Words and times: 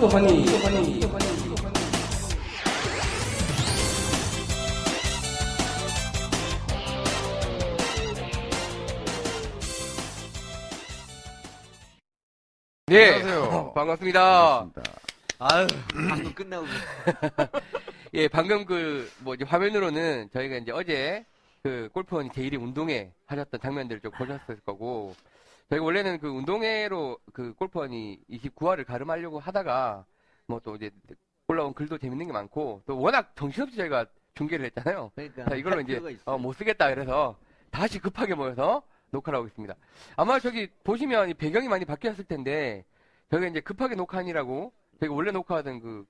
투 0.00 0.06
허니. 0.06 0.46
허니. 0.46 1.00
네. 12.86 13.10
안녕하세요. 13.10 13.72
반갑습니다. 13.74 14.70
반갑습니다. 14.72 14.82
아유, 15.38 15.66
방금 16.08 16.34
끝나고. 16.34 16.66
예, 18.14 18.26
방금 18.28 18.64
그, 18.64 19.12
뭐, 19.18 19.34
이제 19.34 19.44
화면으로는 19.44 20.30
저희가 20.32 20.56
이제 20.56 20.72
어제 20.72 21.26
그 21.62 21.90
골프원이 21.92 22.30
제1위 22.30 22.58
운동회 22.58 23.12
하셨던 23.26 23.60
장면들을 23.60 24.00
좀 24.00 24.12
보셨을 24.12 24.60
거고, 24.64 25.14
저희가 25.70 25.84
원래는 25.84 26.18
그 26.18 26.28
운동회로 26.28 27.18
그 27.32 27.54
골프원이 27.54 28.20
29화를 28.28 28.84
가름하려고 28.84 29.38
하다가, 29.38 30.04
뭐 30.46 30.60
또 30.60 30.74
이제 30.74 30.90
올라온 31.46 31.72
글도 31.74 31.98
재밌는 31.98 32.26
게 32.26 32.32
많고, 32.32 32.82
또 32.86 33.00
워낙 33.00 33.32
정신없이 33.36 33.76
저희가 33.76 34.06
중계를 34.34 34.66
했잖아요. 34.66 35.12
그러니까. 35.14 35.44
자, 35.48 35.54
이걸로 35.56 35.76
할 35.76 35.82
이제. 35.82 36.18
어, 36.24 36.38
못 36.38 36.52
쓰겠다 36.54 36.88
그래서 36.92 37.36
다시 37.70 37.98
급하게 38.00 38.34
모여서 38.34 38.82
녹화를 39.10 39.36
하고 39.36 39.46
있습니다. 39.48 39.74
아마 40.16 40.38
저기 40.40 40.68
보시면 40.84 41.30
이 41.30 41.34
배경이 41.34 41.68
많이 41.68 41.84
바뀌었을 41.84 42.24
텐데, 42.24 42.84
저희가 43.30 43.46
이제 43.46 43.60
급하게 43.60 43.94
녹화하니라고, 43.94 44.72
저희가 44.98 45.14
원래 45.14 45.30
녹화하던 45.30 45.80
그 45.80 46.04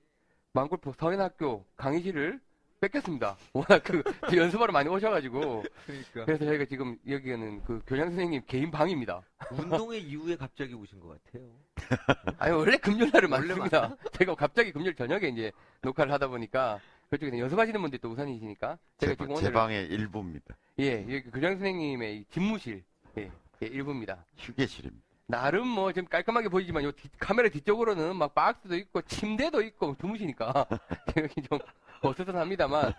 망골프 0.53 0.93
서현학교 0.97 1.65
강의실을 1.77 2.39
뺏겼습니다. 2.81 3.37
워낙 3.53 3.83
그 3.83 4.03
연습하러 4.35 4.73
많이 4.73 4.89
오셔가지고. 4.89 5.63
그러니까. 5.85 6.25
그래서 6.25 6.45
저희가 6.45 6.65
지금 6.65 6.97
여기는 7.07 7.63
그 7.63 7.81
교장 7.85 8.07
선생님 8.07 8.41
개인 8.47 8.71
방입니다. 8.71 9.21
운동회 9.51 9.99
이후에 9.99 10.35
갑자기 10.35 10.73
오신 10.73 10.99
것 10.99 11.23
같아요. 11.23 11.47
아니, 12.39 12.53
원래 12.53 12.77
금요일날은 12.77 13.31
원래 13.31 13.47
많습니다. 13.47 13.95
제가 14.17 14.33
갑자기 14.35 14.71
금요일 14.71 14.95
저녁에 14.95 15.27
이제 15.27 15.51
녹화를 15.83 16.11
하다 16.11 16.27
보니까 16.27 16.79
그쪽에 17.11 17.37
연습하시는 17.37 17.79
분들이 17.79 18.01
또 18.01 18.09
우선이시니까. 18.09 18.77
제가 18.97 19.13
제, 19.13 19.15
지금 19.15 19.35
제 19.35 19.41
오늘. 19.41 19.53
방의 19.53 19.85
일부입니다. 19.87 20.57
예, 20.79 21.01
여기 21.03 21.21
교장 21.29 21.53
선생님의 21.53 22.17
이 22.17 22.25
집무실. 22.31 22.83
예, 23.17 23.29
예, 23.61 23.65
일부입니다. 23.67 24.25
휴게실입니다. 24.37 25.10
나름 25.31 25.65
뭐좀 25.67 26.05
깔끔하게 26.05 26.49
보이지만 26.49 26.83
요 26.83 26.91
뒤- 26.91 27.09
카메라 27.17 27.47
뒤쪽으로는 27.49 28.17
막 28.17 28.35
박스도 28.35 28.75
있고 28.75 29.01
침대도 29.01 29.61
있고 29.61 29.95
주무시니까 29.99 30.67
여기 31.17 31.41
좀 31.43 31.57
어수선합니다만 32.01 32.93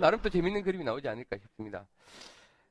나름 0.00 0.20
또 0.20 0.28
재밌는 0.28 0.62
그림이 0.62 0.82
나오지 0.84 1.06
않을까 1.08 1.38
싶습니다. 1.38 1.86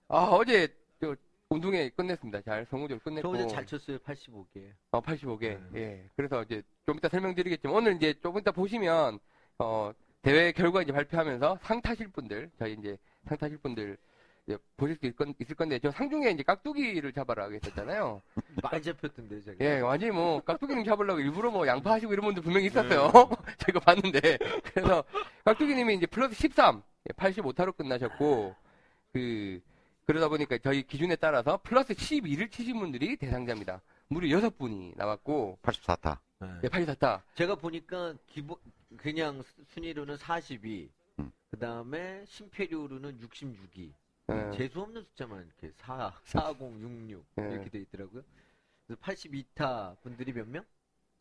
아 0.09 0.17
어제 0.31 0.67
저 0.99 1.15
운동회 1.49 1.89
끝냈습니다. 1.89 2.41
잘 2.41 2.65
성공적으로 2.69 2.99
저 2.99 3.09
끝냈고 3.09 3.29
어제 3.29 3.47
잘 3.47 3.65
쳤어요, 3.65 3.97
85개. 3.99 4.69
어, 4.91 4.99
85개. 5.01 5.59
네. 5.71 5.79
예. 5.81 6.09
그래서 6.17 6.43
이제 6.43 6.61
좀 6.85 6.97
이따 6.97 7.07
설명드리겠지만 7.07 7.73
오늘 7.75 7.95
이제 7.95 8.13
조금 8.21 8.41
이따 8.41 8.51
보시면 8.51 9.19
어 9.59 9.93
대회 10.23 10.51
결과 10.51 10.81
이제 10.81 10.91
발표하면서 10.91 11.59
상 11.61 11.81
타실 11.81 12.09
분들 12.09 12.51
저희 12.59 12.73
이제 12.73 12.97
상 13.27 13.37
타실 13.37 13.57
분들 13.59 13.97
보실 14.77 14.95
수 14.97 15.05
있을, 15.07 15.15
건, 15.15 15.33
있을 15.39 15.55
건데 15.55 15.79
저 15.79 15.89
상중에 15.89 16.29
이제 16.29 16.43
깍두기를 16.43 17.13
잡아라 17.13 17.49
했었잖아요. 17.49 18.21
많이 18.61 18.83
잡혔던데, 18.83 19.41
제가. 19.41 19.57
예, 19.65 19.79
완전히 19.79 20.11
뭐, 20.11 20.39
깍두기님 20.41 20.83
잡으려고 20.85 21.19
일부러 21.19 21.49
뭐, 21.49 21.65
양파 21.65 21.93
하시고 21.93 22.13
이런 22.13 22.25
분들 22.25 22.43
분명히 22.43 22.67
있었어요. 22.67 23.11
네. 23.11 23.53
제가 23.65 23.79
봤는데. 23.79 24.37
그래서, 24.65 25.03
깍두기님이 25.45 25.95
이제 25.95 26.05
플러스 26.05 26.35
13, 26.35 26.83
85타로 27.15 27.75
끝나셨고, 27.75 28.55
그, 29.13 29.61
그러다 30.05 30.27
보니까 30.29 30.59
저희 30.59 30.83
기준에 30.83 31.15
따라서 31.15 31.59
플러스 31.63 31.95
12를 31.95 32.51
치신 32.51 32.77
분들이 32.79 33.17
대상자입니다. 33.17 33.81
무려 34.09 34.37
6분이 34.37 34.95
나왔고, 34.95 35.57
84타. 35.63 36.19
네. 36.41 36.47
예, 36.65 36.67
84타. 36.67 37.21
제가 37.33 37.55
보니까 37.55 38.13
기본, 38.27 38.57
그냥 38.97 39.41
수- 39.41 39.63
순위로는 39.73 40.17
42. 40.17 40.91
음. 41.17 41.31
그 41.49 41.57
다음에 41.57 42.23
심폐류로는 42.27 43.19
66이. 43.21 43.91
예. 44.29 44.57
재수 44.57 44.81
없는 44.81 45.03
숫자만 45.03 45.45
이렇게 45.45 45.73
4, 45.77 46.13
4066 46.23 47.25
네. 47.35 47.53
이렇게 47.53 47.69
돼 47.69 47.79
있더라고요. 47.79 48.23
그래서 48.87 49.01
82타 49.01 49.95
분들이 50.01 50.33
몇 50.33 50.47
명? 50.47 50.63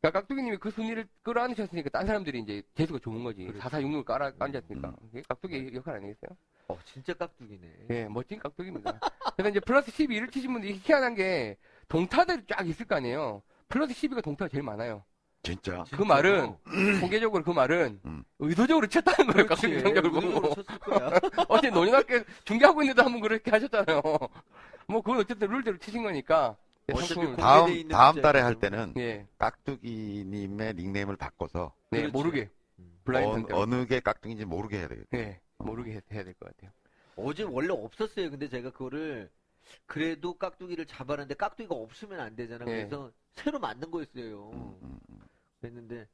그러니까 0.00 0.20
깍두기님이 0.20 0.58
그 0.58 0.70
순위를 0.70 1.06
끌어안으셨으니까 1.22 1.88
딴 1.90 2.06
사람들이 2.06 2.40
이제 2.40 2.62
재수가 2.74 2.98
좋은 3.00 3.24
거지. 3.24 3.46
그렇죠. 3.46 3.60
4466을 3.68 4.04
깔아 4.04 4.32
앉았으니까. 4.38 4.88
음. 4.88 5.22
깍두기 5.28 5.70
역할 5.74 5.96
아니겠어요? 5.96 6.36
어, 6.68 6.78
진짜 6.84 7.14
깍두기네. 7.14 7.86
예, 7.90 8.08
멋진 8.08 8.38
깍두기입니다. 8.38 9.00
그래서 9.36 9.50
이제 9.50 9.60
플러스 9.60 9.90
12를 9.90 10.30
치신 10.30 10.52
분들이 10.52 10.78
희한한 10.82 11.14
게 11.14 11.56
동타들이 11.88 12.44
쫙 12.48 12.66
있을 12.66 12.86
거 12.86 12.96
아니에요. 12.96 13.42
플러스 13.68 13.94
12가 13.94 14.22
동타가 14.22 14.48
제일 14.48 14.62
많아요. 14.62 15.04
진짜. 15.44 15.84
그 15.92 16.02
말은, 16.02 16.56
공개적으로 17.00 17.44
그 17.44 17.50
말은, 17.50 18.00
음. 18.06 18.24
의도적으로 18.38 18.86
쳤다는 18.88 19.32
거예요, 19.32 19.46
성적을 19.54 19.76
의도적으로 19.86 20.40
보고. 20.40 20.54
쳤을 20.54 20.78
거야. 20.80 21.10
어제 21.48 21.70
논의학교 21.70 22.24
중계하고 22.44 22.82
있는데 22.82 23.02
한번 23.02 23.20
그렇게 23.20 23.50
하셨잖아요. 23.50 24.02
뭐, 24.88 25.02
그건 25.02 25.18
어쨌든 25.20 25.48
룰대로 25.50 25.76
치신 25.78 26.02
거니까. 26.02 26.56
예, 26.88 26.92
어차피 26.94 27.14
상품을- 27.14 27.24
공개돼 27.36 27.42
다음, 27.42 27.88
다음. 27.88 28.20
달에 28.22 28.40
할 28.40 28.54
때는 28.58 28.94
예, 28.98 29.26
깍두기님의 29.38 30.74
닉네임을 30.74 31.16
바꿔서 31.16 31.72
네, 31.90 32.00
그렇죠. 32.00 32.12
모르게. 32.18 32.50
음. 32.78 32.98
블라인드 33.04 33.28
어, 33.30 33.34
상태로. 33.34 33.58
어느 33.60 33.86
게 33.86 34.00
깍두기인지 34.00 34.44
모르게 34.44 34.78
해야 34.78 34.88
되겠다. 34.88 35.08
예, 35.18 35.40
모르게 35.58 35.92
해- 35.92 36.00
해야 36.12 36.24
될 36.24 36.34
것 36.34 36.54
같아요. 36.54 36.70
어제 37.16 37.42
원래 37.44 37.68
없었어요. 37.72 38.30
근데 38.30 38.48
제가 38.48 38.70
그거를 38.70 39.30
그래도 39.86 40.34
깍두기를 40.34 40.84
잡았는데 40.84 41.34
깍두기가 41.34 41.74
없으면 41.74 42.20
안 42.20 42.36
되잖아. 42.36 42.64
네. 42.66 42.72
그래서 42.86 43.10
새로 43.32 43.58
만든 43.58 43.90
거였어요. 43.90 44.50
음, 44.52 44.76
음, 44.82 44.98
음. 45.08 45.18
그랬는데 45.64 46.06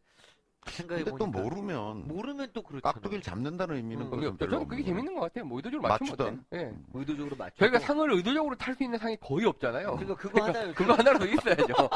생각해 0.66 1.04
근데 1.04 1.18
또 1.18 1.30
보니까 1.30 1.40
모르면 1.40 2.06
모르면 2.06 2.50
또 2.52 2.62
그렇죠. 2.62 2.82
깍두기를 2.82 3.22
잡는다는 3.22 3.76
의미는 3.76 4.02
음, 4.06 4.10
그것은 4.10 4.22
의미 4.22 4.26
없죠. 4.32 4.38
별로 4.38 4.50
저는 4.52 4.68
그게 4.68 4.82
없는 4.82 4.94
재밌는 4.94 5.14
것 5.14 5.20
같아요. 5.22 5.44
뭐 5.46 5.58
의도적으로 5.58 5.88
맞추면 5.88 6.10
맞추던. 6.10 6.44
어때요? 6.50 6.62
예. 6.62 6.74
의도적으로 6.94 7.36
맞춰. 7.36 7.56
저희가 7.56 7.78
상을 7.80 8.12
의도적으로 8.12 8.56
탈 8.56 8.74
수 8.74 8.84
있는 8.84 8.98
상이 8.98 9.16
거의 9.16 9.46
없잖아요. 9.46 9.92
그러니까 9.96 10.14
그거 10.16 10.44
하나 10.44 10.72
그거 10.72 10.92
하나라도 10.94 11.26
있어야죠. 11.26 11.74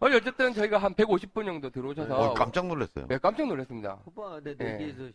어, 0.00 0.06
어쨌든 0.06 0.52
저희가 0.52 0.78
한 0.78 0.94
150분 0.94 1.44
정도 1.46 1.70
들어오셔서 1.70 2.14
어, 2.14 2.34
깜짝 2.34 2.66
놀랐어요. 2.66 3.06
네, 3.08 3.18
깜짝 3.18 3.46
놀랐습니다. 3.46 4.00
봐봐, 4.14 4.40
내 4.40 4.50
예. 4.60 4.64
내기에서 4.64 5.08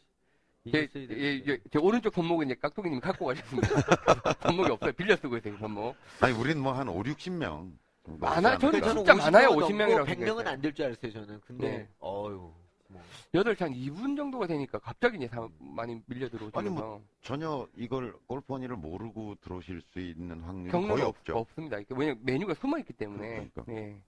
제, 0.72 0.80
이겼어야 0.80 1.04
예, 1.04 1.08
되는데. 1.08 1.52
예, 1.52 1.60
제 1.72 1.78
오른쪽 1.80 2.14
손목은 2.14 2.48
이제 2.48 2.56
깍두기님이 2.56 3.02
갖고 3.02 3.26
가셨습니다. 3.28 3.68
손목이 4.48 4.72
없어요. 4.72 4.92
빌려 4.94 5.16
쓰고 5.18 5.38
있어요, 5.38 5.54
그 5.54 5.60
손목. 5.60 5.96
아니, 6.22 6.34
우린 6.34 6.60
뭐한 6.60 6.88
5, 6.90 7.04
60명. 7.04 7.72
많아? 8.20 8.58
저는 8.58 8.80
그러니까 8.82 8.94
진짜 8.94 9.14
많아요, 9.16 9.50
50명 9.50 9.64
50 9.64 9.76
명이라고 9.76 10.06
100명은 10.06 10.16
생각했어요. 10.16 10.50
안될 10.50 10.74
줄 10.74 10.86
알았어요, 10.86 11.12
저는. 11.12 11.42
근데 11.46 11.70
네. 11.70 11.90
어유. 12.02 12.52
뭐. 12.90 13.02
8시 13.34 13.60
한 13.60 13.74
2분 13.74 14.16
정도가 14.16 14.48
되니까 14.48 14.80
갑자기 14.80 15.18
이제 15.18 15.28
다 15.28 15.46
많이 15.60 16.02
밀려 16.06 16.30
들어오시면서 16.30 16.60
아니, 16.60 16.70
뭐 16.70 17.04
전혀 17.22 17.68
이걸 17.76 18.14
골프원이를 18.28 18.78
모르고 18.78 19.36
들어오실 19.42 19.82
수 19.92 20.00
있는 20.00 20.40
확률이 20.42 20.72
거의 20.72 21.04
없, 21.04 21.10
없죠. 21.18 21.38
없습니다. 21.38 21.78
왜냐면 21.90 22.20
메뉴가 22.24 22.54
숨어 22.54 22.78
있기 22.80 22.94
때문에. 22.94 23.28
그러니까. 23.52 23.64
네. 23.68 24.02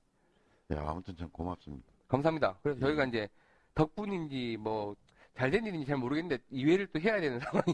야, 0.72 0.86
아무튼 0.88 1.16
참 1.18 1.30
고맙습니다. 1.30 1.86
감사합니다. 2.08 2.58
그래서 2.64 2.80
저희가 2.80 3.04
음. 3.04 3.10
이제 3.10 3.28
덕분인지 3.76 4.58
뭐 4.60 4.96
잘 5.36 5.52
된 5.52 5.66
일인지 5.66 5.86
잘 5.88 5.96
모르겠는데 5.98 6.44
이회를 6.50 6.88
또 6.88 7.00
해야 7.00 7.22
되는 7.22 7.40
상황이. 7.52 7.74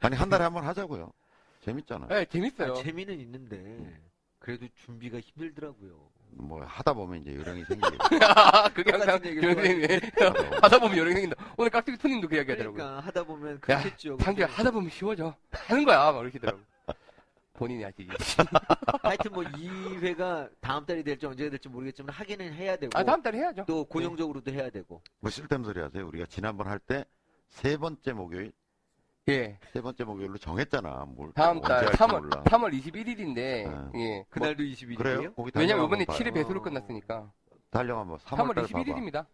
아니, 0.00 0.16
한 0.16 0.28
달에 0.28 0.44
한 0.44 0.52
번 0.52 0.64
하자고요. 0.64 1.10
재밌잖아요. 1.62 2.08
네, 2.08 2.24
재밌어요. 2.26 2.72
아, 2.72 2.74
재미는 2.74 3.18
있는데 3.20 4.00
그래도 4.44 4.66
준비가 4.84 5.18
힘들더라고요. 5.20 6.12
뭐 6.32 6.62
하다 6.64 6.92
보면 6.92 7.22
이제 7.22 7.34
요령이 7.34 7.64
생기겠죠. 7.64 7.96
아, 8.36 8.68
그게 8.68 8.90
항상 8.90 9.06
똑같은 9.18 9.30
얘기를 9.30 9.54
교수님이 9.54 9.86
하다 10.60 10.78
보면 10.80 10.98
요령이 10.98 11.14
생긴다. 11.14 11.54
오늘 11.56 11.70
깍두기 11.70 11.96
투님도 11.96 12.28
그 12.28 12.36
이야기 12.36 12.50
하더라고요. 12.50 12.76
그러니까 12.76 13.06
하다 13.06 13.24
보면 13.24 13.54
야, 13.54 13.58
그렇겠죠. 13.60 14.18
상규야 14.20 14.46
하다 14.46 14.70
보면 14.70 14.90
쉬워져. 14.90 15.34
하는 15.50 15.84
거야. 15.86 16.12
막 16.12 16.20
이러시더라고. 16.20 16.60
본인이 17.54 17.84
하지. 17.84 18.06
하여튼 19.02 19.32
뭐 19.32 19.44
2회가 19.44 20.50
다음 20.60 20.84
달이 20.84 21.02
될지 21.04 21.24
언제가 21.24 21.48
될지 21.48 21.68
모르겠지만 21.70 22.12
하기는 22.14 22.52
해야 22.52 22.76
되고 22.76 22.90
아, 22.98 23.02
다음 23.02 23.22
달에 23.22 23.38
해야죠. 23.38 23.64
또 23.66 23.84
고정적으로도 23.86 24.50
해야 24.52 24.68
되고 24.68 25.00
뭐 25.20 25.30
쓸데없는 25.30 25.72
소리 25.72 25.80
하세요. 25.80 26.06
우리가 26.06 26.26
지난번 26.26 26.66
할 26.66 26.78
때 26.80 27.04
세 27.48 27.76
번째 27.76 28.12
목요일, 28.12 28.52
예. 29.28 29.58
세 29.72 29.80
번째 29.80 30.04
목요일로 30.04 30.36
정했잖아. 30.38 31.06
뭘 31.08 31.32
다음 31.32 31.60
달 31.60 31.86
할지 31.86 31.96
3월, 31.98 32.20
몰라. 32.20 32.42
3월 32.44 32.78
21일인데, 32.78 33.66
아. 33.68 33.90
예. 33.94 34.24
그날도 34.28 34.62
21일이에요? 34.62 34.98
그래요? 34.98 35.34
거기 35.34 35.50
왜냐면 35.54 35.54
달력 35.54 35.86
이번에 35.86 36.04
한번 36.06 36.16
7회 36.16 36.24
봐요. 36.24 36.34
배수로 36.34 36.62
끝났으니까. 36.62 37.32
달력 37.70 37.98
한번 37.98 38.18
3월, 38.18 38.36
3월 38.38 38.54
달 38.54 38.64
봐봐. 38.66 38.78
21일입니다. 38.84 39.26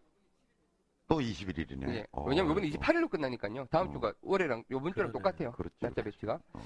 또 1.09 1.19
21일이네. 1.19 2.05
어, 2.13 2.23
예. 2.25 2.29
왜냐면 2.29 2.51
이번에 2.51 2.69
28일로 2.69 3.09
끝나니까요. 3.09 3.67
다음 3.69 3.89
어. 3.89 3.91
주가 3.91 4.13
올해랑 4.21 4.63
요번 4.71 4.93
주랑 4.93 5.11
그러네. 5.11 5.11
똑같아요. 5.11 5.51
그렇죠. 5.51 5.75
날짜 5.81 6.01
배치가. 6.03 6.39
어. 6.53 6.61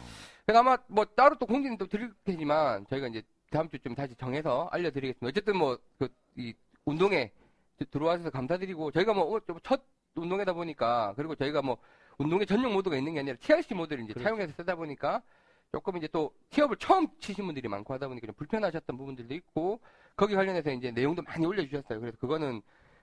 그래서 0.46 0.60
아마 0.60 0.78
뭐 0.88 1.04
따로 1.06 1.36
또 1.40 1.48
공지는 1.48 1.80
또 1.80 1.88
드릴 1.88 2.14
테지만 2.24 2.86
저희가 2.88 3.08
이제 3.08 3.24
다음 3.50 3.68
주쯤 3.72 3.96
다시 3.96 4.14
정해서 4.16 4.70
알려드리겠습니다. 4.72 5.28
어쨌든 5.28 5.58
뭐 5.58 5.78
그 5.98 6.08
이 6.38 6.54
운동에 6.84 7.32
들어와주셔서 7.90 8.30
감사드리고 8.30 8.92
저희가 8.92 9.14
뭐 9.14 9.24
오늘 9.24 9.42
좀첫 9.48 9.82
운동회다 10.16 10.54
보니까 10.54 11.14
그리고 11.16 11.34
저희가 11.34 11.62
뭐 11.64 11.78
운동회 12.18 12.46
전용 12.46 12.74
모드가 12.74 12.96
있는 12.98 13.14
게 13.14 13.20
아니라 13.20 13.38
TRC 13.38 13.74
모드를 13.74 14.04
이제 14.04 14.14
그렇죠. 14.14 14.24
사용해서 14.28 14.54
쓰다 14.54 14.76
보니까 14.76 15.22
조금 15.72 15.98
이제 15.98 16.08
또 16.08 16.34
티업을 16.52 16.78
처음 16.78 17.08
치신 17.20 17.46
분들이 17.46 17.68
많고 17.68 17.94
하다 17.94 18.08
보니까 18.08 18.28
좀 18.28 18.36
불편하셨던 18.36 18.98
부분들도 18.98 19.34
있고 19.36 19.80
거기 20.16 20.34
관련해서 20.36 20.72
이제 20.72 20.92
내용도 20.92 21.22
많이 21.22 21.46
올려주셨어요. 21.46 22.00
그래서 22.00 22.18
그거는 22.18 22.62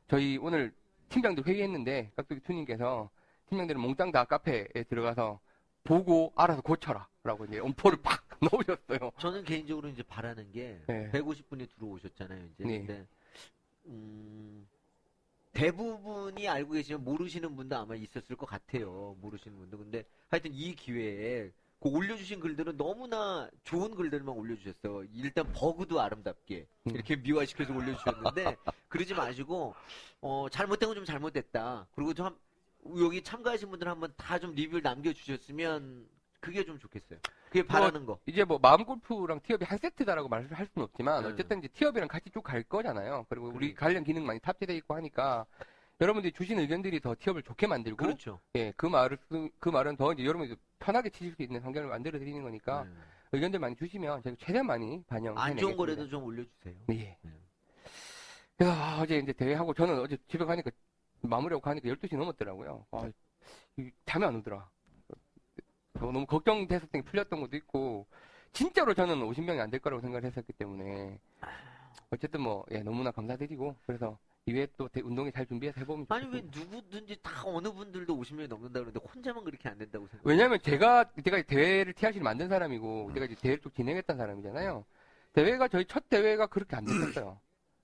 저희 0.09 0.39
오늘 0.39 0.73
팀장들 1.11 1.47
회의했는데 1.47 2.13
깍두기 2.17 2.41
투님께서 2.41 3.11
팀장들은 3.51 3.81
몽땅 3.81 4.13
다 4.13 4.25
카페에 4.25 4.67
들어가서 4.89 5.41
보고 5.85 6.33
알아서 6.37 6.63
고쳐라 6.63 7.07
라고 7.25 7.45
이제 7.45 7.59
엄포를 7.59 7.99
팍 8.03 8.25
넣으셨어요. 8.41 9.11
저는 9.19 9.45
개인적으로 9.45 9.89
이제 9.89 10.03
바라는 10.03 10.51
게 10.53 10.81
네. 10.87 11.11
150분이 11.13 11.69
들어오셨잖아요. 11.75 12.45
이제 12.55 12.65
네. 12.65 12.79
근데 12.79 13.07
음, 13.87 14.67
대부분이 15.53 16.49
알고 16.49 16.73
계시면 16.73 17.05
모르시는 17.05 17.55
분도 17.57 17.77
아마 17.77 17.95
있었을 17.95 18.37
것 18.37 18.47
같아요. 18.47 19.17
모르시는 19.21 19.57
분도. 19.57 19.79
근데 19.79 20.05
하여튼 20.29 20.53
이 20.53 20.75
기회에 20.75 21.51
그 21.81 21.89
올려주신 21.89 22.41
글들은 22.41 22.77
너무나 22.77 23.51
좋은 23.65 23.95
글들만 23.95 24.35
올려주셨어요. 24.35 25.05
일단 25.13 25.53
버그도 25.53 26.01
아름답게 26.01 26.67
음. 26.87 26.95
이렇게 26.95 27.17
미화시켜서 27.17 27.75
올려주셨는데 27.75 28.57
그러지 28.89 29.15
마시고 29.15 29.75
어, 30.21 30.47
잘못된 30.51 30.89
건 30.89 30.95
좀 30.97 31.05
잘못됐다. 31.05 31.87
그리고 31.95 32.15
좀 32.15 32.27
한- 32.27 32.37
여기 32.99 33.23
참가하신 33.23 33.71
분들 33.71 33.89
한번 33.89 34.13
다 34.17 34.39
좀 34.39 34.55
리뷰를 34.55 34.83
남겨주셨으면 34.83 36.09
그게 36.41 36.65
좀 36.65 36.79
좋겠어요. 36.79 37.19
그게 37.53 37.67
바라는 37.67 38.07
거. 38.07 38.19
이제 38.25 38.45
뭐 38.45 38.59
마음 38.59 38.83
골프랑 38.85 39.41
티업이 39.43 39.67
한 39.67 39.77
세트다라고 39.79 40.27
말을 40.29 40.51
할 40.55 40.67
수는 40.73 40.85
없지만 40.85 41.23
네. 41.23 41.29
어쨌든 41.29 41.59
이제 41.59 41.69
티업이랑 41.69 42.09
같이 42.09 42.31
쭉 42.31 42.43
갈 42.43 42.63
거잖아요. 42.63 43.27
그리고 43.29 43.49
우리 43.49 43.75
그러니까. 43.75 43.81
관련 43.87 44.05
기능 44.05 44.25
많이 44.25 44.41
탑재돼 44.41 44.75
있고 44.79 44.95
하니까 44.97 45.45
여러분들이 46.01 46.33
주신 46.33 46.59
의견들이 46.59 47.01
더 47.01 47.15
티업을 47.19 47.43
좋게 47.43 47.67
만들고 47.67 47.97
그렇죠. 47.99 48.41
예, 48.57 48.73
그 48.77 48.87
말을 48.87 49.19
쓰- 49.29 49.51
그 49.61 49.69
말은 49.69 49.97
더 49.97 50.13
이제 50.15 50.25
여러분이 50.25 50.57
편하게 50.79 51.11
치실 51.11 51.35
수 51.35 51.43
있는 51.43 51.61
환경을 51.61 51.89
만들어 51.91 52.19
드리는 52.19 52.43
거니까 52.43 52.85
네. 52.85 52.91
의견들 53.33 53.61
많이 53.61 53.77
주시면 53.77 54.23
제가 54.23 54.37
최대한 54.41 54.67
많이 54.67 55.03
반영. 55.07 55.37
안 55.39 55.55
좋은 55.57 55.77
거라도 55.77 56.09
좀 56.09 56.25
올려주세요. 56.25 56.75
예. 56.91 56.95
네. 57.21 57.41
그래서 58.57 58.73
아, 58.75 59.01
어제 59.03 59.19
이제 59.19 59.33
대회하고 59.33 59.75
저는 59.75 60.01
어제 60.01 60.17
집에 60.27 60.45
가니까 60.45 60.71
마무리하고 61.21 61.61
가니까 61.61 61.89
12시 61.89 62.17
넘었더라고요. 62.17 62.87
아, 62.93 63.11
이- 63.77 63.91
잠이 64.07 64.25
안 64.25 64.37
오더라. 64.37 64.69
어, 66.03 66.13
너무 66.13 66.27
걱정됐었던 66.27 66.89
게 66.91 67.03
풀렸던 67.03 67.41
것도 67.41 67.57
있고 67.57 68.07
진짜로 68.53 68.93
저는 68.95 69.17
50명이 69.21 69.61
안 69.61 69.71
될 69.71 69.81
거라고 69.81 70.01
생각을 70.03 70.25
했었기 70.25 70.53
때문에 70.55 71.19
어쨌든 72.11 72.41
뭐 72.43 72.65
예, 72.73 72.81
너무나 72.81 73.11
감사드리고 73.11 73.77
그래서 73.87 74.19
이외에 74.45 74.67
또 74.77 74.89
대- 74.89 75.01
운동에 75.01 75.31
잘 75.31 75.47
준비해서 75.47 75.81
해보면 75.81 76.07
아니 76.09 76.27
왜 76.27 76.43
좋겠습니다. 76.43 76.61
누구든지 76.77 77.19
다 77.23 77.43
어느 77.47 77.71
분들도 77.73 78.15
50명이 78.17 78.49
넘는다 78.49 78.81
그러는데 78.81 79.01
혼자만 79.15 79.45
그렇게 79.45 79.69
안 79.69 79.79
된다고 79.79 80.07
생각? 80.09 80.27
왜냐면 80.27 80.59
제가 80.61 81.05
제가 81.25 81.43
대회를 81.43 81.93
TRC를 81.95 82.25
만든 82.25 82.49
사람이고 82.49 83.13
제가 83.15 83.27
이제 83.27 83.35
대회를 83.37 83.63
쭉 83.63 83.75
진행했던 83.75 84.17
사람이잖아요. 84.19 84.85
대회가 85.33 85.69
저희 85.69 85.85
첫 85.87 86.09
대회가 86.11 86.47
그렇게 86.49 86.77
안 86.77 86.85
됐었어요. 86.85 87.39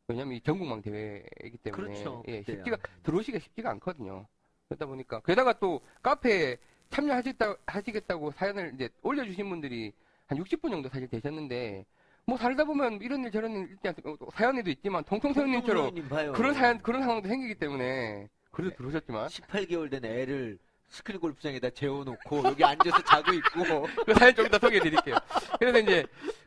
왜냐면 0.08 0.34
이 0.34 0.40
전국망 0.40 0.82
대회이기 0.82 1.58
때문에 1.62 1.70
그렇죠. 1.94 2.22
예. 2.28 2.42
쉽지가 2.42 2.76
들어오시기가 3.04 3.38
쉽지가 3.38 3.70
않거든요. 3.72 4.26
그러다 4.68 4.84
보니까 4.86 5.20
게다가 5.20 5.52
또 5.58 5.80
카페에 6.02 6.56
참여하셨다 6.90 7.54
하시겠다고 7.66 8.32
사연을 8.32 8.72
이제 8.74 8.88
올려주신 9.02 9.48
분들이 9.48 9.92
한 10.26 10.38
60분 10.38 10.70
정도 10.70 10.88
사실 10.88 11.08
되셨는데 11.08 11.84
뭐 12.26 12.36
살다 12.36 12.64
보면 12.64 13.00
이런 13.00 13.24
일 13.24 13.30
저런 13.30 13.52
일 13.52 13.62
있지 13.72 13.88
않습니까? 13.88 14.16
또 14.18 14.30
사연에도 14.32 14.70
있지만 14.70 15.04
통통사연님 15.04 16.08
봐요. 16.08 16.32
그런 16.32 16.54
사연 16.54 16.78
그런 16.78 17.02
상황도 17.02 17.28
생기기 17.28 17.54
때문에 17.54 18.28
그래도 18.50 18.70
네. 18.70 18.76
들어오셨지만 18.76 19.28
18개월 19.28 19.90
된 19.90 20.04
애를 20.04 20.58
스크린 20.88 21.20
골프장에다 21.20 21.70
재워놓고 21.70 22.44
여기 22.44 22.64
앉아서 22.64 23.02
자고 23.02 23.32
있고 23.32 23.86
그 24.06 24.14
사연 24.14 24.34
좀 24.34 24.46
이따 24.46 24.58
소개해 24.58 24.80
드릴게요. 24.80 25.16
그래서 25.58 25.78
이제 25.78 26.04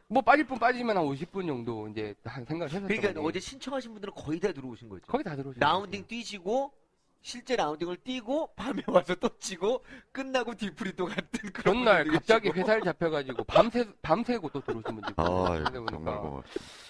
뭐 0.07 0.21
빠질 0.21 0.45
분 0.45 0.59
빠지면 0.59 0.97
한 0.97 1.05
50분 1.05 1.47
정도 1.47 1.87
이제 1.87 2.13
한 2.25 2.43
생각을 2.45 2.71
해서 2.71 2.85
그러니까 2.85 3.21
어제 3.21 3.39
신청하신 3.39 3.93
분들은 3.93 4.13
거의 4.13 4.39
다 4.39 4.51
들어오신 4.51 4.89
거죠. 4.89 5.05
거의 5.07 5.23
다 5.23 5.35
들어오셨어요. 5.35 5.59
라운딩 5.59 6.05
뛰시고 6.07 6.71
실제 7.21 7.55
라운딩을 7.55 7.97
뛰고 7.97 8.53
밤에 8.55 8.81
와서 8.87 9.13
또 9.15 9.29
치고 9.37 9.85
끝나고 10.11 10.55
뒤풀이 10.55 10.95
또 10.95 11.05
같은 11.05 11.51
그런 11.51 11.75
전날 11.75 12.03
분들이 12.03 12.17
갑자기 12.17 12.43
계시고. 12.49 12.59
회사를 12.59 12.81
잡혀가지고 12.83 13.43
밤새 13.43 13.87
밤새고 14.01 14.49
또 14.49 14.61
들어오신 14.61 14.83
분들 14.95 15.09
있고 15.11 15.21
아, 15.23 15.63
정말 15.71 15.71
고맙습니다. 15.83 16.41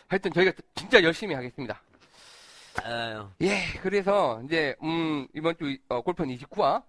하여튼 0.07 0.31
저희가 0.33 0.53
진짜 0.75 1.03
열심히 1.03 1.35
하겠습니다. 1.35 1.81
아유, 2.83 3.27
예, 3.41 3.57
그래서 3.81 4.41
이제 4.45 4.75
음 4.81 5.27
이번 5.35 5.57
주 5.57 5.77
어, 5.89 6.01
골프는 6.01 6.33
29화 6.37 6.81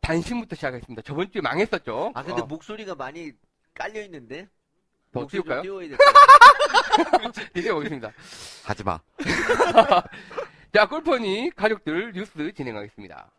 단신부터 0.00 0.54
시작하겠습니다. 0.54 1.02
저번 1.02 1.30
주에 1.32 1.42
망했었죠. 1.42 2.12
아 2.14 2.22
근데 2.22 2.42
어, 2.42 2.46
목소리가 2.46 2.94
많이 2.94 3.32
깔려 3.74 4.00
있는데 4.04 4.48
더 5.10 5.20
목소리 5.20 5.42
좀 5.42 5.62
띄울까요? 5.62 5.62
띄워야 5.62 5.88
될 5.88 5.98
이제 7.56 7.70
오겠습니다. 7.70 8.12
하지 8.64 8.84
마. 8.84 9.00
자, 10.72 10.86
골퍼니 10.86 11.52
가족들 11.56 12.12
뉴스 12.12 12.52
진행하겠습니다. 12.52 13.30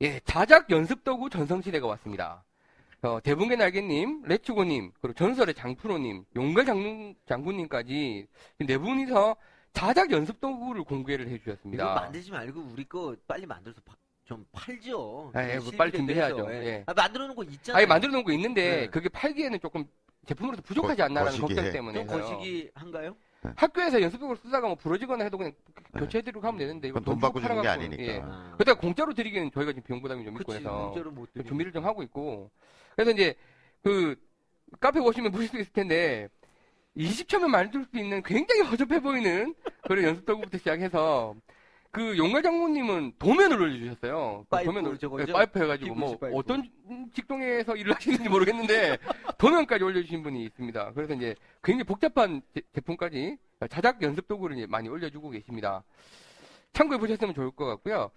예, 0.00 0.20
자작 0.20 0.70
연습 0.70 1.04
도구 1.04 1.28
전성시대가 1.28 1.86
왔습니다. 1.88 2.42
어, 3.02 3.20
대붕의 3.22 3.56
날개님, 3.58 4.22
레츠고님, 4.24 4.92
그리고 5.00 5.14
전설의 5.14 5.54
장프로님, 5.54 6.24
용갈 6.36 6.64
장군, 6.64 7.14
장군님까지 7.28 8.26
네 8.60 8.78
분이서 8.78 9.36
자작 9.72 10.10
연습 10.10 10.40
도구를 10.40 10.82
공개를 10.84 11.28
해주셨습니다. 11.28 11.84
이거 11.84 11.94
만들지 11.94 12.30
말고 12.30 12.60
우리 12.72 12.84
거 12.84 13.14
빨리 13.26 13.46
만들어서 13.46 13.80
파- 13.84 13.94
좀 14.24 14.44
팔죠. 14.52 15.30
아, 15.34 15.48
예, 15.48 15.58
뭐 15.58 15.70
빨리 15.76 15.92
준비해야죠. 15.92 16.50
해서, 16.50 16.64
예. 16.66 16.82
아, 16.86 16.92
만들어 16.92 17.26
놓은 17.26 17.36
거 17.36 17.44
있잖아요. 17.44 17.78
아니, 17.78 17.86
만들어 17.86 18.12
놓은 18.12 18.24
거 18.24 18.32
있는데, 18.32 18.80
네. 18.82 18.86
그게 18.88 19.08
팔기에는 19.08 19.58
조금 19.60 19.84
제품으로서 20.26 20.60
부족하지 20.62 20.98
거- 20.98 21.04
않나라는. 21.04 21.40
걱정 21.40 21.70
때문에. 21.72 22.06
좀 22.06 22.20
거시기 22.20 22.70
한가요? 22.74 23.16
학교에서 23.56 24.00
연습 24.02 24.18
도구를 24.18 24.40
쓰다가 24.42 24.66
뭐 24.66 24.76
부러지거나 24.76 25.24
해도 25.24 25.38
그냥 25.38 25.52
네. 25.92 26.00
교체해드리고 26.00 26.40
하면 26.40 26.58
되는데, 26.58 26.88
이거 26.88 26.98
그건 26.98 27.14
돈돈 27.14 27.20
받고 27.20 27.40
주는 27.40 27.62
게 27.62 27.68
아니니까. 27.68 28.02
예. 28.02 28.20
아. 28.22 28.52
그러다가 28.54 28.80
공짜로 28.80 29.14
드리기에는 29.14 29.50
저희가 29.52 29.72
지금 29.72 29.82
비용 29.84 30.02
부담이 30.02 30.24
좀 30.24 30.34
있고 30.34 30.44
그치, 30.44 30.58
해서 30.58 30.86
문자로 30.86 31.10
못 31.12 31.32
드리고. 31.32 31.48
준비를 31.48 31.72
좀 31.72 31.84
하고 31.84 32.02
있고 32.02 32.50
그래서 32.96 33.12
이제 33.12 33.34
그 33.82 34.16
카페 34.80 35.00
보시면 35.00 35.30
보실 35.30 35.48
수 35.48 35.58
있을 35.58 35.72
텐데 35.72 36.28
20초면 36.96 37.46
만들 37.48 37.84
수 37.84 37.96
있는 37.96 38.22
굉장히 38.22 38.62
허접해 38.62 39.00
보이는 39.00 39.54
그런 39.82 40.04
연습 40.04 40.26
도구부터 40.26 40.58
시작해서 40.58 41.34
그 41.90 42.16
용갈 42.18 42.42
장모님은 42.42 43.14
도면을 43.18 43.60
올려주셨어요. 43.60 44.44
그 44.44 44.48
파이프 44.50 44.70
도면을 44.70 44.98
저거죠? 44.98 45.26
네, 45.26 45.32
파이프 45.32 45.58
해가지고 45.62 45.94
뭐 45.94 46.08
PVC 46.08 46.20
파이프. 46.20 46.36
어떤 46.36 46.70
직종에서 47.14 47.76
일을 47.76 47.94
하시는지 47.94 48.28
모르겠는데 48.28 48.98
도면까지 49.38 49.84
올려주신 49.84 50.22
분이 50.22 50.44
있습니다. 50.44 50.92
그래서 50.92 51.14
이제 51.14 51.34
굉장히 51.62 51.84
복잡한 51.84 52.42
제, 52.54 52.80
품까지 52.80 53.38
자작 53.70 54.02
연습 54.02 54.28
도구를 54.28 54.58
이제 54.58 54.66
많이 54.66 54.88
올려주고 54.88 55.30
계십니다. 55.30 55.82
참고해 56.74 56.98
보셨으면 56.98 57.34
좋을 57.34 57.50
것 57.50 57.64
같고요. 57.64 58.10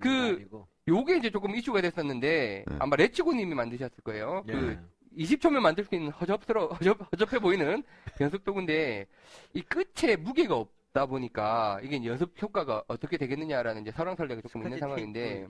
그 0.00 0.08
농담이고. 0.08 0.68
요게 0.88 1.16
이제 1.18 1.30
조금 1.30 1.54
이슈가 1.54 1.82
됐었는데 1.82 2.64
네. 2.66 2.76
아마 2.78 2.96
레치고님이 2.96 3.54
만드셨을 3.54 4.02
거예요. 4.02 4.42
예. 4.48 4.52
그 4.52 4.78
20초면 5.18 5.60
만들 5.60 5.84
수 5.84 5.94
있는 5.94 6.10
허접스러 6.12 6.68
허접 6.80 7.00
허접해 7.12 7.38
보이는 7.40 7.82
연습 8.20 8.44
도구인데 8.44 9.06
이 9.52 9.62
끝에 9.62 10.16
무게가 10.16 10.56
없 10.56 10.70
다 10.98 11.06
보니까 11.06 11.78
이게 11.84 12.04
연습 12.04 12.34
효과가 12.42 12.82
어떻게 12.88 13.16
되겠느냐라는 13.18 13.82
이제 13.82 13.92
설왕설래가 13.92 14.40
조금 14.42 14.64
있는 14.64 14.80
상황인데. 14.80 15.46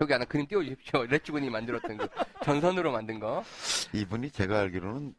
여기 0.00 0.12
하나 0.12 0.24
그림 0.24 0.48
띄워주십시오. 0.48 1.04
레치고님이 1.06 1.52
만들었던 1.52 1.96
그 1.96 2.08
전선으로 2.42 2.90
만든 2.90 3.20
거. 3.20 3.44
이분이 3.92 4.32
제가 4.32 4.58
알기로는 4.62 5.14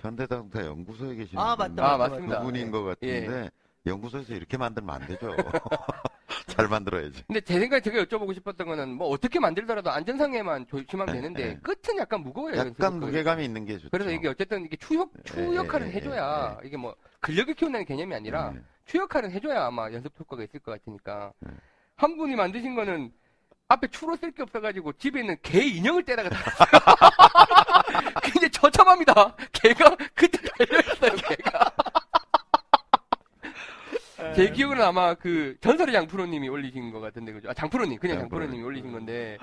현대자동차 0.00 0.66
연구소에 0.66 1.14
계시는 1.14 1.40
아, 1.40 1.54
분- 1.54 1.76
맞다, 1.76 1.92
아, 1.92 1.96
맞습니다. 1.98 2.40
그분인 2.40 2.72
것 2.72 2.82
같은데 2.82 3.48
연구소에서 3.86 4.34
이렇게 4.34 4.56
만들면 4.56 4.92
안 4.92 5.06
되죠. 5.06 5.30
잘 6.46 6.68
만들어야지. 6.68 7.24
근데 7.26 7.40
제 7.40 7.58
생각에 7.58 7.80
제가 7.80 8.04
여쭤보고 8.04 8.34
싶었던 8.34 8.66
거는 8.66 8.90
뭐 8.94 9.08
어떻게 9.08 9.40
만들더라도 9.40 9.90
안전상에만 9.90 10.66
조심하면 10.68 11.14
네, 11.14 11.20
되는데 11.20 11.46
네. 11.46 11.58
끝은 11.62 11.98
약간 11.98 12.22
무거워요. 12.22 12.56
약간. 12.56 13.00
무게감이 13.00 13.44
있는 13.44 13.64
게 13.64 13.74
좋죠. 13.78 13.90
그래서 13.90 14.10
이게 14.10 14.28
어쨌든 14.28 14.64
이게 14.64 14.76
추역 14.76 15.10
추 15.24 15.40
예, 15.40 15.56
역할을 15.56 15.88
예, 15.88 15.92
해줘야 15.92 16.58
이게 16.64 16.76
뭐 16.76 16.94
근력을 17.20 17.52
키운다는 17.54 17.86
개념이 17.86 18.14
아니라 18.14 18.52
네. 18.52 18.60
추역할은 18.86 19.30
해줘야 19.30 19.66
아마 19.66 19.90
연습 19.92 20.12
효과가 20.18 20.42
있을 20.44 20.60
것 20.60 20.72
같으니까 20.72 21.32
네. 21.40 21.50
한 21.96 22.16
분이 22.16 22.36
만드신 22.36 22.74
거는 22.74 23.12
앞에 23.68 23.88
추로 23.88 24.16
쓸 24.16 24.32
게 24.32 24.42
없어가지고 24.42 24.94
집에 24.94 25.20
있는 25.20 25.36
개 25.42 25.60
인형을 25.60 26.04
떼다가 26.04 26.28
달았어요. 26.28 26.70
굉장히 28.22 28.50
처참합니다. 28.50 29.34
개가 29.52 29.96
그때 30.14 30.38
달려있어요. 30.58 31.16
개가. 31.16 31.72
제 34.34 34.50
기억으로는 34.50 34.86
아마 34.86 35.14
그 35.14 35.56
전설의 35.60 35.92
장프로님이 35.94 36.48
올리신 36.48 36.92
것 36.92 37.00
같은데 37.00 37.32
그죠? 37.32 37.50
아 37.50 37.54
장프로님 37.54 37.98
그냥 37.98 38.18
장프로님. 38.20 38.50
장프로님이 38.50 38.62
올리신 38.64 38.92
건데 38.92 39.38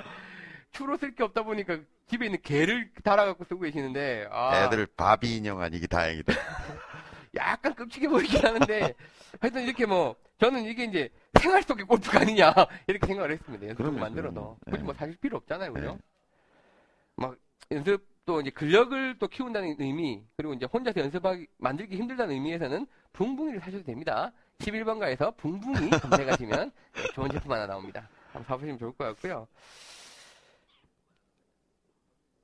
추로 0.72 0.98
쓸 0.98 1.16
게 1.16 1.24
없다 1.24 1.44
보니까 1.44 1.80
집에 2.08 2.26
있는 2.26 2.40
개를 2.42 2.92
달아갖고 3.04 3.46
쓰고 3.46 3.62
계시는데 3.62 4.28
아, 4.32 4.66
애들 4.66 4.88
바비 4.96 5.38
인형 5.38 5.62
아니기 5.62 5.88
다행이다. 5.88 6.34
약간 7.36 7.74
끔찍해 7.76 8.08
보이긴 8.08 8.44
하는데 8.46 8.94
하여튼 9.40 9.64
이렇게 9.64 9.86
뭐 9.86 10.16
저는 10.40 10.64
이게 10.66 10.86
이제 10.86 11.10
생활 11.40 11.62
속의 11.64 11.86
골프가 11.86 12.22
아니냐 12.22 12.54
이렇게 12.88 13.06
생각을 13.08 13.32
했습니다. 13.32 13.68
연습 13.68 14.00
만들어서. 14.00 14.58
굳이 14.66 14.78
네. 14.78 14.84
뭐 14.84 14.94
사실 14.94 15.16
필요 15.18 15.38
없잖아요, 15.38 15.74
그죠? 15.74 15.92
네. 15.94 15.98
막 17.18 17.36
연습 17.72 18.06
또 18.26 18.42
이제 18.42 18.50
근력을 18.50 19.18
또 19.20 19.28
키운다는 19.28 19.78
의미, 19.80 20.22
그리고 20.36 20.54
이제 20.54 20.66
혼자서 20.66 21.00
연습하기, 21.00 21.48
만들기 21.60 21.96
힘들다는 21.96 22.34
의미에서는 22.36 22.86
붕붕이를 23.14 23.62
사셔도 23.62 23.84
됩니다. 23.86 24.32
11번가에서 24.60 25.36
붕붕이 25.38 25.90
검색하시면 25.92 26.72
네, 26.94 27.04
좋은 27.14 27.30
제품 27.30 27.52
하나 27.52 27.68
나옵니다. 27.68 28.08
한번 28.28 28.44
사보시면 28.46 28.78
좋을 28.80 28.92
것 28.94 29.06
같고요. 29.06 29.48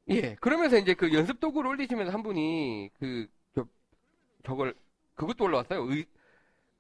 예, 0.10 0.36
그러면서 0.36 0.77
이제 0.77 0.93
그 0.93 1.13
연습 1.13 1.39
도구를 1.39 1.70
올리시면서 1.72 2.12
한 2.12 2.24
분이 2.24 2.89
그, 3.00 3.27
저, 3.55 3.65
저걸, 4.46 4.75
그것도 5.15 5.46
올라왔어요. 5.46 5.89
의, 5.89 6.05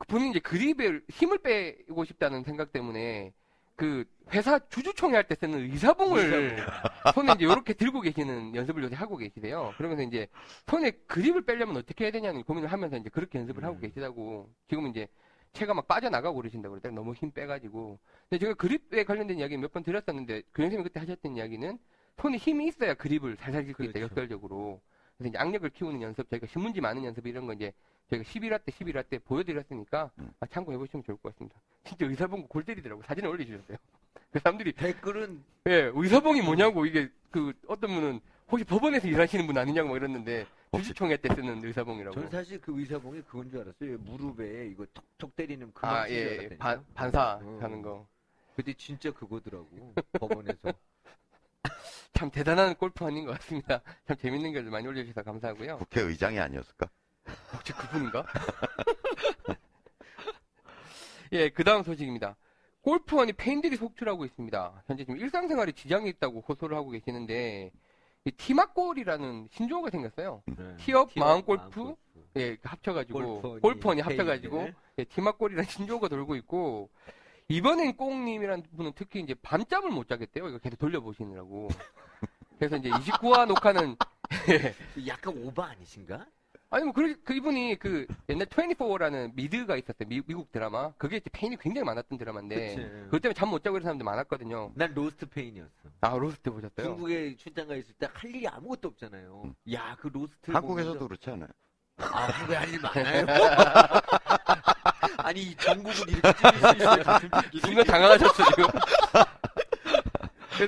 본인이 0.07 0.31
이제 0.31 0.39
그립에 0.39 0.99
힘을 1.09 1.37
빼고 1.39 2.03
싶다는 2.03 2.43
생각 2.43 2.73
때문에 2.73 3.31
그 3.75 4.03
회사 4.33 4.59
주주총회 4.69 5.15
할 5.15 5.23
때 5.27 5.35
쓰는 5.35 5.59
의사봉을 5.59 6.57
손에 7.13 7.31
이제 7.33 7.45
이렇게 7.45 7.73
들고 7.73 8.01
계시는 8.01 8.53
연습을 8.55 8.83
요새 8.83 8.95
하고 8.95 9.17
계시대요. 9.17 9.73
그러면서 9.77 10.03
이제 10.03 10.27
손에 10.67 10.91
그립을 11.07 11.43
빼려면 11.45 11.77
어떻게 11.77 12.05
해야 12.05 12.11
되냐는 12.11 12.43
고민을 12.43 12.71
하면서 12.71 12.97
이제 12.97 13.09
그렇게 13.09 13.39
연습을 13.39 13.63
하고 13.63 13.75
음. 13.77 13.81
계시다고 13.81 14.49
지금 14.67 14.87
이제 14.87 15.07
체가 15.53 15.73
막 15.73 15.87
빠져나가고 15.87 16.35
그러신다고 16.37 16.73
그랬더니 16.73 16.95
너무 16.95 17.13
힘 17.13 17.31
빼가지고. 17.31 17.99
근데 18.29 18.39
제가 18.39 18.53
그립에 18.55 19.03
관련된 19.03 19.39
이야기 19.39 19.55
몇 19.57 19.71
번 19.71 19.83
드렸었는데 19.83 20.41
교장선생님이 20.53 20.83
그때 20.83 20.99
하셨던 20.99 21.35
이야기는 21.37 21.79
손에 22.17 22.37
힘이 22.37 22.67
있어야 22.67 22.93
그립을 22.95 23.37
살살 23.37 23.65
질 23.65 23.75
수 23.75 23.83
있다, 23.83 23.93
그렇죠. 23.93 24.05
역설적으로. 24.11 24.81
그래서 25.17 25.29
이제 25.29 25.37
악력을 25.37 25.69
키우는 25.69 26.01
연습, 26.01 26.29
저희가 26.29 26.47
신문지 26.47 26.81
많은 26.81 27.03
연습 27.05 27.25
이런 27.27 27.45
거 27.45 27.53
이제 27.53 27.71
저희가 28.09 28.23
11화 28.27 28.63
때, 28.65 28.71
11화 28.71 29.07
때 29.07 29.19
보여드렸으니까 29.19 30.11
음. 30.19 30.31
아, 30.39 30.45
참고해보시면 30.47 31.03
좋을 31.03 31.17
것 31.17 31.31
같습니다. 31.33 31.55
진짜 31.83 32.05
의사봉 32.05 32.47
골 32.47 32.63
때리더라고. 32.63 33.01
사진을 33.03 33.29
올려주셨어요. 33.29 33.77
그 34.31 34.39
사람들이 34.39 34.73
댓글은 34.73 35.43
예, 35.67 35.91
의사봉이 35.93 36.41
뭐냐고, 36.41 36.85
이게, 36.87 37.09
그, 37.31 37.53
어떤 37.67 37.91
분은, 37.93 38.19
혹시 38.49 38.65
법원에서 38.65 39.07
일하시는 39.07 39.45
분 39.47 39.57
아니냐고 39.57 39.89
막 39.89 39.95
이랬는데, 39.97 40.45
주주총회 40.77 41.17
때 41.17 41.33
쓰는 41.33 41.63
의사봉이라고. 41.63 42.15
저는 42.15 42.29
사실 42.29 42.59
그 42.59 42.77
의사봉이 42.77 43.21
그건 43.23 43.49
줄 43.49 43.61
알았어요. 43.61 43.97
무릎에 43.99 44.67
이거 44.67 44.85
톡톡 44.93 45.35
때리는 45.35 45.71
그 45.73 45.85
아, 45.85 46.07
예, 46.09 46.13
예. 46.13 46.23
알았다니까요. 46.25 46.57
반, 46.57 46.85
반사 46.93 47.39
어. 47.41 47.59
하는 47.61 47.81
거. 47.81 48.07
근데 48.55 48.73
진짜 48.73 49.11
그거더라고. 49.11 49.93
법원에서. 50.19 50.73
참 52.13 52.29
대단한 52.29 52.75
골프원인 52.75 53.25
것 53.25 53.31
같습니다. 53.39 53.81
참 54.07 54.15
재밌는 54.17 54.53
글들 54.53 54.71
많이 54.71 54.87
올려주셔서 54.87 55.23
감사하고요. 55.23 55.77
국회의장이 55.79 56.39
아니었을까? 56.39 56.87
혹시 57.53 57.73
그분인가? 57.73 58.25
예, 61.33 61.49
그 61.49 61.63
다음 61.63 61.83
소식입니다. 61.83 62.35
골프원이 62.81 63.33
페인들이 63.33 63.77
속출하고 63.77 64.25
있습니다. 64.25 64.83
현재 64.85 65.05
지금 65.05 65.19
일상생활에 65.19 65.71
지장이 65.71 66.09
있다고 66.09 66.41
호소를 66.41 66.77
하고 66.77 66.91
계시는데, 66.91 67.71
이 67.71 67.71
티막골이라는 68.31 69.49
신조어가 69.51 69.89
생겼어요. 69.89 70.43
네. 70.45 70.75
티업 70.77 71.13
티업 71.13 71.25
마음골프? 71.25 71.95
예, 72.37 72.57
합쳐가지고, 72.63 73.19
골프원이 73.19 73.61
골프원이 73.61 74.01
합쳐가지고, 74.01 74.57
페인들. 74.57 74.75
예, 74.99 75.03
티막골이라는 75.03 75.69
신조어가 75.69 76.07
돌고 76.07 76.35
있고, 76.37 76.89
이번엔 77.49 77.95
꽁님이라는 77.97 78.63
분은 78.75 78.93
특히 78.95 79.19
이제 79.19 79.35
밤잠을 79.35 79.91
못 79.91 80.07
자겠대요. 80.07 80.47
이거 80.47 80.57
계속 80.57 80.77
돌려보시느라고. 80.77 81.69
그래서 82.57 82.77
이제 82.77 82.89
29화 82.89 83.45
녹화는, 83.47 83.97
예, 84.49 84.73
약간 85.07 85.37
오바 85.37 85.65
아니신가? 85.71 86.25
아니 86.73 86.85
뭐 86.85 86.93
그, 86.93 87.15
그 87.23 87.33
이분이 87.35 87.77
그 87.77 88.07
옛날 88.29 88.47
24라는 88.47 89.31
미드가 89.35 89.75
있었어요. 89.77 90.07
미, 90.07 90.21
국 90.21 90.51
드라마. 90.51 90.91
그게 90.97 91.17
이제 91.17 91.29
폐인이 91.31 91.55
굉장히 91.59 91.85
많았던 91.85 92.17
드라마인데 92.17 92.55
그치. 92.75 92.75
그것 93.05 93.21
때문에 93.21 93.33
잠 93.35 93.49
못 93.53 93.63
자고 93.63 93.77
이런 93.77 93.83
사람들 93.83 94.03
많았거든요. 94.03 94.71
난 94.73 94.91
Lost 94.95 95.27
폐인이었어. 95.27 95.69
아 96.01 96.09
Lost 96.17 96.49
보셨어요? 96.49 96.87
중국에 96.87 97.35
출장 97.37 97.67
가 97.67 97.75
있을 97.75 97.93
때 97.93 98.07
할 98.11 98.29
일이 98.33 98.47
아무것도 98.47 98.87
없잖아요. 98.89 99.43
음. 99.45 99.53
야, 99.71 99.95
그 99.99 100.07
Lost. 100.07 100.49
한국에서도 100.51 101.07
그렇지 101.07 101.29
않아요? 101.29 101.49
아, 101.97 102.05
한국에 102.25 102.55
할 102.55 102.69
일 102.69 102.79
많아요. 102.81 103.25
아니, 105.17 105.41
이 105.43 105.55
전국은 105.55 106.09
이렇게 106.09 106.33
찔릴 106.33 106.59
수 106.59 106.75
있어요. 106.75 107.03
순간 107.61 107.85
당황하셨어 107.85 108.43
지금. 108.49 108.65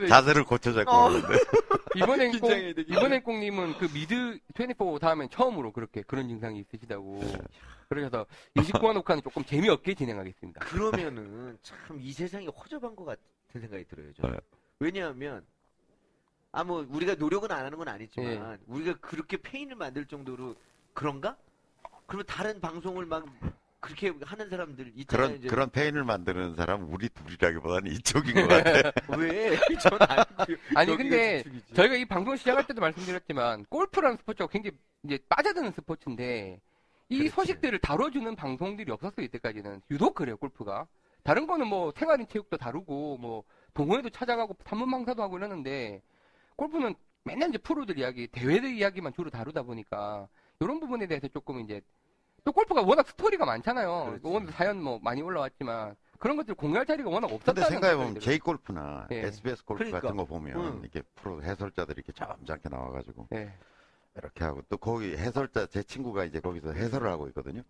자세를 0.08 0.44
고쳐잡고 0.44 0.92
어. 0.92 1.10
그러는데. 1.10 1.34
이번엔 1.96 2.32
꼭 2.32 2.39
긴장해, 2.39 2.74
되게. 2.74 2.94
이번엔 2.94 3.24
꼭님은 3.24 3.77
그 3.77 3.86
미드 3.94 4.39
24 4.60 5.00
다음엔 5.00 5.30
처음으로 5.30 5.72
그렇게 5.72 6.01
그런 6.01 6.27
증상이 6.27 6.60
있으시다고. 6.60 7.22
그래서 7.88 8.25
29화 8.56 8.94
녹화는 8.94 9.22
조금 9.24 9.44
재미없게 9.46 9.94
진행하겠습니다. 9.94 10.60
그러면은 10.65 11.58
참 11.63 11.98
이 12.00 12.12
세상이 12.12 12.48
허접한 12.48 12.96
것 12.96 13.06
같은 13.06 13.62
생각이 13.62 13.86
들어요. 13.86 14.12
저는. 14.13 14.34
네. 14.34 14.39
왜냐하면 14.80 15.46
아뭐 16.51 16.86
우리가 16.89 17.15
노력은 17.15 17.51
안 17.51 17.65
하는 17.65 17.77
건 17.77 17.88
아니지만 17.88 18.54
예. 18.54 18.58
우리가 18.68 18.98
그렇게 19.00 19.38
페인을 19.38 19.75
만들 19.75 20.06
정도로 20.06 20.56
그런가? 20.94 21.38
그러면 22.08 22.25
다른 22.27 22.60
방송을 22.60 23.06
막 23.06 23.25
그렇게 23.79 24.12
하는 24.24 24.50
사람들 24.50 24.91
있잖아요. 24.96 25.27
그런, 25.27 25.39
이제. 25.39 25.48
그런 25.48 25.70
페인을 25.70 26.03
만드는 26.03 26.55
사람 26.55 26.91
우리 26.91 27.08
둘이라기보다는 27.10 27.91
이쪽인 27.91 28.34
것 28.34 28.48
같아. 28.48 28.91
왜? 29.17 29.55
전 29.79 30.00
아니고요. 30.01 30.58
아니 30.75 30.91
여기가 30.91 30.98
근데. 31.10 31.44
저희가 31.74 31.96
이 31.96 32.05
방송 32.05 32.36
시작할 32.36 32.65
때도 32.65 32.82
말씀드렸지만 32.82 33.65
골프라는 33.70 34.17
스포츠가 34.17 34.48
굉장히 34.48 34.77
이제 35.03 35.20
빠져드는 35.29 35.72
스포츠인데 35.72 36.60
이 37.10 37.17
그렇지. 37.20 37.36
소식들을 37.36 37.77
다뤄주는 37.79 38.36
방송들이 38.36 38.91
없었어요 38.91 39.24
이때까지는 39.25 39.82
유독 39.91 40.15
그래요 40.15 40.38
골프가 40.38 40.88
다른 41.24 41.46
거는 41.46 41.67
뭐 41.67 41.94
생활인 41.96 42.27
체육도 42.27 42.58
다루고 42.58 43.17
뭐 43.20 43.44
동호회도 43.75 44.10
찾아가고 44.10 44.55
탐문망사도 44.63 45.22
하고 45.22 45.38
이러는데 45.38 46.01
골프는 46.55 46.96
맨날 47.24 47.50
이제 47.50 47.60
프로들 47.60 48.00
이야기 48.00 48.27
대회들 48.27 48.74
이야기만 48.75 49.13
주로 49.13 49.29
다루다 49.29 49.62
보니까 49.63 50.27
이런 50.60 50.79
부분에 50.79 51.05
대해서 51.05 51.27
조금 51.27 51.60
이제 51.60 51.82
또 52.46 52.52
골프가 52.52 52.82
워낙 52.84 53.08
스토리가 53.08 53.44
많잖아요 53.46 54.06
그렇지. 54.06 54.22
오늘 54.24 54.52
사연 54.54 54.82
뭐 54.82 55.00
많이 55.02 55.22
올라왔지만 55.22 55.96
그런 56.20 56.38
것들 56.38 56.54
공유할 56.56 56.86
자리가 56.86 57.10
워낙 57.10 57.28
근데 57.28 57.36
없었다는 57.36 57.70
생각해보면 57.70 58.08
생각이 58.08 58.20
들어요. 58.25 58.32
제이 58.32 58.40
골프나 58.40 59.08
예. 59.12 59.25
SBS 59.25 59.66
골프 59.66 59.80
그러니까. 59.84 60.00
같은 60.02 60.16
거 60.16 60.25
보면 60.25 60.56
응. 60.58 60.80
이렇게 60.82 61.02
프로 61.16 61.42
해설자들이 61.44 62.04
이렇게 62.06 62.14
점잖게 62.14 62.70
나와가지고 62.70 63.28
예. 63.34 63.52
이렇게 64.16 64.44
하고 64.46 64.62
또 64.70 64.78
거기 64.78 65.18
해설자 65.18 65.66
제 65.66 65.84
친구가 65.84 66.24
이제 66.24 66.40
거기서 66.40 66.72
해설을 66.72 67.10
하고 67.12 67.28
있거든요. 67.30 67.64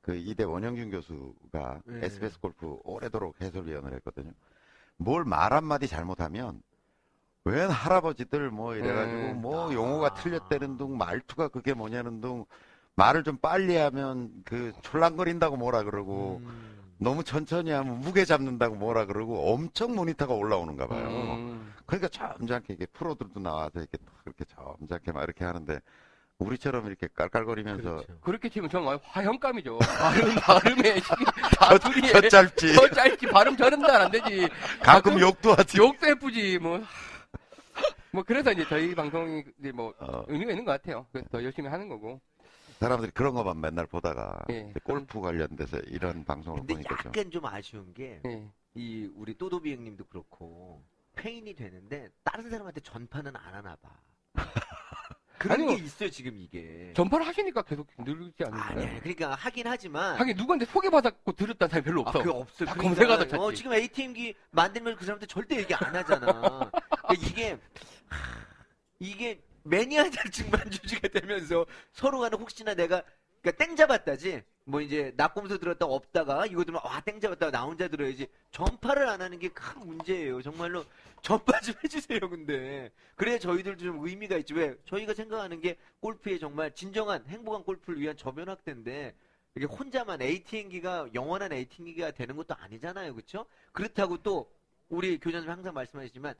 그 0.00 0.16
이대 0.16 0.42
원영준 0.42 0.90
교수가 0.90 1.82
네. 1.84 2.06
SBS 2.06 2.40
골프 2.40 2.78
오래도록 2.82 3.40
해설위원을 3.40 3.92
했거든요. 3.94 4.32
뭘 4.96 5.24
말 5.24 5.52
한마디 5.52 5.86
잘못하면 5.86 6.62
웬 7.44 7.68
할아버지들 7.70 8.50
뭐 8.50 8.74
이래가지고 8.74 9.18
음. 9.18 9.40
뭐 9.42 9.70
아. 9.70 9.72
용어가 9.72 10.14
틀렸다는 10.14 10.78
둥 10.78 10.96
말투가 10.98 11.48
그게 11.48 11.74
뭐냐는 11.74 12.20
둥 12.20 12.44
말을 12.96 13.24
좀 13.24 13.36
빨리 13.38 13.76
하면 13.76 14.30
그 14.44 14.72
촐랑거린다고 14.82 15.56
뭐라 15.56 15.82
그러고 15.82 16.40
음. 16.44 16.94
너무 16.98 17.24
천천히 17.24 17.70
하면 17.70 18.00
무게 18.00 18.24
잡는다고 18.24 18.76
뭐라 18.76 19.06
그러고 19.06 19.52
엄청 19.52 19.94
모니터가 19.94 20.32
올라오는가 20.32 20.86
봐요. 20.86 21.06
음. 21.08 21.74
그러니까 21.86 22.08
점잖게 22.08 22.74
이렇게 22.74 22.86
프로들도 22.86 23.40
나와서 23.40 23.72
이렇게 23.80 23.98
딱 23.98 24.14
그렇게 24.22 24.44
점잖게 24.44 25.12
막 25.12 25.24
이렇게 25.24 25.44
하는데 25.44 25.80
우리처럼 26.38 26.86
이렇게 26.86 27.08
깔깔거리면서 27.14 27.82
그렇죠. 27.82 28.20
그렇게 28.20 28.48
치면 28.48 28.70
정말 28.70 28.98
화형감이죠. 29.02 29.78
발음, 29.98 30.34
발음에, 30.36 31.00
사투리에. 31.58 32.12
혀 32.12 32.20
짧지 32.28 32.74
더 32.74 32.88
짧지, 32.88 33.26
발음 33.26 33.56
저런 33.56 33.80
잘안 33.80 34.10
되지. 34.10 34.48
가끔 34.82 35.20
욕도 35.20 35.52
하지. 35.54 35.78
욕도 35.78 36.08
예쁘지, 36.08 36.58
뭐. 36.58 36.82
뭐, 38.10 38.22
그래서 38.24 38.52
이제 38.52 38.64
저희 38.68 38.94
방송이 38.94 39.44
이제 39.60 39.70
뭐, 39.72 39.92
어, 39.98 40.24
의미가 40.26 40.52
있는 40.52 40.64
것 40.64 40.72
같아요. 40.72 41.06
그래서 41.12 41.28
더 41.30 41.42
열심히 41.42 41.68
하는 41.68 41.88
거고. 41.88 42.20
사람들이 42.78 43.12
그런 43.12 43.34
것만 43.34 43.60
맨날 43.60 43.86
보다가 43.86 44.38
예. 44.50 44.72
골프 44.82 45.20
관련돼서 45.20 45.78
이런 45.86 46.24
방송을 46.24 46.60
근데 46.60 46.74
보니까 46.74 46.96
좀 47.02 47.12
약간 47.12 47.30
좀 47.30 47.46
아쉬운 47.46 47.94
게 47.94 48.20
예. 48.26 48.48
이 48.74 49.10
우리 49.14 49.36
또도비 49.36 49.72
형님도 49.74 50.04
그렇고 50.06 50.82
페인이 51.14 51.54
되는데 51.54 52.08
다른 52.24 52.50
사람한테 52.50 52.80
전파는 52.80 53.34
안 53.36 53.54
하나 53.54 53.76
봐. 53.76 53.90
그런 55.38 55.60
아니요. 55.60 55.76
게 55.76 55.84
있어요 55.84 56.10
지금 56.10 56.38
이게. 56.38 56.92
전파를 56.96 57.26
하시니까 57.26 57.62
계속 57.62 57.86
늘지 57.98 58.44
아니, 58.44 58.60
않나요? 58.60 58.88
아니 58.88 59.00
그러니까 59.00 59.34
하긴 59.34 59.66
하지만 59.66 60.16
하긴 60.18 60.36
누구한테 60.36 60.64
소개받았고 60.66 61.32
들었다는 61.32 61.70
사람이 61.70 61.84
별로 61.84 62.00
아, 62.06 62.08
없어. 62.10 62.18
그게 62.18 62.30
없어. 62.30 62.64
다 62.64 62.72
그러니까, 62.74 62.82
검색하다 62.82 63.28
찾지. 63.28 63.36
어, 63.36 63.52
지금 63.52 63.72
ATM기 63.74 64.34
만들면 64.52 64.96
그 64.96 65.04
사람한테 65.04 65.26
절대 65.26 65.56
얘기 65.58 65.74
안 65.74 65.94
하잖아. 65.94 66.70
그러니까 66.70 67.14
이게 67.14 67.58
하, 68.08 68.46
이게 69.00 69.40
매니아 69.64 70.10
자증만 70.10 70.66
유지가 70.72 71.08
되면서 71.20 71.66
서로 71.92 72.20
간에 72.20 72.36
혹시나 72.36 72.74
내가 72.74 73.02
그러니까 73.42 73.64
땡 73.64 73.76
잡았다지. 73.76 74.42
뭐 74.66 74.80
이제 74.80 75.12
낙곰수 75.16 75.58
들었다 75.58 75.84
없다가 75.84 76.46
이거 76.46 76.64
들으면 76.64 76.80
와땡 76.84 77.20
잡았다가 77.20 77.50
나 77.52 77.64
혼자 77.64 77.88
들어야지. 77.88 78.26
전파를 78.50 79.06
안 79.08 79.20
하는 79.20 79.38
게 79.38 79.48
큰 79.50 79.86
문제예요. 79.86 80.40
정말로 80.40 80.84
전파 81.20 81.60
좀 81.60 81.74
해주세요. 81.84 82.20
근데 82.20 82.90
그래야 83.16 83.38
저희들도 83.38 83.84
좀 83.84 84.06
의미가 84.06 84.36
있지. 84.38 84.54
왜 84.54 84.74
저희가 84.86 85.12
생각하는 85.12 85.60
게 85.60 85.76
골프의 86.00 86.38
정말 86.38 86.74
진정한 86.74 87.24
행복한 87.28 87.62
골프를 87.64 88.00
위한 88.00 88.16
저변학대인데 88.16 89.14
이게 89.56 89.66
혼자만 89.66 90.22
ATM기가 90.22 91.08
영원한 91.14 91.52
ATM기가 91.52 92.12
되는 92.12 92.36
것도 92.36 92.54
아니잖아요. 92.58 93.14
그렇죠? 93.14 93.44
그렇다고 93.72 94.22
또 94.22 94.50
우리 94.88 95.18
교장님 95.18 95.50
항상 95.50 95.74
말씀하시지만 95.74 96.34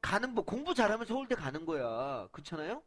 가는 0.00 0.34
뭐 0.34 0.44
공부 0.44 0.74
잘하면 0.74 1.06
서울대 1.06 1.34
가는 1.34 1.64
거야. 1.66 2.28
그렇잖아요? 2.32 2.82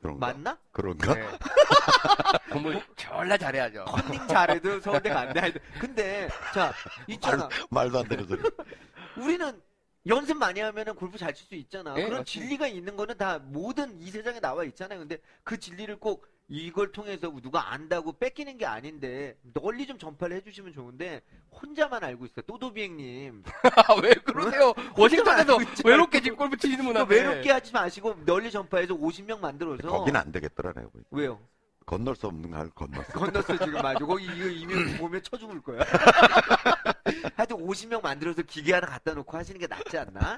그런가? 0.00 0.26
맞나? 0.26 0.58
그런가? 0.70 1.14
네. 1.14 1.26
공부 2.52 2.80
졸라 2.96 3.36
잘해야죠. 3.36 3.84
컨닝 3.86 4.26
잘해도 4.28 4.80
서울대. 4.80 5.10
하여튼. 5.10 5.60
근데 5.80 6.28
자 6.54 6.72
있잖아. 7.08 7.48
말 7.70 7.90
도 7.90 7.98
안 7.98 8.08
되는 8.08 8.26
소리. 8.26 8.40
우리는 9.16 9.60
연습 10.06 10.36
많이 10.36 10.60
하면은 10.60 10.94
골프 10.94 11.18
잘 11.18 11.34
칠 11.34 11.46
수 11.48 11.54
있잖아. 11.56 11.90
예, 11.96 12.04
그런 12.04 12.20
맞습니다. 12.20 12.24
진리가 12.24 12.66
있는 12.68 12.96
거는 12.96 13.16
다 13.18 13.38
모든 13.38 14.00
이 14.00 14.10
세상에 14.10 14.38
나와 14.38 14.64
있잖아요. 14.64 15.00
근데 15.00 15.18
그 15.42 15.58
진리를 15.58 15.98
꼭 15.98 16.26
이걸 16.48 16.92
통해서 16.92 17.30
누가 17.42 17.72
안다고 17.72 18.12
뺏기는 18.12 18.56
게 18.56 18.64
아닌데 18.64 19.36
널리 19.52 19.86
좀 19.86 19.98
전파를 19.98 20.36
해주시면 20.38 20.72
좋은데 20.72 21.20
혼자만 21.52 22.02
알고 22.02 22.24
있어. 22.26 22.40
또도비행님. 22.42 23.42
아, 23.86 23.94
왜 24.02 24.14
그러세요? 24.14 24.72
워싱턴에서 24.96 25.52
알고 25.58 25.62
있잖아요. 25.62 25.82
외롭게 25.92 26.20
지금 26.22 26.36
골프 26.38 26.56
치시는 26.56 26.84
분 26.84 26.94
그러니까 26.94 27.14
한테. 27.14 27.28
외롭게 27.30 27.50
하지 27.50 27.72
마시고 27.72 28.24
널리 28.24 28.50
전파해서 28.50 28.94
50명 28.94 29.40
만들어서. 29.40 29.88
거기는 29.88 30.18
안 30.18 30.32
되겠더라, 30.32 30.72
내가 30.72 30.88
보니까. 30.88 31.08
왜요? 31.12 31.38
건널 31.84 32.16
수 32.16 32.26
없는 32.26 32.50
걸 32.50 32.70
건넜어. 32.70 33.02
건넜어 33.12 33.56
지금 33.58 33.72
맞아. 33.82 33.98
거기 34.04 34.24
이거 34.24 34.46
이미 34.46 34.74
보면 34.96 35.22
쳐 35.22 35.36
죽을 35.36 35.60
거야. 35.60 35.80
하여튼 37.36 37.56
50명 37.58 38.02
만들어서 38.02 38.42
기계 38.42 38.72
하나 38.72 38.86
갖다 38.86 39.12
놓고 39.12 39.36
하시는 39.36 39.58
게 39.60 39.66
낫지 39.66 39.98
않나? 39.98 40.36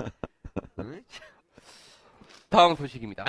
응? 0.80 1.04
다음 2.48 2.74
소식입니다. 2.74 3.24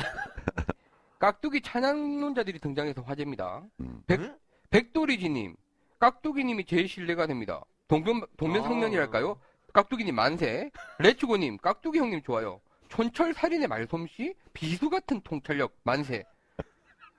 깍두기 1.26 1.62
찬양론자들이 1.62 2.58
등장해서 2.58 3.04
화제입니다. 3.04 3.62
음. 3.80 4.02
백- 4.08 4.20
응? 4.22 4.36
백도리지님, 4.72 5.56
깍두기님이 6.00 6.66
제일 6.66 6.88
신뢰가 6.90 7.28
됩니다. 7.28 7.62
동변, 7.88 8.26
동면성년이랄까요? 8.38 9.40
깍두기님 9.72 10.16
만세. 10.16 10.72
레츠고님, 10.98 11.58
깍두기 11.58 12.00
형님 12.00 12.24
좋아요. 12.24 12.60
촌철 12.90 13.36
살인의 13.36 13.68
말솜씨, 13.68 14.34
비수 14.54 14.90
같은 14.90 15.22
통찰력 15.22 15.76
만세. 15.84 16.24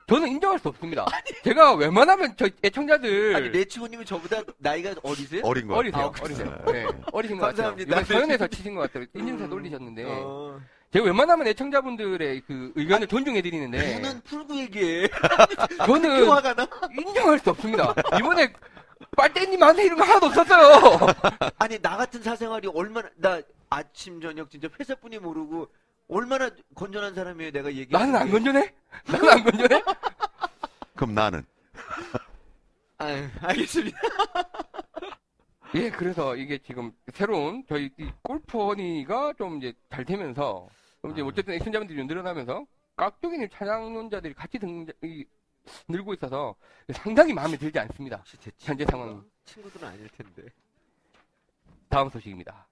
저는 0.08 0.26
인정할 0.28 0.58
수 0.58 0.66
없습니다. 0.68 1.06
제가 1.44 1.74
웬만하면 1.76 2.34
저 2.36 2.48
애청자들 2.64 3.36
아니 3.36 3.48
레츠고님이 3.50 4.04
저보다 4.04 4.42
나이가 4.58 4.94
어리세요? 5.04 5.42
어린 5.44 5.68
거. 5.68 5.76
어리세요. 5.76 6.02
아, 6.02 6.12
어리세요. 6.24 6.58
그래요? 6.66 6.90
네, 6.90 7.00
어리신 7.12 7.38
것 7.38 7.46
같아요. 7.46 7.56
감사합니다. 7.70 7.92
이번 8.00 8.04
서연에서 8.04 8.46
치신 8.48 8.74
것 8.74 8.80
같아요. 8.80 9.06
인증샷 9.14 9.46
음, 9.48 9.52
올리셨는데 9.52 10.04
어. 10.08 10.60
제가 10.92 11.06
웬만하면 11.06 11.46
애청자분들의 11.48 12.42
그 12.42 12.72
의견을 12.76 13.06
존중해 13.06 13.40
드리는데 13.40 13.94
누는 13.98 14.20
풀고 14.22 14.54
얘기해. 14.56 15.08
저는 15.86 16.28
화가 16.28 16.54
나? 16.54 16.68
인정할 16.98 17.38
수 17.38 17.48
없습니다. 17.50 17.94
이번에 18.18 18.52
빨대님한테 19.16 19.84
이런 19.86 19.96
거 19.98 20.04
하나도 20.04 20.26
없었어요. 20.26 21.06
아니 21.58 21.78
나 21.80 21.96
같은 21.96 22.22
사생활이 22.22 22.68
얼마나 22.74 23.08
나 23.16 23.40
아침 23.70 24.20
저녁 24.20 24.50
진짜 24.50 24.68
회사뿐이 24.78 25.18
모르고 25.18 25.66
얼마나 26.08 26.50
건전한 26.74 27.14
사람이에요 27.14 27.52
내가 27.52 27.72
얘기. 27.72 27.90
나는 27.90 28.14
안 28.14 28.30
건전해? 28.30 28.74
나는 29.06 29.30
안 29.30 29.42
건전해? 29.44 29.82
그럼 30.94 31.14
나는. 31.14 31.42
아유, 32.98 33.26
알겠습니다. 33.40 33.98
예, 35.74 35.90
그래서 35.90 36.36
이게 36.36 36.58
지금 36.58 36.92
새로운 37.14 37.64
저희 37.66 37.90
이 37.96 38.10
골프원이가 38.22 39.32
좀 39.38 39.56
이제 39.56 39.72
잘 39.90 40.04
되면서 40.04 40.68
좀 41.02 41.10
이제 41.10 41.22
아. 41.22 41.24
어쨌든 41.26 41.54
애청자분들이 41.54 41.98
좀 41.98 42.06
늘어나면서 42.06 42.64
깍두기님 42.96 43.48
찬양론자들이 43.50 44.34
같이 44.34 44.58
등장, 44.58 44.94
이, 45.02 45.24
늘고 45.88 46.14
있어서 46.14 46.54
상당히 46.92 47.32
마음에 47.32 47.56
들지 47.56 47.78
않습니다. 47.80 48.22
현재 48.58 48.84
친구가? 48.84 48.90
상황. 48.90 49.24
친구들은 49.44 49.88
아닐 49.88 50.08
텐데. 50.10 50.44
다음 51.88 52.08
소식입니다. 52.08 52.66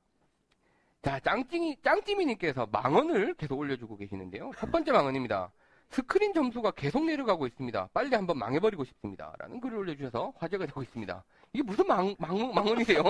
자, 1.02 1.18
짱찡이, 1.18 1.78
짱찜이님께서 1.82 2.68
망언을 2.70 3.34
계속 3.34 3.58
올려주고 3.58 3.96
계시는데요. 3.96 4.52
첫 4.58 4.70
번째 4.70 4.92
망언입니다. 4.92 5.50
스크린 5.88 6.32
점수가 6.32 6.70
계속 6.72 7.04
내려가고 7.04 7.48
있습니다. 7.48 7.88
빨리 7.92 8.14
한번 8.14 8.38
망해버리고 8.38 8.84
싶습니다. 8.84 9.34
라는 9.38 9.60
글을 9.60 9.78
올려주셔서 9.78 10.34
화제가 10.36 10.66
되고 10.66 10.82
있습니다. 10.82 11.24
이게 11.52 11.62
무슨 11.64 11.86
망, 11.88 12.14
망, 12.18 12.54
망언이세요? 12.54 13.02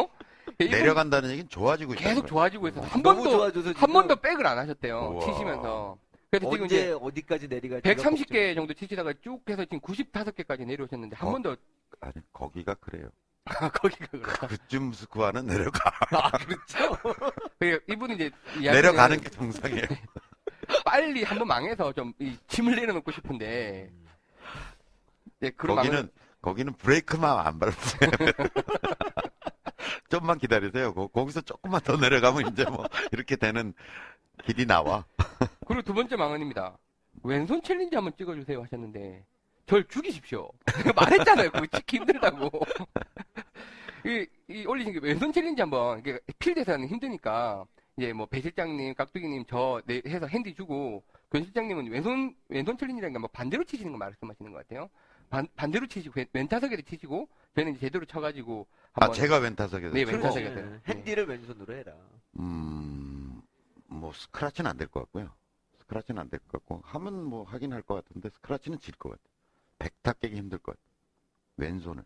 내려간다는 0.68 1.30
얘기는 1.30 1.48
좋아지고 1.48 1.94
있다. 1.94 2.02
계속 2.02 2.26
좋아지고 2.26 2.68
있어서 2.68 2.86
한 2.86 3.02
너무 3.02 3.22
번도, 3.22 3.30
좋아져서 3.30 3.68
한 3.68 3.74
지금 3.74 3.92
번도 3.92 4.16
백을 4.16 4.46
안 4.46 4.58
하셨대요. 4.58 5.10
우와. 5.12 5.26
치시면서. 5.26 5.98
그래서 6.30 6.50
지금 6.50 6.62
언제 6.64 6.76
이제 6.76 6.92
어디까지 7.00 7.48
내리갈지 7.48 7.88
130개 7.88 8.54
정도 8.54 8.72
치시다가 8.74 9.12
쭉 9.20 9.40
해서 9.48 9.64
지금 9.64 9.80
95개까지 9.80 10.64
내려오셨는데 10.64 11.16
한 11.16 11.28
어. 11.28 11.32
번도, 11.32 11.56
아니, 12.00 12.14
거기가 12.32 12.74
그래요. 12.74 13.08
거기가 13.80 14.06
그렇다. 14.12 14.46
그쯤 14.46 14.92
스코어는 14.92 15.46
내려가. 15.46 15.90
아 16.10 16.30
그렇죠. 16.30 16.96
그 17.58 17.80
이분은 17.88 18.14
이제 18.14 18.30
이야기는 18.54 18.72
내려가는 18.72 19.20
게 19.20 19.28
정상이에요. 19.30 19.86
빨리 20.84 21.24
한 21.24 21.36
번 21.38 21.48
망해서 21.48 21.92
좀이 21.92 22.36
짐을 22.46 22.76
내려놓고 22.76 23.10
싶은데 23.10 23.90
네, 25.40 25.50
그런 25.56 25.76
거기는, 25.76 26.08
거기는 26.42 26.72
브레이크만 26.74 27.38
안 27.44 27.58
밟으세요. 27.58 28.10
좀만 30.08 30.38
기다리세요. 30.38 30.92
거- 30.94 31.06
거기서 31.08 31.40
조금만 31.42 31.80
더 31.82 31.96
내려가면 31.96 32.52
이제 32.52 32.64
뭐, 32.64 32.84
이렇게 33.12 33.36
되는 33.36 33.72
길이 34.44 34.66
나와. 34.66 35.04
그리고 35.66 35.82
두 35.82 35.94
번째 35.94 36.16
망언입니다. 36.16 36.76
왼손 37.22 37.62
챌린지 37.62 37.94
한번 37.96 38.12
찍어주세요 38.16 38.62
하셨는데 38.62 39.24
절 39.66 39.84
죽이십시오. 39.88 40.50
말했잖아요. 40.96 41.50
그거 41.50 41.66
찍기 41.66 41.98
힘들다고. 41.98 42.50
이, 44.06 44.26
이 44.48 44.64
올리신 44.66 44.94
게 44.94 45.00
왼손 45.02 45.32
챌린지 45.32 45.60
한번 45.60 46.02
필드에서는 46.38 46.88
힘드니까 46.88 47.64
이제 47.96 48.12
뭐 48.12 48.26
배 48.26 48.40
실장님, 48.40 48.94
깍두기님 48.94 49.44
저 49.48 49.82
네, 49.86 50.00
해서 50.06 50.26
핸디 50.26 50.54
주고 50.54 51.02
권 51.28 51.44
실장님은 51.44 51.88
왼손 51.90 52.34
왼손 52.48 52.78
챌린지라는 52.78 53.12
게뭐 53.12 53.28
반대로 53.32 53.62
치시는 53.64 53.92
거 53.92 53.98
말씀하시는 53.98 54.50
것 54.52 54.66
같아요. 54.66 54.88
반, 55.28 55.46
반대로 55.54 55.86
치시고 55.86 56.14
왼- 56.16 56.26
왼타석에도 56.32 56.82
치시고 56.82 57.28
저는 57.54 57.72
이제 57.72 57.80
제대로 57.80 58.04
쳐가지고 58.04 58.66
아, 58.94 59.04
한번 59.06 59.14
제가 59.16 59.38
왼타석에서. 59.38 59.94
네, 59.94 60.04
치고, 60.04 60.16
왼타석에. 60.16 60.50
그렇지. 60.54 60.70
네. 60.70 60.80
핸디를 60.86 61.26
왼손으로 61.26 61.74
해라. 61.74 61.94
음, 62.38 63.42
뭐, 63.86 64.12
스크라치는 64.12 64.70
안 64.70 64.76
될 64.78 64.88
것 64.88 65.00
같고요. 65.00 65.32
스크라치는 65.78 66.20
안 66.20 66.28
될 66.30 66.38
것 66.40 66.52
같고, 66.52 66.80
하면 66.84 67.24
뭐 67.24 67.44
하긴 67.44 67.72
할 67.72 67.82
것 67.82 67.94
같은데, 68.04 68.30
스크라치는 68.30 68.78
질 68.78 68.94
것 68.96 69.10
같아요. 69.10 69.24
백타 69.78 70.12
깨기 70.14 70.36
힘들 70.36 70.58
것 70.58 70.72
같아요. 70.76 70.90
왼손을. 71.56 72.04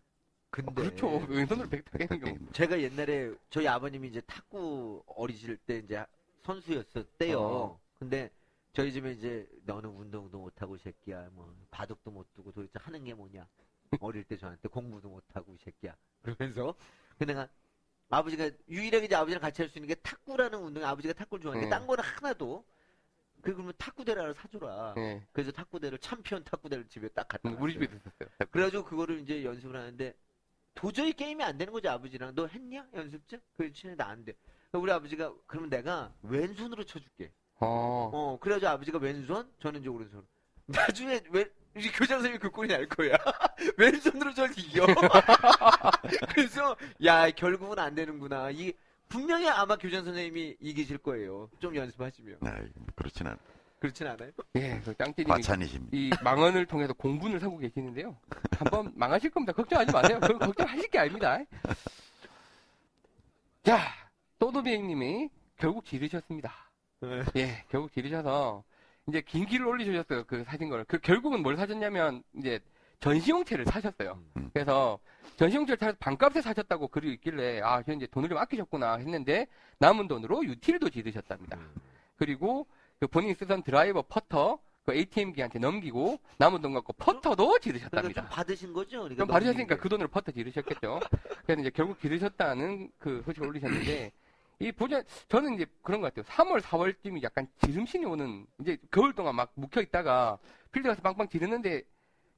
근데 0.49 0.73
그렇죠. 0.73 1.07
왼손으로 1.27 1.69
백타 1.69 1.97
깨는 1.97 2.19
경우. 2.23 2.51
제가 2.53 2.79
옛날에 2.79 3.33
저희 3.49 3.67
아버님이 3.67 4.07
이제 4.07 4.21
탁구 4.21 5.03
어리실 5.07 5.57
때 5.57 5.77
이제 5.79 6.03
선수였었대요. 6.43 7.39
어. 7.39 7.79
근데 7.99 8.29
저희 8.71 8.93
집에 8.93 9.11
이제 9.11 9.47
너는 9.65 9.89
운동도 9.89 10.39
못하고 10.39 10.75
이 10.77 10.79
새끼야. 10.79 11.29
뭐 11.33 11.53
바둑도 11.71 12.09
못 12.11 12.33
두고 12.33 12.51
도대체 12.53 12.79
하는 12.79 13.03
게 13.03 13.13
뭐냐. 13.13 13.45
어릴 13.99 14.23
때 14.23 14.37
저한테 14.37 14.67
공부도 14.69 15.09
못하고 15.09 15.53
이 15.53 15.57
새끼야. 15.57 15.95
그러면서 16.21 16.75
근데 17.17 17.33
내가 17.33 17.47
아버지가 18.09 18.49
유일하게 18.69 19.05
이제 19.05 19.15
아버지랑 19.15 19.41
같이 19.41 19.61
할 19.61 19.69
수 19.69 19.77
있는 19.77 19.87
게 19.87 19.95
탁구라는 19.95 20.59
운동이 20.59 20.85
아버지가 20.85 21.13
탁구를 21.13 21.41
좋아하는데 21.43 21.65
네. 21.65 21.69
딴 21.69 21.87
거는 21.87 22.03
하나도 22.03 22.63
그 23.41 23.53
그러면 23.53 23.73
탁구대를 23.77 24.21
하나 24.23 24.33
사줘라. 24.33 24.93
네. 24.95 25.25
그래서 25.31 25.51
탁구대를 25.51 25.99
챔피언 25.99 26.43
탁구대를 26.43 26.87
집에 26.87 27.07
딱 27.09 27.27
갖다 27.27 27.49
우리. 27.59 27.73
집에도 27.73 27.95
있었어요. 27.95 28.29
그래가지고 28.51 28.85
그거를 28.85 29.19
이제 29.19 29.43
연습을 29.43 29.75
하는데 29.79 30.13
도저히 30.73 31.13
게임이 31.13 31.43
안 31.43 31.57
되는 31.57 31.71
거지 31.71 31.87
아버지랑 31.87 32.33
너 32.35 32.47
했냐 32.47 32.87
연습장? 32.93 33.39
그렇지 33.55 33.95
나안 33.95 34.25
돼. 34.25 34.33
우리 34.73 34.91
아버지가 34.91 35.33
그러면 35.47 35.69
내가 35.69 36.13
왼손으로 36.23 36.83
쳐줄게. 36.83 37.31
어. 37.59 38.09
어 38.13 38.39
그래가지고 38.41 38.69
아버지가 38.69 38.97
왼손 38.97 39.49
저는 39.59 39.79
이제 39.81 39.89
오른손. 39.89 40.27
나중에 40.65 41.21
왼 41.31 41.49
우리 41.75 41.91
교장 41.91 42.19
선생님이 42.19 42.39
그 42.39 42.49
꼴이 42.49 42.69
날 42.69 42.87
거야. 42.87 43.17
왼손으로 43.77 44.33
절 44.33 44.49
이겨. 44.57 44.85
그래서 46.33 46.75
야 47.03 47.29
결국은 47.31 47.77
안 47.77 47.93
되는구나. 47.93 48.49
이 48.51 48.71
분명히 49.09 49.47
아마 49.49 49.75
교장 49.75 50.05
선생님이 50.05 50.55
이기실 50.61 50.99
거예요. 50.99 51.49
좀 51.59 51.75
연습하시면. 51.75 52.37
아, 52.41 52.61
그렇진 52.95 53.27
않아요. 53.27 53.39
그렇진 53.79 54.07
않아요? 54.07 54.31
예, 54.55 54.81
그 54.85 54.95
짱찌님이 54.95 55.29
과찬이십니다. 55.29 55.95
이 55.95 56.09
망언을 56.23 56.65
통해서 56.65 56.93
공분을 56.93 57.41
사고 57.41 57.57
계시는데요. 57.57 58.15
한번 58.51 58.91
망하실 58.95 59.29
겁니다. 59.31 59.51
걱정하지 59.51 59.91
마세요. 59.91 60.19
그건 60.21 60.39
걱정하실 60.39 60.89
게 60.89 60.97
아닙니다. 60.97 61.39
자, 63.63 63.81
또도비행님이 64.39 65.29
결국 65.57 65.85
지르셨습니다. 65.85 66.53
네. 67.01 67.23
예, 67.35 67.65
결국 67.69 67.91
지르셔서 67.93 68.63
이제 69.07 69.21
긴 69.21 69.45
길을 69.45 69.67
올리셨어요. 69.67 70.23
그 70.25 70.43
사신 70.45 70.69
거를. 70.69 70.83
그 70.85 70.99
결국은 70.99 71.43
뭘 71.43 71.55
사셨냐면 71.57 72.23
이제 72.37 72.59
전시용체를 72.99 73.65
사셨어요. 73.65 74.19
음. 74.37 74.49
그래서 74.53 74.99
전시용체를 75.37 75.77
사서 75.77 75.97
반값에 75.99 76.41
사셨다고 76.41 76.87
글이 76.87 77.13
있길래 77.13 77.61
아, 77.61 77.83
저 77.83 77.93
이제 77.93 78.07
돈을 78.07 78.29
좀 78.29 78.37
아끼셨구나 78.37 78.95
했는데 78.95 79.47
남은 79.79 80.07
돈으로 80.07 80.43
유틸도 80.45 80.89
지르셨답니다. 80.89 81.59
그리고 82.15 82.65
그 82.99 83.07
본인이 83.07 83.35
쓰던 83.35 83.63
드라이버 83.63 84.01
퍼터 84.01 84.59
그 84.85 84.93
ATM기한테 84.93 85.59
넘기고 85.59 86.19
남은 86.37 86.61
돈 86.61 86.73
갖고 86.73 86.93
퍼터도 86.93 87.35
그러니까 87.35 87.59
지르셨답니다. 87.59 88.21
좀 88.21 88.29
받으신 88.29 88.73
거죠? 88.73 88.99
그러니까 88.99 89.15
그럼 89.15 89.27
받으셨으니까 89.27 89.75
넘기는 89.75 89.81
그 89.81 89.89
돈으로 89.89 90.07
퍼터 90.07 90.31
지르셨겠죠. 90.31 90.99
그래서 91.45 91.61
이제 91.61 91.69
결국 91.71 91.99
지르셨다는 91.99 92.89
그 92.97 93.21
소식을 93.25 93.47
올리셨는데 93.49 94.11
이 94.59 94.71
보자 94.71 95.03
저는 95.27 95.55
이제 95.55 95.65
그런 95.81 96.01
것 96.01 96.13
같아요. 96.13 96.31
3월 96.31 96.61
4월쯤이 96.61 97.21
약간 97.23 97.47
지름신이 97.61 98.05
오는 98.05 98.45
이제 98.59 98.77
겨울 98.91 99.13
동안 99.13 99.35
막 99.35 99.51
묵혀 99.55 99.81
있다가 99.81 100.37
필드 100.71 100.87
가서 100.87 101.01
빵빵 101.01 101.27
지르는데 101.27 101.83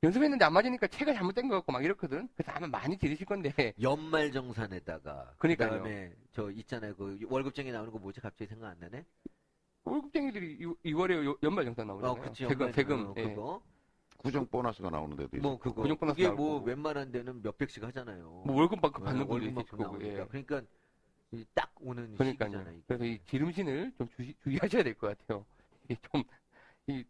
연습했는데 0.03 0.45
안 0.45 0.53
맞으니까 0.53 0.87
체가 0.87 1.13
잘못된 1.13 1.47
것 1.47 1.55
같고 1.57 1.71
막 1.71 1.83
이렇거든. 1.83 2.27
그래서 2.35 2.51
아마 2.53 2.67
많이 2.67 2.97
지르실 2.97 3.25
건데 3.25 3.51
연말 3.81 4.31
정산에다가 4.31 5.33
그러니까요. 5.37 5.69
그다음에 5.71 6.11
저 6.31 6.49
있잖아요. 6.51 6.95
그 6.95 7.19
월급쟁이 7.29 7.71
나오는 7.71 7.91
거 7.91 7.99
뭐지? 7.99 8.19
갑자기 8.21 8.47
생각 8.49 8.69
안 8.69 8.79
나네. 8.79 9.03
월급쟁이들이 9.83 10.57
2 10.83 10.93
월에 10.93 11.15
연말 11.43 11.65
정산 11.65 11.87
나오잖아요. 11.87 12.11
어, 12.13 12.21
그치. 12.21 12.43
세금 12.43 12.53
연말- 12.61 12.73
세금. 12.73 13.07
어, 13.07 13.13
예. 13.17 13.23
그거. 13.23 13.61
구정 14.17 14.45
보너스가 14.47 14.89
나오는 14.89 15.15
데도 15.15 15.37
있어. 15.37 15.43
뭐 15.47 15.57
그거. 15.59 15.83
근육 15.83 15.99
보너스 15.99 16.19
나올 16.19 16.35
뭐. 16.35 16.59
웬만한 16.63 17.11
데는 17.11 17.41
몇 17.43 17.55
백씩 17.57 17.83
하잖아요. 17.83 18.43
뭐 18.45 18.55
월급 18.55 18.81
받- 18.81 18.91
네, 18.97 19.03
받는 19.03 19.19
분도 19.27 19.33
월급만큼 19.33 19.61
있을 19.61 19.77
거고. 19.77 19.83
나오니까. 19.97 20.21
예. 20.23 20.25
그러니까 20.27 20.61
이 20.61 20.63
딱 21.53 21.71
오는 21.81 22.15
그러니까요. 22.15 22.49
시기잖아요. 22.49 22.73
이게. 22.75 22.83
그래서 22.87 23.05
이 23.05 23.19
기름신을 23.25 23.93
좀 23.97 24.07
주시, 24.15 24.33
주의하셔야 24.43 24.83
될 24.83 24.93
것 24.95 25.17
같아요. 25.17 25.45
이게 25.89 25.99
좀, 26.11 26.23
이, 26.87 27.03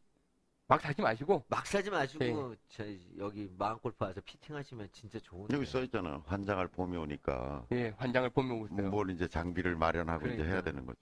막 0.68 0.82
사지 0.82 1.02
마시고, 1.02 1.44
막 1.48 1.66
사지 1.66 1.90
마시고 1.90 2.20
네. 2.20 2.56
저 2.70 2.86
여기 3.20 3.50
마음골프 3.58 4.04
와서 4.04 4.20
피팅하시면 4.26 4.90
진짜 4.92 5.20
좋은데. 5.20 5.56
여기 5.56 5.66
써 5.66 5.82
있잖아. 5.84 6.22
환장할 6.26 6.68
봄이 6.68 6.98
오니까 6.98 7.66
예, 7.72 7.90
환장을 7.98 8.30
보면 8.32 8.52
오고 8.58 8.66
있어요. 8.68 8.90
뭘 8.90 9.10
이제 9.12 9.28
장비를 9.28 9.76
마련하고 9.76 10.26
이제 10.28 10.36
그러니까. 10.38 10.54
해야 10.54 10.62
되는 10.64 10.86
거죠. 10.86 11.00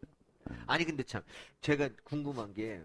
아니 0.67 0.85
근데 0.85 1.01
참 1.03 1.21
제가 1.61 1.89
궁금한 2.03 2.53
게 2.53 2.83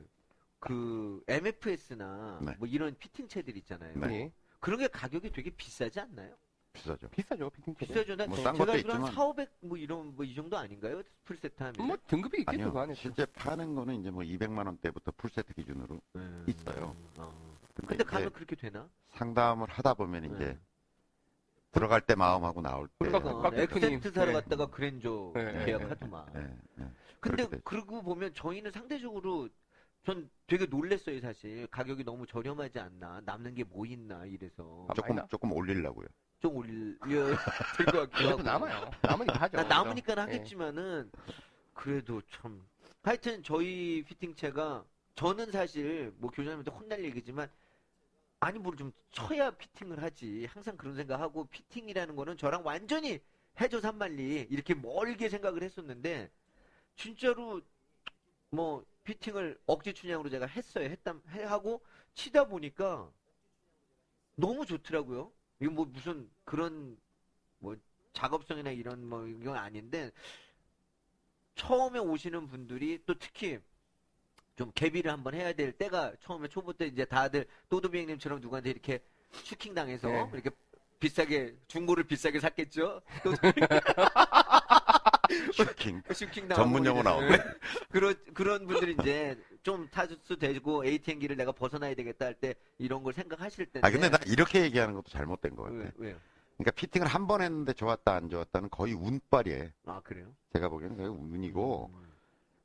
그 0.62 1.23
MFS나 1.27 2.40
네. 2.43 2.55
뭐 2.59 2.69
이런 2.69 2.95
피팅체들 2.99 3.57
있잖아요. 3.59 3.95
네. 3.99 4.14
예, 4.14 4.33
그런 4.61 4.79
게 4.79 4.88
가격이 4.88 5.31
되게 5.31 5.49
비싸지 5.49 6.01
않나요? 6.01 6.37
비싸죠. 6.72 7.09
비싸죠. 7.09 7.50
비싸죠. 7.78 8.14
나뭐 8.16 8.37
제가 8.37 8.42
싼 8.50 8.59
것도 8.59 8.72
알기로 8.72 8.92
한 8.94 9.00
있지만. 9.02 9.12
4, 9.14 9.24
500 9.24 9.50
뭐 9.61 9.76
이런 9.76 10.14
뭐 10.14 10.24
이 10.24 10.35
정도 10.35 10.56
아닌가요? 10.56 11.02
풀세트 11.24 11.62
하면. 11.62 11.87
뭐, 11.87 11.96
등급이 12.06 12.38
있겠죠, 12.40 12.50
아니요. 12.62 12.72
그 12.72 12.78
안에. 12.78 12.94
실제 12.94 13.26
파는 13.26 13.74
거는 13.74 14.00
이제 14.00 14.11
뭐 14.11 14.22
200만 14.22 14.66
원대부터 14.66 15.12
풀세트 15.16 15.52
기준으로 15.54 16.00
음, 16.16 16.44
있어요. 16.46 16.94
어. 17.18 17.56
근데, 17.74 17.87
근데 17.88 17.94
이제 17.96 18.04
가면 18.04 18.33
그렇게 18.33 18.54
되나? 18.56 18.88
상담을 19.11 19.68
하다 19.68 19.94
보면 19.94 20.24
이제 20.26 20.44
네. 20.52 20.59
들어갈 21.72 22.00
때 22.00 22.14
마음하고 22.14 22.61
나올 22.62 22.88
때 22.88 22.94
그러니까 22.98 23.30
어, 23.30 23.42
곽 23.42 23.50
대표님. 23.50 23.85
엑센트 23.85 24.11
사러 24.12 24.26
네. 24.26 24.33
갔다가 24.35 24.66
그랜저 24.66 25.33
네, 25.35 25.64
계약하더만. 25.64 26.26
예, 26.37 26.40
예. 26.85 26.90
근데 27.20 27.46
그렇게. 27.46 27.61
그러고 27.64 28.02
보면 28.02 28.33
저희는 28.35 28.70
상대적으로 28.70 29.48
전 30.04 30.30
되게 30.46 30.64
놀랬어요 30.66 31.20
사실 31.20 31.66
가격이 31.66 32.04
너무 32.04 32.26
저렴하지 32.26 32.78
않나 32.78 33.20
남는 33.24 33.54
게 33.54 33.64
뭐 33.64 33.85
있나 33.87 34.24
이래서 34.24 34.87
아, 34.88 34.94
조금 34.94 35.11
많이 35.16 35.20
나- 35.20 35.26
조금 35.28 35.52
올리려고요. 35.52 36.06
좀 36.40 36.57
올려야 36.57 37.37
될것 37.76 38.11
같기도 38.11 38.31
하고 38.31 38.42
남아요. 38.42 38.90
남으니까 39.03 39.40
하죠. 39.42 39.57
나 39.59 39.62
남으니까 39.64 40.12
예. 40.14 40.20
하겠지만은 40.20 41.11
그래도 41.74 42.20
참 42.31 42.66
하여튼 43.03 43.42
저희 43.42 44.03
피팅체가 44.05 44.85
저는 45.14 45.50
사실 45.53 46.12
뭐 46.16 46.31
교장님한테 46.31 46.70
혼날 46.70 47.05
얘기지만 47.05 47.50
아니 48.40 48.59
뭘 48.59 48.74
좀 48.76 48.90
쳐야 49.11 49.50
피팅을 49.50 50.03
하지 50.03 50.46
항상 50.50 50.76
그런 50.79 50.96
생각하고 50.96 51.44
피팅이라는 51.46 52.16
거는 52.16 52.38
저랑 52.38 52.62
완전히 52.64 53.20
해저 53.61 53.81
산만리 53.81 54.46
이렇게 54.48 54.72
멀게 54.74 55.29
생각을 55.29 55.62
했었는데 55.62 56.31
진짜로 56.96 57.61
뭐 58.48 58.83
피팅을 59.05 59.59
억지 59.66 59.92
춘향으로 59.92 60.31
제가 60.31 60.46
했어요 60.46 60.88
했다 60.88 61.14
해- 61.33 61.44
하고 61.44 61.83
치다 62.14 62.44
보니까 62.44 63.11
너무 64.37 64.64
좋더라고요 64.64 65.31
이거 65.61 65.70
뭐 65.70 65.85
무슨 65.85 66.29
그런 66.44 66.96
뭐 67.59 67.77
작업성이나 68.12 68.70
이런 68.70 69.07
뭐 69.07 69.27
이건 69.27 69.57
아닌데 69.57 70.11
처음에 71.55 71.99
오시는 71.99 72.49
분들이 72.49 73.03
또 73.07 73.14
특히 73.14 73.59
좀 74.57 74.73
개비를 74.75 75.11
한번 75.11 75.35
해야 75.35 75.53
될 75.53 75.73
때가 75.73 76.14
처음에 76.20 76.49
초보 76.49 76.73
때 76.73 76.87
이제 76.87 77.05
다들 77.05 77.46
또도비행님처럼 77.68 78.40
누구한테 78.40 78.70
이렇게 78.70 79.01
슈킹 79.33 79.75
당해서 79.75 80.09
네. 80.09 80.31
이렇게 80.33 80.51
비싸게 80.99 81.57
중고를 81.68 82.05
비싸게 82.05 82.40
샀겠죠. 82.40 83.01
또 85.46 85.64
슈킹. 85.64 86.03
슈킹 86.12 86.48
당하고 86.48 86.62
전문 86.64 86.87
용어 86.87 87.03
나오네. 87.03 87.29
그런 87.90 88.14
그런 88.35 88.66
분들이 88.66 88.96
이제 89.00 89.38
좀 89.62 89.88
타수 89.90 90.16
되고 90.38 90.85
ATM기를 90.85 91.37
내가 91.37 91.53
벗어나야 91.53 91.94
되겠다 91.94 92.26
할 92.26 92.35
때 92.35 92.55
이런 92.79 93.03
걸 93.03 93.12
생각하실 93.12 93.66
텐데. 93.66 93.87
아 93.87 93.90
근데 93.90 94.09
나 94.09 94.18
이렇게 94.26 94.62
얘기하는 94.62 94.94
것도 94.94 95.09
잘못된 95.11 95.55
것 95.57 95.64
같아. 95.64 95.76
왜, 95.76 95.92
왜요? 95.96 96.16
그러니까 96.57 96.70
피팅을 96.72 97.07
한 97.07 97.26
번 97.26 97.42
했는데 97.42 97.72
좋았다 97.72 98.14
안 98.14 98.29
좋았다는 98.31 98.70
거의 98.70 98.92
운빨이에요. 98.94 99.68
아 99.87 100.00
그래요? 100.05 100.26
제가 100.53 100.68
보기에는 100.68 100.96
거의 100.96 101.09
운이고, 101.09 101.90
음. 101.94 102.11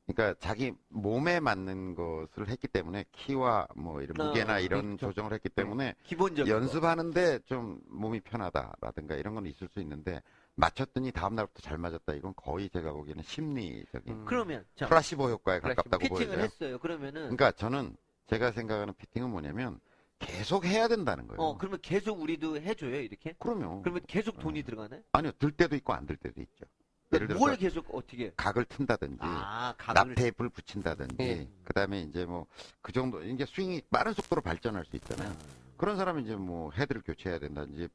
그러니까 0.06 0.38
자기 0.38 0.72
몸에 0.88 1.40
맞는 1.40 1.94
것을 1.94 2.48
했기 2.48 2.68
때문에 2.68 3.04
키와 3.12 3.66
뭐 3.74 4.00
이런 4.02 4.20
아, 4.20 4.24
무게나 4.28 4.58
이런 4.60 4.96
그렇죠. 4.96 5.08
조정을 5.08 5.32
했기 5.32 5.48
때문에 5.48 5.94
기본적인 6.04 6.52
거. 6.52 6.58
연습하는데 6.60 7.40
좀 7.46 7.80
몸이 7.88 8.20
편하다라든가 8.20 9.16
이런 9.16 9.34
건 9.34 9.46
있을 9.46 9.68
수 9.68 9.80
있는데 9.80 10.22
맞췄더니 10.56 11.12
다음 11.12 11.34
날부터 11.34 11.60
잘 11.60 11.78
맞았다 11.78 12.14
이건 12.14 12.32
거의 12.34 12.68
제가 12.70 12.92
보기에는 12.92 13.22
심리적인 13.22 14.12
음. 14.14 14.24
그러면 14.26 14.64
자 14.74 14.88
플라시보 14.88 15.28
효과에 15.28 15.60
플라시보. 15.60 15.82
가깝다고 15.82 16.02
피팅을 16.02 16.26
보여져요. 16.26 16.44
했어요. 16.44 16.78
그러면은 16.78 17.14
그러니까 17.22 17.52
저는 17.52 17.96
제가 18.26 18.52
생각하는 18.52 18.94
피팅은 18.94 19.30
뭐냐면 19.30 19.78
계속 20.18 20.64
해야 20.64 20.88
된다는 20.88 21.26
거예요. 21.26 21.40
어 21.40 21.58
그러면 21.58 21.78
계속 21.82 22.20
우리도 22.20 22.56
해줘요 22.56 22.96
이렇게? 23.00 23.34
그러면 23.38 23.82
그러면 23.82 24.02
계속 24.06 24.38
돈이 24.38 24.62
들어가나요? 24.62 25.02
아니요 25.12 25.32
들 25.38 25.52
때도 25.52 25.76
있고 25.76 25.92
안 25.92 26.06
들 26.06 26.16
때도 26.16 26.40
있죠. 26.40 26.64
예를 27.12 27.28
들어서 27.28 27.44
뭘 27.44 27.56
계속 27.56 27.86
어떻게? 27.94 28.32
각을 28.36 28.64
튼다든지 28.64 29.18
아납 29.22 29.76
각을 29.78 30.14
테이프를 30.16 30.50
붙인다든지 30.50 31.16
예. 31.20 31.48
그다음에 31.64 32.00
이제 32.00 32.24
뭐 32.24 32.46
그 32.80 32.92
정도 32.92 33.22
이제 33.22 33.44
스윙이 33.44 33.82
빠른 33.90 34.12
속도로 34.14 34.40
발전할 34.40 34.86
수 34.86 34.96
있잖아요. 34.96 35.28
아, 35.30 35.36
그런 35.76 35.96
사람은 35.96 36.24
이제 36.24 36.34
뭐 36.34 36.72
헤드를 36.72 37.02
교체해야 37.02 37.38
된다든지 37.38 37.88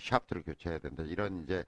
샤프트를 0.00 0.42
교체해야 0.42 0.78
된다 0.80 1.02
이런 1.04 1.42
이제 1.44 1.64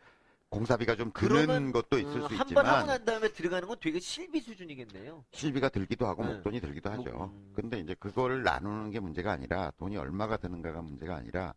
공사비가 0.55 0.97
좀 0.97 1.13
드는 1.13 1.29
그러면, 1.47 1.73
것도 1.73 1.99
있을 1.99 2.11
수한번 2.13 2.37
하고 2.39 2.45
있지만 2.45 2.87
난 2.87 3.05
다음에 3.05 3.29
들어가는 3.33 3.69
건 3.69 3.77
되게 3.81 4.01
실비 4.01 4.41
수준이겠네요. 4.41 5.25
실비가 5.31 5.69
들기도 5.69 6.07
하고 6.09 6.25
네. 6.25 6.35
목돈이 6.35 6.61
들기도 6.61 6.91
하죠. 6.91 7.03
목- 7.13 7.23
음. 7.33 7.53
근데 7.55 7.79
이제 7.79 7.95
그거를 7.95 8.43
나누는 8.43 8.91
게 8.91 8.99
문제가 8.99 9.31
아니라 9.33 9.71
돈이 9.79 9.97
얼마가 9.97 10.37
드는가가 10.39 10.83
문제가 10.83 11.15
아니라 11.17 11.55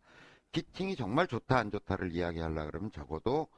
피팅이 0.52 0.94
정말 0.94 1.26
좋다 1.26 1.58
안 1.58 1.70
좋다를 1.72 2.12
이야기하려 2.12 2.66
그러면 2.66 2.92
적어도 2.92 3.48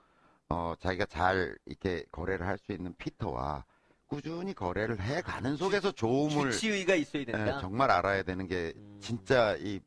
어 0.48 0.74
자기가 0.80 1.04
잘 1.04 1.58
이렇게 1.66 2.04
거래를 2.10 2.46
할 2.46 2.56
수 2.58 2.72
있는 2.72 2.94
fitter와 2.96 3.64
꾸준히 4.06 4.54
거래를 4.54 5.00
해 5.02 5.20
가는 5.20 5.56
속에서 5.56 5.92
좋음을 5.92 6.52
주치의가 6.52 6.94
있어야 6.94 7.22
예, 7.22 7.26
된다. 7.26 7.60
정말 7.60 7.90
알아야 7.90 8.22
되는 8.22 8.46
게 8.46 8.72
음. 8.76 8.98
진짜 9.02 9.54
이 9.56 9.80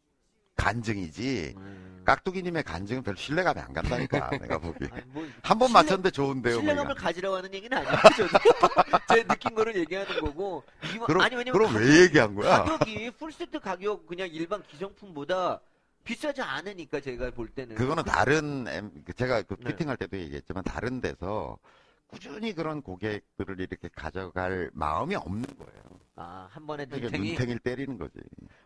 간증이지 0.58 1.56
음. 1.58 1.89
깍두기님의 2.10 2.64
간증은 2.64 3.04
별 3.04 3.16
신뢰감이 3.16 3.60
안 3.60 3.72
간다니까 3.72 4.30
내가 4.42 4.58
보기 4.58 4.86
뭐 5.08 5.28
한번 5.44 5.68
신뢰- 5.68 5.74
맞췄는데 5.74 6.12
좋은데요 6.12 6.54
뭐 6.56 6.62
신뢰감을 6.62 6.92
이거. 6.92 7.02
가지라고 7.04 7.36
하는 7.36 7.54
얘기는 7.54 7.78
아니에요. 7.78 7.96
저도 8.18 8.40
제 9.14 9.24
느낀 9.24 9.54
거를 9.54 9.76
얘기하는 9.76 10.20
거고. 10.22 10.64
이거- 10.96 11.06
그럼, 11.06 11.22
아니 11.22 11.36
왜냐면 11.36 11.54
그럼 11.54 11.74
가- 11.74 11.80
왜 11.80 12.02
얘기한 12.02 12.34
거야 12.36 12.64
가격이 12.64 13.12
풀세트 13.12 13.60
가격 13.60 14.08
그냥 14.08 14.28
일반 14.32 14.64
기성품보다 14.64 15.60
비싸지 16.04 16.42
않으니까 16.42 17.00
제가 17.00 17.30
볼 17.32 17.48
때는 17.50 17.76
그거는 17.76 18.04
그- 18.04 18.10
다른 18.10 18.68
엠- 18.68 18.92
제가 19.16 19.44
그 19.44 19.56
네. 19.60 19.66
피팅할 19.72 19.96
때도 19.98 20.18
얘기했지만 20.18 20.64
다른 20.64 21.02
데서 21.02 21.60
꾸준히 22.08 22.54
그런 22.54 22.82
고객들을 22.82 23.60
이렇게 23.60 23.88
가져갈 23.96 24.72
마음이 24.74 25.14
없는 25.16 25.44
거예요. 25.60 25.84
아, 26.22 26.50
한 26.52 26.68
번에 26.68 26.86
그러니까 26.86 27.06
눈탱이 27.12 27.30
눈탱이를 27.30 27.60
때리는 27.60 27.98
거지. 27.98 28.20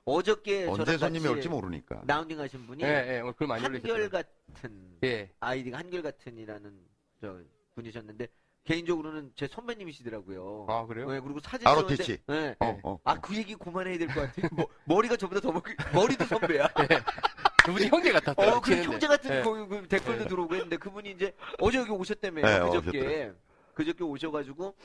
어저께 0.05 0.65
언제 0.65 0.97
손님이 0.97 1.27
올지 1.27 1.47
모르니까. 1.49 2.01
라운딩 2.07 2.39
하신 2.39 2.65
분이 2.65 2.83
예, 2.83 3.17
예, 3.17 3.19
오늘 3.21 3.33
글 3.33 3.45
많이 3.45 3.61
한결 3.61 3.91
올리셨어요. 4.01 4.09
같은 4.09 4.97
예. 5.03 5.29
아이디가 5.39 5.77
한결 5.77 6.01
같은이라는 6.01 6.73
저 7.21 7.37
분이셨는데 7.75 8.27
개인적으로는 8.63 9.33
제 9.35 9.47
선배님이시더라고요. 9.47 10.65
아, 10.67 10.85
그래요? 10.87 11.11
네, 11.11 11.19
그리고 11.19 11.39
사진 11.41 11.65
바로 11.65 11.85
티치. 11.85 12.17
네. 12.25 12.55
어, 12.59 12.79
어. 12.83 12.99
아, 13.03 13.19
그 13.19 13.35
얘기 13.35 13.53
그만해야 13.53 13.99
될 13.99 14.07
것 14.07 14.21
같아요. 14.21 14.49
뭐, 14.53 14.65
머리가 14.85 15.15
저보다 15.15 15.39
더, 15.39 15.51
먹- 15.51 15.63
머리도 15.93 16.25
선배야. 16.25 16.67
그분이 17.65 17.87
형제 17.87 18.11
같았어요. 18.11 18.55
어, 18.55 18.61
그. 18.61 18.73
형제 18.73 19.05
같은 19.07 19.31
예. 19.31 19.41
그, 19.43 19.67
그 19.67 19.87
댓글도 19.87 20.23
네. 20.23 20.27
들어오고 20.27 20.55
했는데 20.55 20.77
그분이 20.77 21.11
이제 21.11 21.35
어제 21.59 21.77
여기 21.77 21.91
오셨다며요. 21.91 22.45
네, 22.45 22.59
그저께. 22.61 22.77
오셨더라고요. 22.99 23.35
그저께 23.75 24.03
오셔가지고 24.03 24.75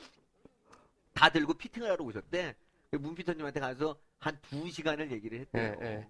다 1.19 1.27
들고 1.29 1.53
피팅을 1.55 1.91
하러 1.91 2.05
오셨대. 2.05 2.55
그 2.91 2.95
문피터님한테 2.95 3.59
가서 3.59 3.99
한 4.19 4.37
두 4.49 4.69
시간을 4.69 5.11
얘기를 5.11 5.39
했대요. 5.41 5.75
예, 5.81 5.85
예. 5.85 6.07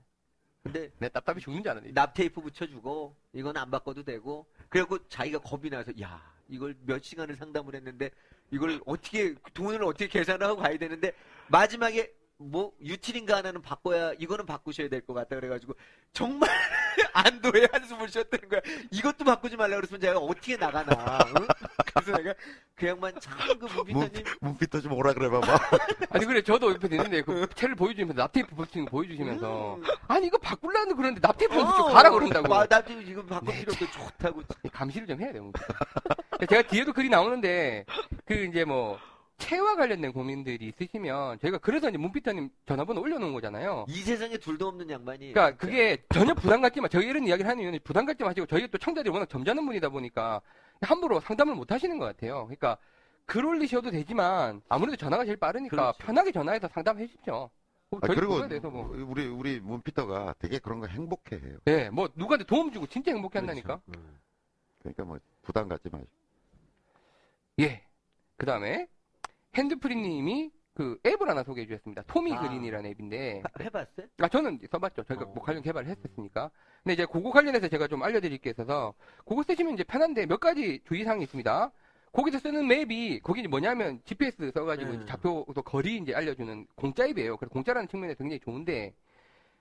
근데 0.61 0.91
내 0.99 1.09
답답이 1.09 1.41
죽는 1.41 1.63
줄 1.63 1.71
알았네. 1.71 1.93
납 1.93 2.13
테이프 2.13 2.39
붙여주고 2.41 3.15
이건 3.33 3.57
안 3.57 3.71
바꿔도 3.71 4.03
되고 4.03 4.45
그래갖고 4.69 5.07
자기가 5.07 5.39
겁이 5.39 5.69
나서 5.71 5.91
야 5.99 6.21
이걸 6.47 6.75
몇 6.85 7.03
시간을 7.03 7.35
상담을 7.37 7.73
했는데 7.75 8.11
이걸 8.51 8.79
어떻게 8.85 9.33
돈을 9.53 9.83
어떻게 9.83 10.07
계산을 10.07 10.45
하고 10.45 10.61
가야 10.61 10.77
되는데 10.77 11.11
마지막에 11.47 12.13
뭐 12.41 12.71
유틸인가 12.81 13.35
하나는 13.37 13.61
바꿔야 13.61 14.13
이거는 14.17 14.45
바꾸셔야 14.45 14.87
될 14.87 15.01
것 15.01 15.13
같다 15.13 15.35
그래가지고 15.35 15.73
정말 16.13 16.49
안도의 17.13 17.67
한숨을 17.71 18.07
쉬었다는 18.09 18.47
거야. 18.49 18.61
이것도 18.91 19.25
바꾸지 19.25 19.57
말라 19.57 19.75
그랬으면 19.75 19.99
제가 19.99 20.19
어떻게 20.19 20.55
나가나. 20.55 21.19
응? 21.37 21.47
그래서 21.93 22.17
내가 22.17 22.33
그 22.75 22.87
양반 22.87 23.13
참그 23.19 23.65
문비타님 23.65 24.23
문피터 24.41 24.79
좀 24.81 24.93
오라 24.93 25.13
그래 25.13 25.29
봐봐. 25.29 25.59
아니 26.11 26.25
그래 26.25 26.41
저도 26.41 26.71
옆에 26.73 26.87
있는데 26.91 27.21
그 27.23 27.45
채를 27.55 27.75
보여주면서 27.75 28.21
납테이프 28.21 28.55
붙이는 28.55 28.85
거 28.85 28.91
보여주시면서 28.91 29.75
음. 29.75 29.83
아니 30.07 30.27
이거 30.27 30.37
바꾸려는 30.37 30.95
그러는데 30.95 31.19
납테이프 31.21 31.59
어, 31.59 31.65
붙이고 31.65 31.87
가라 31.89 32.09
그런다고 32.09 32.53
와, 32.53 32.65
나 32.65 32.81
지금 32.83 33.01
이거 33.01 33.23
바꿀 33.25 33.53
네, 33.53 33.59
필요 33.59 33.73
없고 33.73 33.85
좋다고. 33.91 34.41
감시를 34.71 35.07
좀 35.07 35.21
해야 35.21 35.31
돼요. 35.33 35.43
뭐. 35.43 35.51
제가 36.47 36.61
뒤에도 36.63 36.93
글이 36.93 37.09
나오는데 37.09 37.85
그 38.25 38.33
이제 38.45 38.63
뭐 38.63 38.97
채와 39.39 39.75
관련된 39.75 40.11
고민들이 40.13 40.67
있으시면 40.67 41.39
저희가 41.39 41.57
그래서 41.57 41.89
이제 41.89 41.97
문피터님 41.97 42.49
전화번호 42.67 43.01
올려놓은 43.01 43.33
거잖아요. 43.33 43.85
이 43.87 43.95
세상에 43.95 44.37
둘도 44.37 44.67
없는 44.67 44.89
양반이. 44.89 45.33
그러니까 45.33 45.51
진짜. 45.51 45.65
그게 45.65 46.03
전혀 46.13 46.33
부담 46.35 46.61
갖지 46.61 46.79
마. 46.81 46.87
저희 46.87 47.07
이런 47.07 47.25
이야기를 47.25 47.49
하는 47.49 47.63
이유는 47.63 47.79
부담 47.83 48.05
갖지 48.05 48.23
마시고 48.23 48.45
저희가 48.45 48.67
또 48.67 48.77
청자들이 48.77 49.11
워낙 49.11 49.27
점잖은 49.29 49.65
분이다 49.65 49.89
보니까 49.89 50.41
함부로 50.81 51.19
상담을 51.19 51.55
못 51.55 51.71
하시는 51.71 51.97
것 51.97 52.05
같아요. 52.05 52.43
그러니까 52.45 52.77
글 53.25 53.45
올리셔도 53.45 53.91
되지만 53.91 54.61
아무래도 54.69 54.97
전화가 54.97 55.23
제일 55.25 55.37
빠르니까 55.37 55.75
그렇죠. 55.75 55.97
편하게 55.99 56.31
전화해서 56.31 56.67
상담해 56.67 57.07
주십시오. 57.07 57.49
뭐 57.89 57.99
아, 58.03 58.07
저희 58.07 58.15
그리고 58.17 58.69
뭐, 58.69 58.91
우리 59.07 59.25
우리 59.25 59.59
문피터가 59.59 60.35
되게 60.37 60.59
그런 60.59 60.79
거 60.79 60.87
행복해해요. 60.87 61.57
예, 61.67 61.89
뭐 61.89 62.09
누구한테 62.13 62.45
도움 62.45 62.71
주고 62.71 62.85
진짜 62.85 63.11
행복해 63.11 63.39
한다니까. 63.39 63.81
음. 63.87 64.19
그러니까 64.79 65.03
뭐 65.05 65.17
부담 65.41 65.67
갖지 65.67 65.89
마시고. 65.89 66.11
예. 67.61 67.83
그 68.37 68.45
다음에 68.45 68.87
핸드프리님이 69.55 70.51
그 70.73 70.97
앱을 71.05 71.27
하나 71.29 71.43
소개해 71.43 71.67
주셨습니다. 71.67 72.03
토미 72.07 72.33
아. 72.33 72.39
그린이라는 72.41 72.89
앱인데 72.91 73.41
하- 73.43 73.63
해봤어요? 73.63 74.07
아, 74.19 74.27
저는 74.29 74.59
써봤죠. 74.71 75.03
저희가 75.03 75.25
어. 75.25 75.27
뭐 75.33 75.43
관련 75.43 75.61
개발을 75.61 75.89
했었으니까. 75.89 76.49
근데 76.83 76.93
이제 76.93 77.05
그거 77.05 77.31
관련해서 77.31 77.67
제가 77.67 77.87
좀 77.87 78.01
알려드릴 78.01 78.37
게 78.37 78.51
있어서, 78.51 78.93
그거 79.27 79.43
쓰시면 79.43 79.73
이제 79.73 79.83
편한데 79.83 80.25
몇 80.25 80.39
가지 80.39 80.79
주의사항이 80.87 81.23
있습니다. 81.23 81.71
거기서 82.13 82.39
쓰는 82.39 82.65
맵이, 82.67 83.19
거기 83.19 83.45
뭐냐면 83.47 84.01
GPS 84.05 84.51
써가지고 84.53 84.91
네. 84.93 85.05
좌표, 85.05 85.47
또 85.53 85.61
거리 85.61 85.97
이제 85.97 86.13
알려주는 86.15 86.65
공짜 86.75 87.05
앱이에요. 87.05 87.35
그래서 87.37 87.51
공짜라는 87.51 87.87
측면에서 87.89 88.19
굉장히 88.23 88.39
좋은데, 88.39 88.93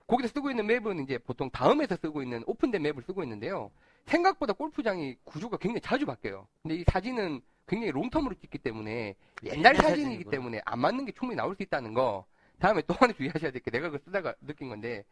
거기서 0.07 0.29
쓰고 0.29 0.49
있는 0.49 0.65
맵은 0.65 1.03
이제 1.03 1.17
보통 1.19 1.49
다음에서 1.51 1.97
쓰고 1.97 2.23
있는 2.23 2.43
오픈된 2.47 2.81
맵을 2.81 3.03
쓰고 3.03 3.21
있는데요. 3.23 3.69
생각보다 4.05 4.53
골프장이 4.53 5.17
구조가 5.25 5.57
굉장히 5.57 5.81
자주 5.81 6.05
바뀌어요. 6.07 6.47
근데 6.63 6.75
이 6.77 6.83
사진은 6.87 7.41
굉장히 7.69 7.91
long 7.93 8.08
term으로 8.08 8.39
찍기 8.41 8.57
때문에 8.57 9.15
옛날 9.43 9.57
옛날 9.57 9.75
사진이기 9.75 10.01
사진이구나. 10.01 10.31
때문에 10.31 10.61
안 10.65 10.79
맞는 10.79 11.05
게 11.05 11.11
충분히 11.13 11.37
나올 11.37 11.55
수 11.55 11.63
있다는 11.63 11.93
거. 11.93 12.25
다음에 12.59 12.81
또 12.81 12.93
하나 12.95 13.13
주의하셔야 13.13 13.51
될 13.51 13.61
게 13.61 13.71
내가 13.71 13.89
그거 13.89 14.03
쓰다가 14.03 14.33
느낀 14.41 14.67
건데 14.69 15.05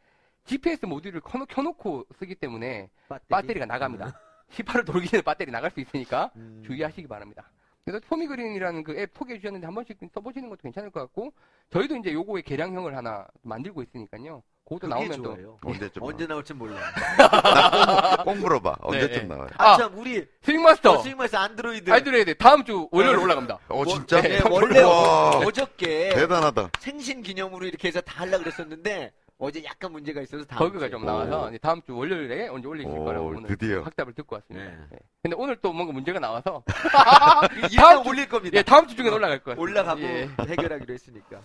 GPS 0.46 0.86
모듈을 0.86 1.22
켜놓, 1.22 1.46
켜놓고 1.48 2.06
쓰기 2.20 2.36
때문에 2.36 2.89
배터리 3.30 3.60
가 3.60 3.65
나갑니다. 3.65 4.20
18을 4.52 4.86
돌기 4.86 5.08
전에 5.08 5.22
배터리 5.22 5.52
나갈 5.52 5.72
수 5.72 5.80
있으니까 5.80 6.32
음. 6.36 6.63
주의하시기 6.65 7.08
바랍니다. 7.08 7.50
그래서 7.86 8.06
포미그린이라는 8.08 8.84
그 8.84 8.98
앱 8.98 9.12
소개해 9.15 9.39
주셨는데 9.39 9.65
한 9.65 9.74
번씩 9.76 9.98
써보시는 10.13 10.50
것도 10.50 10.62
괜찮을 10.63 10.89
것 10.89 11.00
같고 11.02 11.32
저희도 11.70 11.96
이제 11.98 12.12
요거의 12.12 12.43
개량형을 12.43 12.98
하나 12.98 13.28
만들고 13.43 13.82
있으니까요. 13.84 14.41
그것도 14.68 14.88
나오면 14.88 15.22
또 15.22 15.24
좋아요. 15.36 15.58
언제쯤 15.64 16.04
언제 16.04 16.28
나올지 16.28 16.54
몰라. 16.54 16.76
나와? 17.18 18.18
꼭 18.24 18.38
물어봐. 18.38 18.76
언제쯤 18.82 19.22
네. 19.22 19.28
나와요? 19.28 19.48
아, 19.58 19.72
아, 19.72 19.78
참, 19.78 19.98
우리, 19.98 20.28
스윙마스터 20.42 20.92
어, 20.92 20.98
스윙마스터 20.98 21.36
안드로이드. 21.38 21.90
아이들에야 21.90 22.26
다음 22.38 22.66
주 22.66 22.90
월요일 22.92 23.18
올라갑니다. 23.18 23.60
어 23.70 23.76
뭐- 23.76 23.86
진짜? 23.86 24.22
네, 24.22 24.42
원래 24.52 24.82
와, 24.82 25.30
어저께 25.48 26.10
대단하다. 26.10 26.72
생신 26.80 27.22
기념으로 27.22 27.66
이렇게 27.66 27.88
해서 27.88 28.02
다 28.02 28.22
하려고 28.22 28.44
그랬었는데, 28.44 29.14
어제 29.40 29.64
약간 29.64 29.92
문제가 29.94 30.20
있어서 30.22 30.44
다음 30.44 30.78
주에. 30.78 30.90
좀 30.90 31.06
나와서 31.06 31.48
이제 31.50 31.58
다음 31.60 31.82
주 31.84 31.96
월요일에 31.96 32.50
언제 32.50 32.68
올리실 32.68 32.92
오, 32.92 33.06
거라고 33.06 33.28
오늘 33.28 33.44
드디어. 33.48 33.82
확답을 33.84 34.14
듣고 34.16 34.36
왔습니다. 34.36 34.70
네. 34.70 34.78
네. 34.92 34.98
근데 35.22 35.38
오늘 35.40 35.56
또 35.62 35.72
뭔가 35.72 35.94
문제가 35.94 36.20
나와서 36.20 36.62
다음 36.66 38.04
주- 38.04 38.10
올릴 38.10 38.28
겁니다. 38.28 38.58
예, 38.58 38.64
다음 38.64 38.86
주 38.88 38.96
중에 38.98 39.08
올라갈 39.10 39.38
것 39.40 39.52
같습니다. 39.56 39.62
올라가고 39.62 40.02
예. 40.02 40.30
해결하기로 40.46 40.94
했으니까. 40.94 41.40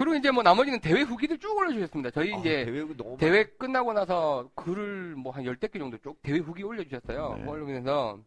그리고 0.00 0.14
이제 0.16 0.30
뭐 0.30 0.42
나머지는 0.42 0.80
대회 0.80 1.02
후기들 1.02 1.36
쭉 1.38 1.54
올려주셨습니다. 1.58 2.10
저희 2.12 2.28
이제 2.40 2.62
아, 2.62 2.64
대회가 2.64 2.94
너무 2.96 3.18
대회 3.18 3.44
끝나고 3.44 3.92
나서 3.92 4.48
글을 4.54 5.14
뭐 5.14 5.30
한 5.30 5.44
열댓 5.44 5.70
개 5.70 5.78
정도 5.78 5.98
쭉 5.98 6.16
대회 6.22 6.38
후기 6.38 6.62
올려주셨어요. 6.62 7.34
네. 7.36 7.44
뭐 7.44 7.52
올리면서 7.54 8.18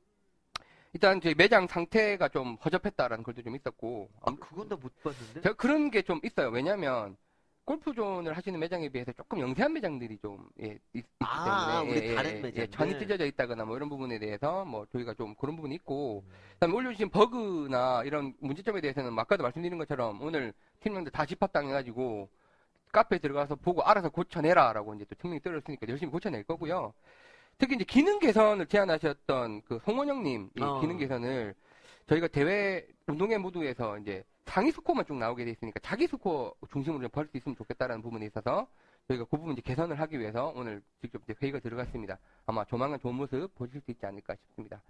일단 0.93 1.19
저희 1.19 1.33
매장 1.33 1.65
상태가 1.65 2.27
좀 2.29 2.57
허접했다라는 2.63 3.23
글도 3.23 3.41
좀 3.41 3.55
있었고 3.55 4.07
많- 4.23 4.35
아, 4.35 4.37
그건 4.39 4.69
다 4.69 4.75
못 4.75 4.93
봤는데? 5.01 5.41
제가 5.41 5.55
그런 5.55 5.89
게 5.89 6.03
좀 6.03 6.19
있어요. 6.23 6.49
왜냐하면 6.49 7.17
골프존을 7.65 8.35
하시는 8.35 8.59
매장에 8.59 8.89
비해서 8.89 9.11
조금 9.13 9.39
영세한 9.39 9.71
매장들이 9.73 10.17
좀 10.17 10.49
예, 10.61 10.77
있, 10.93 11.01
기 11.01 11.03
아, 11.19 11.79
때문에 11.79 11.91
우리 11.91 12.09
예, 12.09 12.15
다른 12.15 12.29
예, 12.29 12.33
매장들. 12.35 12.61
예, 12.61 12.67
전이 12.67 12.99
찢어져 12.99 13.25
있다거나 13.25 13.63
뭐 13.65 13.77
이런 13.77 13.89
부분에 13.89 14.19
대해서 14.19 14.65
뭐 14.65 14.85
저희가 14.91 15.13
좀 15.13 15.33
그런 15.35 15.55
부분이 15.55 15.75
있고 15.75 16.23
음. 16.25 16.31
그다음에 16.53 16.75
올려주신 16.75 17.09
버그나 17.09 18.03
이런 18.03 18.33
문제점에 18.39 18.81
대해서는 18.81 19.17
아까도 19.17 19.43
말씀드린 19.43 19.77
것처럼 19.77 20.21
오늘 20.21 20.53
팀명들 20.81 21.11
다 21.11 21.25
집합당해가지고 21.25 22.29
카페에 22.91 23.19
들어가서 23.19 23.55
보고 23.55 23.81
알아서 23.81 24.09
고쳐내라라고 24.09 24.95
이제 24.95 25.05
또 25.05 25.15
증명이 25.15 25.39
떨어졌으니까 25.39 25.87
열심히 25.87 26.11
고쳐낼 26.11 26.43
거고요. 26.43 26.93
특히 27.57 27.75
이제 27.75 27.85
기능 27.85 28.19
개선을 28.19 28.65
제안하셨던 28.67 29.61
그 29.63 29.79
송원영님 29.85 30.49
이 30.57 30.61
어. 30.61 30.81
기능 30.81 30.97
개선을 30.97 31.55
저희가 32.07 32.27
대회 32.27 32.85
운동회 33.07 33.37
모두에서 33.37 33.97
이제 33.99 34.23
상위 34.45 34.71
스코어만 34.71 35.05
쭉 35.05 35.17
나오게 35.17 35.45
돼 35.45 35.51
있으니까 35.51 35.79
자기 35.81 36.07
스코어 36.07 36.53
중심으로 36.71 37.09
볼 37.09 37.26
수 37.26 37.37
있으면 37.37 37.55
좋겠다라는 37.55 38.01
부분에 38.01 38.25
있어서 38.27 38.67
저희가 39.07 39.25
그 39.25 39.37
부분 39.37 39.53
이제 39.53 39.61
개선을 39.61 39.99
하기 39.99 40.19
위해서 40.19 40.53
오늘 40.55 40.81
직접 41.01 41.21
이제 41.23 41.33
회의가 41.41 41.59
들어갔습니다. 41.59 42.17
아마 42.45 42.63
조만간 42.65 42.99
좋은 42.99 43.15
모습 43.15 43.53
보실 43.55 43.81
수 43.81 43.91
있지 43.91 44.05
않을까 44.05 44.35
싶습니다. 44.35 44.81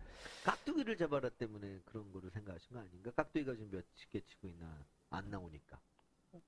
깍두기를 0.43 0.97
잡아라 0.97 1.29
때문에 1.29 1.79
그런 1.85 2.11
거를 2.11 2.29
생각하신 2.31 2.73
거 2.75 2.79
아닌가? 2.79 3.11
깍두기가 3.15 3.53
지금 3.53 3.69
몇십 3.71 4.11
개 4.11 4.19
치고 4.19 4.47
있나 4.47 4.67
안 5.09 5.29
나오니까. 5.29 5.79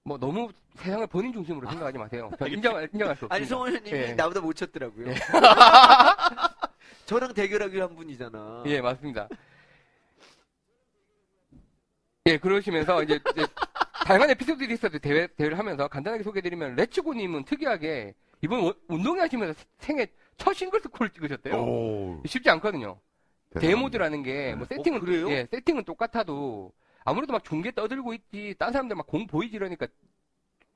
뭐 0.03 0.17
너무 0.17 0.51
세상을 0.75 1.05
본인 1.07 1.31
중심으로 1.31 1.67
생각하지 1.69 1.97
마세요. 1.97 2.31
전 2.39 2.51
인정할, 2.51 2.89
인정할 2.91 3.15
수 3.15 3.25
없습니다. 3.25 3.35
아니 3.35 3.45
성원님이 3.45 3.91
예. 3.91 4.13
나보다 4.13 4.41
못 4.41 4.53
쳤더라고요. 4.53 5.13
저랑 7.05 7.33
대결하기로 7.33 7.83
한 7.87 7.95
분이잖아. 7.95 8.63
예, 8.65 8.81
맞습니다. 8.81 9.27
예, 12.27 12.37
그러시면서 12.37 13.03
이제, 13.03 13.19
이제 13.33 13.45
다양한 14.03 14.31
에피소드들이 14.31 14.73
있어도 14.73 14.97
대회, 14.97 15.27
대회를 15.27 15.59
하면서 15.59 15.87
간단하게 15.87 16.23
소개해드리면 16.23 16.75
레츠고님은 16.75 17.45
특이하게 17.45 18.15
이번 18.41 18.61
원- 18.63 18.73
운동회 18.87 19.21
하시면서 19.21 19.53
생애 19.77 20.07
첫 20.37 20.53
싱글 20.53 20.79
스코어를 20.81 21.11
찍으셨대요. 21.13 21.55
오, 21.55 22.23
쉽지 22.25 22.49
않거든요. 22.49 22.99
대단합니다. 23.51 23.59
대회 23.59 23.82
모드라는 23.82 24.23
게 24.23 24.37
뭐 24.37 24.65
네. 24.67 24.75
세팅은 24.75 24.97
어, 24.97 25.01
그래요? 25.01 25.29
예, 25.29 25.47
세팅은 25.51 25.83
똑같아도 25.83 26.73
아무래도 27.03 27.31
막 27.31 27.43
중계 27.43 27.69
떠들고 27.71 28.13
있지 28.15 28.55
딴 28.57 28.71
사람들 28.73 28.95
막 28.95 29.05
공 29.05 29.27
보이지 29.27 29.55
이러니까 29.55 29.85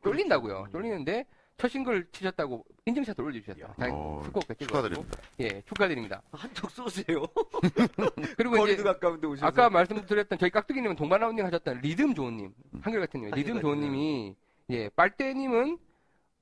쫄린다고요. 0.04 0.54
그렇죠. 0.54 0.72
쫄리는데 0.72 1.26
첫 1.60 1.68
싱글 1.68 2.08
치셨다고 2.14 2.66
인증샷을 2.86 3.22
올려주셨어요. 3.22 3.74
어, 3.92 4.22
찍어가지고. 4.24 4.66
축하드립니다. 4.66 5.20
예, 5.42 5.62
축하드립니다. 5.68 6.22
한턱 6.32 6.72
쏘세요. 6.72 7.26
그리고 8.38 8.56
거리도 8.56 8.82
이제 8.82 8.84
가까운데 8.84 9.28
오셔서. 9.28 9.46
아까 9.46 9.70
말씀드렸던 9.70 10.40
저희 10.40 10.50
깍두기님은 10.50 10.96
동반 10.96 11.20
라운딩 11.20 11.46
하셨던 11.46 11.82
리듬 11.82 12.16
좋은님 12.16 12.54
음. 12.74 12.82
한결같은 12.82 13.20
님 13.20 13.32
리듬 13.32 13.60
좋은님이 13.60 14.36
예 14.70 14.88
빨대님은 14.90 15.78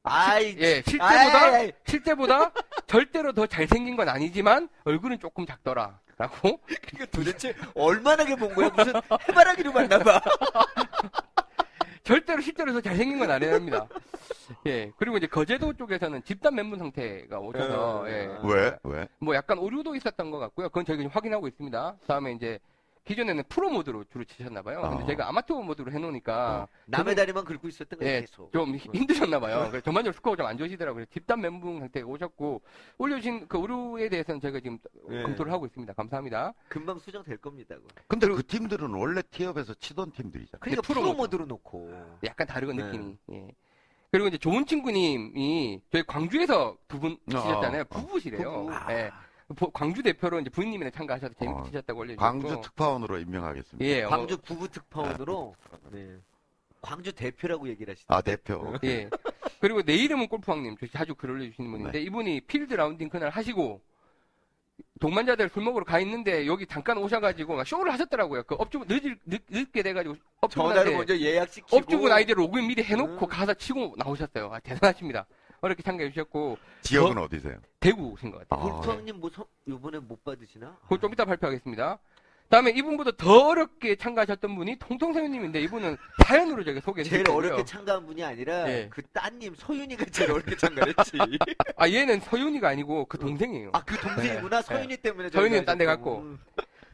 아이, 0.03 0.55
예 0.59 0.83
실제보다 0.85 1.41
아이, 1.41 1.55
아이. 1.55 1.71
실제보다 1.85 2.51
절대로 2.85 3.33
더 3.33 3.47
잘생긴 3.47 3.95
건 3.95 4.09
아니지만 4.09 4.69
얼굴은 4.83 5.19
조금 5.19 5.47
작더라 5.47 5.99
라고 6.17 6.59
그러니까 6.65 7.05
도대체 7.11 7.55
얼마나 7.73 8.23
본 8.35 8.53
거야? 8.53 8.69
무슨 8.69 8.93
해바라기로 9.27 9.71
만나봐. 9.71 10.21
절대로 12.07 12.41
실제로 12.41 12.71
더 12.71 12.79
잘생긴 12.79 13.19
건 13.19 13.29
아니랍니다. 13.29 13.85
예 14.65 14.91
그리고 14.97 15.17
이제 15.17 15.27
거제도 15.27 15.73
쪽에서는 15.73 16.23
집단 16.23 16.55
멘붕 16.55 16.79
상태가 16.79 17.37
오셔서 17.39 18.03
음. 18.03 18.07
예, 18.07 18.29
왜? 18.43 18.77
왜? 18.83 19.07
뭐 19.19 19.35
약간 19.35 19.57
오류도 19.57 19.93
있었던 19.95 20.31
것 20.31 20.39
같고요. 20.39 20.69
그건 20.69 20.85
저희가 20.85 21.01
지금 21.03 21.13
확인하고 21.13 21.49
있습니다. 21.49 21.97
다음에 22.07 22.31
이제 22.31 22.59
기존에는 23.07 23.43
프로 23.47 23.69
모드로 23.69 24.03
주로 24.11 24.25
치셨나봐요. 24.25 24.81
근데 24.81 25.03
어. 25.03 25.05
저희가 25.07 25.29
아마추어 25.29 25.61
모드로 25.61 25.91
해놓으니까 25.91 26.67
남의 26.87 27.15
다리만 27.15 27.45
긁고 27.45 27.67
있었던 27.69 27.99
예, 28.01 28.21
계속. 28.21 28.51
좀 28.51 28.75
히- 28.75 28.89
힘드셨나봐요. 28.93 29.69
그래서 29.71 29.79
전반적으로 29.85 30.13
스코어 30.13 30.35
좀안 30.35 30.57
좋으시더라고요. 30.57 31.05
집단 31.05 31.39
멘붕 31.39 31.79
상태에 31.79 32.03
오셨고, 32.03 32.61
올려주신 32.97 33.47
그 33.47 33.57
오류에 33.57 34.09
대해서는 34.09 34.41
저희가 34.41 34.59
지금 34.59 34.77
예. 35.09 35.21
검토를 35.23 35.51
하고 35.53 35.65
있습니다. 35.65 35.93
감사합니다. 35.93 36.53
금방 36.67 36.99
수정될 36.99 37.37
겁니다. 37.37 37.75
그거. 37.75 37.87
근데 38.07 38.27
그 38.27 38.45
팀들은 38.45 38.89
원래 38.93 39.21
티업에서 39.31 39.73
치던 39.75 40.11
팀들이잖아. 40.11 40.59
그러니까 40.59 40.81
프로 40.81 41.01
프로 41.01 41.13
모드. 41.13 41.17
모드로 41.21 41.45
놓고. 41.45 42.17
약간 42.25 42.45
다르건 42.45 42.75
네. 42.75 42.83
느낌이. 42.83 43.17
예. 43.31 43.47
그리고 44.11 44.27
이제 44.27 44.37
좋은 44.37 44.65
친구님이 44.65 45.81
저희 45.91 46.03
광주에서 46.03 46.77
두 46.87 46.99
분 46.99 47.17
치셨잖아요. 47.29 47.81
어, 47.81 47.85
어. 47.89 48.01
부부시래요. 48.01 48.51
부부. 48.65 48.73
예. 48.91 49.11
보- 49.55 49.69
광주 49.71 50.03
대표로 50.03 50.39
이제 50.41 50.49
부인님이랑 50.49 50.91
참가하셔서 50.91 51.33
재밌게 51.39 51.77
어, 51.91 51.95
올려주셨고. 51.95 52.17
광주 52.17 52.61
특파원으로 52.61 53.17
임명하겠습니다. 53.19 53.85
예, 53.85 54.03
어, 54.03 54.09
광주 54.09 54.37
부부 54.37 54.67
특파원으로. 54.69 55.55
네. 55.91 56.17
광주 56.81 57.13
대표라고 57.13 57.67
얘기를 57.69 57.91
하시죠. 57.93 58.05
아, 58.13 58.21
대표. 58.21 58.73
예. 58.83 59.09
그리고 59.59 59.81
내 59.81 59.95
이름은 59.95 60.27
골프왕님 60.27 60.75
자주 60.93 61.15
글 61.15 61.31
올려주시는 61.31 61.71
분인데 61.71 61.91
네. 61.93 62.01
이분이 62.03 62.41
필드 62.41 62.73
라운딩 62.73 63.09
그날 63.09 63.29
하시고 63.29 63.81
동반자들 64.99 65.49
술 65.49 65.63
먹으러 65.63 65.83
가 65.85 65.99
있는데 66.01 66.45
여기 66.45 66.67
잠깐 66.67 66.97
오셔가지고 66.97 67.55
막 67.55 67.65
쇼를 67.65 67.91
하셨더라고요. 67.93 68.43
그 68.43 68.55
업주분 68.59 68.87
늦을 68.87 69.17
늦, 69.25 69.41
늦게 69.49 69.81
돼가지고 69.81 70.15
전화를 70.49 70.81
업주분한테 70.91 70.95
먼저 70.95 71.17
예약시키고 71.17 71.77
업주분 71.77 72.11
아이디로 72.11 72.41
로그인 72.43 72.67
미리 72.67 72.83
해놓고 72.83 73.25
음. 73.25 73.29
가서 73.29 73.53
치고 73.55 73.95
나오셨어요. 73.97 74.51
아, 74.53 74.59
대단하십니다. 74.59 75.25
어렵게 75.61 75.83
참가해 75.83 76.09
주셨고 76.11 76.57
지역은 76.81 77.17
어디세요? 77.17 77.55
대구신 77.79 78.31
것 78.31 78.47
같아요. 78.47 78.67
아, 78.69 78.71
골프왕님 78.75 79.19
뭐 79.19 79.29
선- 79.29 79.45
요번에 79.67 79.99
못 79.99 80.23
받으시나? 80.23 80.77
그걸 80.83 80.99
좀 80.99 81.13
이따 81.13 81.25
발표하겠습니다. 81.25 81.97
다음에 82.49 82.71
이분보다 82.71 83.11
더 83.17 83.47
어렵게 83.49 83.97
참가하셨던 83.97 84.55
분이 84.55 84.77
통통사유님인데 84.79 85.59
이분은 85.63 85.97
사연으로 86.25 86.63
저기 86.63 86.79
소개해 86.79 87.03
제일 87.03 87.25
주셨고요. 87.25 87.45
어렵게 87.45 87.65
참가한 87.65 88.05
분이 88.05 88.23
아니라 88.23 88.69
예. 88.71 88.87
그 88.89 89.01
따님 89.11 89.53
서윤이가 89.55 90.05
제일 90.05 90.31
어렵게 90.31 90.55
참가했지. 90.55 91.11
아 91.75 91.89
얘는 91.89 92.21
서윤이가 92.21 92.69
아니고 92.69 93.05
그 93.05 93.17
동생이에요. 93.17 93.71
아 93.73 93.81
그 93.83 93.97
동생이구나 93.97 94.61
네. 94.61 94.65
서윤이 94.65 94.97
때문에 94.97 95.29
서윤이는 95.29 95.57
저희가 95.57 95.65
딴데 95.65 95.85
하셨고. 95.87 96.09
갔고. 96.15 96.21
음. 96.25 96.39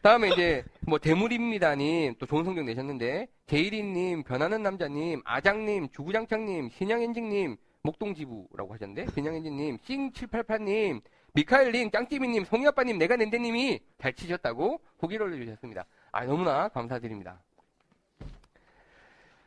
다음에 0.01 0.29
이제 0.31 0.65
뭐 0.81 0.97
대물입니다님 0.97 2.15
또 2.19 2.25
좋은 2.25 2.43
성적 2.43 2.63
내셨는데 2.65 3.27
제이리님 3.45 4.23
변하는 4.23 4.63
남자님 4.63 5.21
아장님 5.23 5.89
주구장창님 5.91 6.71
신양엔징님 6.71 7.57
목동지부라고 8.07 8.73
하셨는데 8.73 9.07
신양엔징님 9.13 9.77
싱788님 9.79 11.01
미카엘님 11.33 11.91
짱찌미님 11.91 12.45
송이아빠님 12.45 12.97
내가 12.97 13.15
낸데님이 13.17 13.79
잘 13.99 14.13
치셨다고 14.13 14.79
후기를 14.99 15.25
올려주셨습니다. 15.27 15.85
아 16.11 16.25
너무나 16.25 16.69
감사드립니다. 16.69 17.41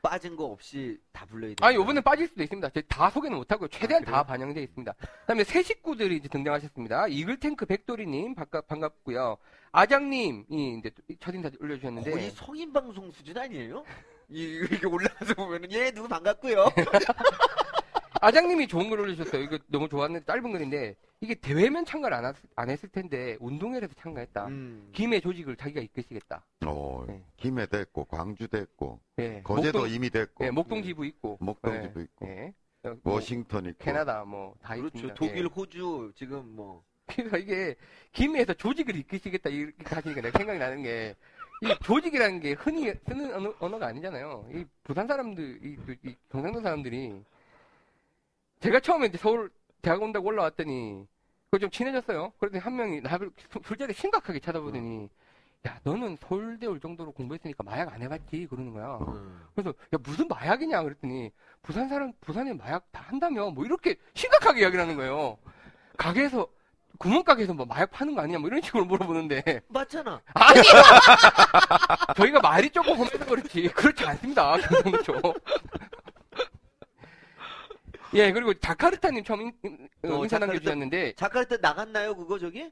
빠진 0.03 0.37
거 0.37 0.44
없이 0.44 1.01
다 1.12 1.25
불러야 1.27 1.51
돼. 1.51 1.57
아 1.64 1.72
요번엔 1.72 2.03
빠질 2.03 2.29
수도 2.29 2.42
있습니다. 2.42 2.68
다 2.88 3.11
소개는 3.11 3.38
못하고 3.38 3.66
최대한 3.68 4.03
아, 4.09 4.11
다? 4.11 4.22
반영되어 4.25 4.62
있습니다. 4.62 4.92
그 4.92 5.07
다음에 5.27 5.42
새 5.42 5.62
식구들이 5.62 6.16
이제 6.16 6.29
등장하셨습니다. 6.29 7.09
이글탱크 7.09 7.66
백돌이님 7.66 8.35
반갑, 8.35 8.66
반갑 8.68 9.03
고요. 9.05 9.37
아장님이 9.72 10.79
이제 10.79 10.90
첫 11.20 11.35
인사 11.35 11.51
올려주셨는데 11.61 12.11
거의 12.11 12.31
성인 12.33 12.72
방송 12.72 13.11
수준 13.12 13.37
아니에요? 13.38 13.85
이- 14.29 14.42
이렇게 14.42 14.87
올라가서 14.87 15.35
보면은 15.35 15.72
얘 15.72 15.90
누구 15.90 16.07
반갑고요. 16.09 16.66
아장님이 18.21 18.67
좋은 18.69 18.89
글 18.91 19.01
올려주셨어요. 19.01 19.43
이거 19.43 19.59
너무 19.69 19.89
좋았는데 19.89 20.25
짧은 20.27 20.53
글인데 20.53 20.97
이게 21.21 21.35
대회면 21.35 21.85
참가를 21.85 22.17
안, 22.17 22.27
했, 22.27 22.37
안 22.57 22.71
했을 22.71 22.89
텐데 22.89 23.37
운동회에서 23.41 23.89
참가했다. 23.99 24.47
음. 24.47 24.91
김해 24.93 25.21
조직을 25.21 25.57
자기가 25.57 25.81
이끄시겠다. 25.81 26.45
어, 26.67 27.05
네. 27.09 27.23
김해 27.37 27.67
됐고, 27.67 28.05
광주 28.05 28.49
됐고, 28.49 29.01
예. 29.19 29.41
거제도 29.43 29.79
목동, 29.81 29.95
이미 29.95 30.11
됐고, 30.11 30.45
예, 30.45 30.51
목동지부 30.51 31.07
있고 31.07 31.39
목동지도 31.41 32.01
예, 32.01 32.05
있고, 32.05 32.27
예. 32.27 32.55
뭐, 33.03 33.15
워싱턴 33.15 33.65
있고. 33.67 33.83
캐나다 33.85 34.25
뭐다 34.25 34.75
그렇죠. 34.77 34.87
있습니다. 34.89 35.15
독일, 35.15 35.39
예. 35.39 35.49
호주 35.49 36.13
지금 36.17 36.55
뭐 36.55 36.85
그래서 37.07 37.39
이게 37.39 37.75
김해에서 38.13 38.53
조직을 38.55 38.97
이끄시겠다 38.97 39.49
이렇게 39.51 39.95
하시니까 39.95 40.21
내가 40.21 40.39
생각이 40.39 40.59
나는 40.59 40.83
게 40.83 41.15
이 41.63 41.75
조직이라는 41.83 42.41
게 42.41 42.53
흔히 42.53 42.93
쓰는 43.09 43.35
언어, 43.35 43.55
언어가 43.61 43.87
아니잖아요. 43.87 44.47
이 44.53 44.63
부산 44.85 45.07
사람들, 45.07 45.61
이, 45.65 45.69
이- 45.89 46.11
이 46.11 46.15
경상도 46.31 46.61
사람들이 46.61 47.25
제가 48.61 48.81
처음에 48.81 49.07
이제 49.07 49.19
서울 49.19 49.51
대학 49.83 50.03
온다고 50.03 50.27
올라왔더니 50.29 51.07
그거 51.51 51.59
좀 51.59 51.71
친해졌어요. 51.71 52.33
그랬더니 52.38 52.61
한 52.62 52.77
명이 52.77 53.01
나를 53.03 53.31
술- 53.51 53.62
술자리 53.64 53.92
심각하게 53.95 54.40
쳐다보더니 54.40 55.09
야 55.66 55.79
너는 55.85 56.16
서울대 56.21 56.66
올 56.66 56.81
정도로 56.81 57.12
공부했으니까 57.12 57.62
마약 57.64 57.92
안 57.92 58.03
해봤지 58.03 58.47
그러는 58.51 58.73
거야. 58.73 58.99
음. 59.09 59.42
그래서 59.55 59.71
야 59.95 59.99
무슨 60.03 60.27
마약이냐 60.29 60.83
그랬더니 60.83 61.31
부산 61.62 61.88
사람 61.88 62.12
부산에 62.21 62.53
마약 62.53 62.90
다 62.92 63.03
한다며 63.07 63.51
뭐 63.51 63.64
이렇게 63.64 63.97
심각하게 64.14 64.62
이야기를 64.62 64.83
하는 64.83 64.97
거예요. 64.97 65.38
가게에서 65.97 66.47
구멍가게에서 66.99 67.53
뭐 67.53 67.66
마약 67.66 67.90
파는 67.90 68.14
거 68.14 68.23
아니냐 68.23 68.38
뭐 68.38 68.49
이런 68.49 68.62
식으로 68.62 68.85
물어보는데 68.87 69.61
맞잖아. 69.69 70.21
아니요 70.35 70.62
저희가 72.16 72.40
말이 72.40 72.71
조금 72.71 72.97
험해서 72.97 73.25
그렇지 73.27 73.69
그렇지 73.69 74.05
않습니다 74.07 74.57
쪽. 75.05 75.21
예 78.14 78.33
그리고 78.33 78.55
자카르타님 78.55 79.25
처음 79.25 79.40
인, 79.42 79.53
인, 79.64 79.88
어, 80.05 80.23
인사 80.25 80.38
자카르타- 80.38 80.40
남겨주셨는데 80.40 81.14
자카르타 81.14 81.57
나갔나요 81.61 82.14
그거 82.16 82.38
저기? 82.38 82.71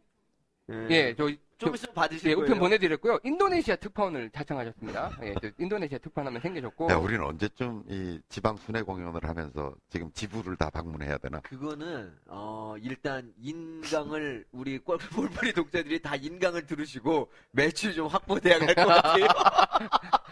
예 0.91 1.15
저희 1.15 1.39
좀 1.59 1.75
있으면 1.75 1.95
받으실 1.95 2.31
예, 2.31 2.35
거예요. 2.35 2.47
우편 2.47 2.59
보내드렸고요 2.59 3.19
인도네시아 3.23 3.77
특파원을 3.77 4.31
자청하셨습니다 4.31 5.11
예저 5.23 5.51
인도네시아 5.59 5.99
특파원 5.99 6.29
하면 6.29 6.41
생겨졌고 6.41 6.91
야, 6.91 6.97
우리는 6.97 7.23
언제쯤 7.25 7.85
이 7.89 8.19
지방 8.31 8.57
순회 8.57 8.81
공연을 8.83 9.29
하면서 9.29 9.75
지금 9.91 10.11
지부를 10.13 10.57
다 10.57 10.71
방문해야 10.71 11.19
되나? 11.19 11.41
그거는 11.41 12.13
어 12.29 12.75
일단 12.81 13.31
인강을 13.43 14.47
우리 14.53 14.79
골프 14.79 15.09
볼거리 15.11 15.53
독자들이 15.53 16.01
다 16.01 16.17
인강을 16.17 16.67
들으시고 16.67 17.31
매출 17.53 17.93
좀 17.95 18.07
확보돼야 18.09 18.59
할 18.59 18.75
것 18.75 18.87
같아요. 18.87 19.27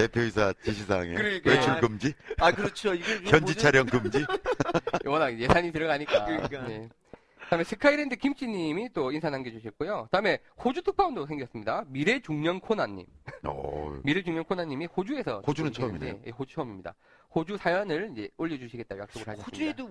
대표이사 0.00 0.52
지시사항에 0.62 1.14
그러니까. 1.14 1.50
외출 1.50 1.80
금지, 1.80 2.14
아 2.38 2.52
그렇죠. 2.52 2.94
이게 2.94 3.14
이거 3.16 3.30
현지 3.36 3.52
뭐죠? 3.52 3.60
촬영 3.60 3.86
금지. 3.86 4.24
워낙 5.06 5.38
예산이 5.38 5.72
들어가니까. 5.72 6.24
그러니까. 6.24 6.70
예. 6.70 6.88
다음에 7.50 7.64
스카이랜드 7.64 8.14
김치님이 8.14 8.92
또 8.92 9.10
인사 9.10 9.28
남겨주셨고요. 9.28 10.08
다음에 10.12 10.38
호주 10.64 10.82
특파원도 10.82 11.26
생겼습니다. 11.26 11.84
미래 11.88 12.20
중년 12.20 12.60
코나님. 12.60 13.06
어, 13.44 13.98
미래 14.04 14.22
중년 14.22 14.44
코나님이 14.44 14.86
호주에서 14.86 15.42
호주는 15.44 15.72
처음이네요. 15.72 16.20
예, 16.26 16.30
호주 16.30 16.54
처음입니다. 16.54 16.94
호주 17.34 17.56
사연을 17.56 18.10
이제 18.12 18.28
올려주시겠다고 18.36 19.00
약속을 19.02 19.26
하셨습니다. 19.28 19.46
호주에도 19.46 19.84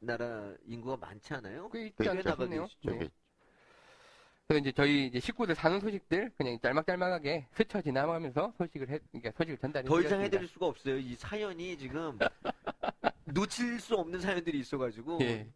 우리나라 0.00 0.52
인구가 0.66 0.96
많지 0.96 1.34
않아요? 1.34 1.68
꽤 1.70 1.86
있지 1.86 1.96
꽤 2.00 2.10
않나. 2.10 2.36
네. 2.48 2.66
저기 2.84 3.10
그래서 4.48 4.60
이제 4.60 4.72
저희 4.72 5.06
이제 5.06 5.18
식구들 5.18 5.56
사는 5.56 5.80
소식들 5.80 6.30
그냥 6.38 6.58
짤막짤막하게 6.62 7.46
스쳐 7.52 7.82
지나가면서 7.82 8.52
소식을 8.58 8.88
해, 8.90 8.98
그러니까 9.10 9.32
소식을 9.36 9.58
전달해 9.58 9.88
더 9.88 10.00
이상. 10.00 10.22
해드릴 10.22 10.46
수가 10.46 10.66
없어요. 10.66 10.96
이 10.98 11.16
사연이 11.16 11.76
지금 11.76 12.16
놓칠 13.24 13.80
수 13.80 13.96
없는 13.96 14.20
사연들이 14.20 14.60
있어가지고 14.60 15.18
예. 15.22 15.48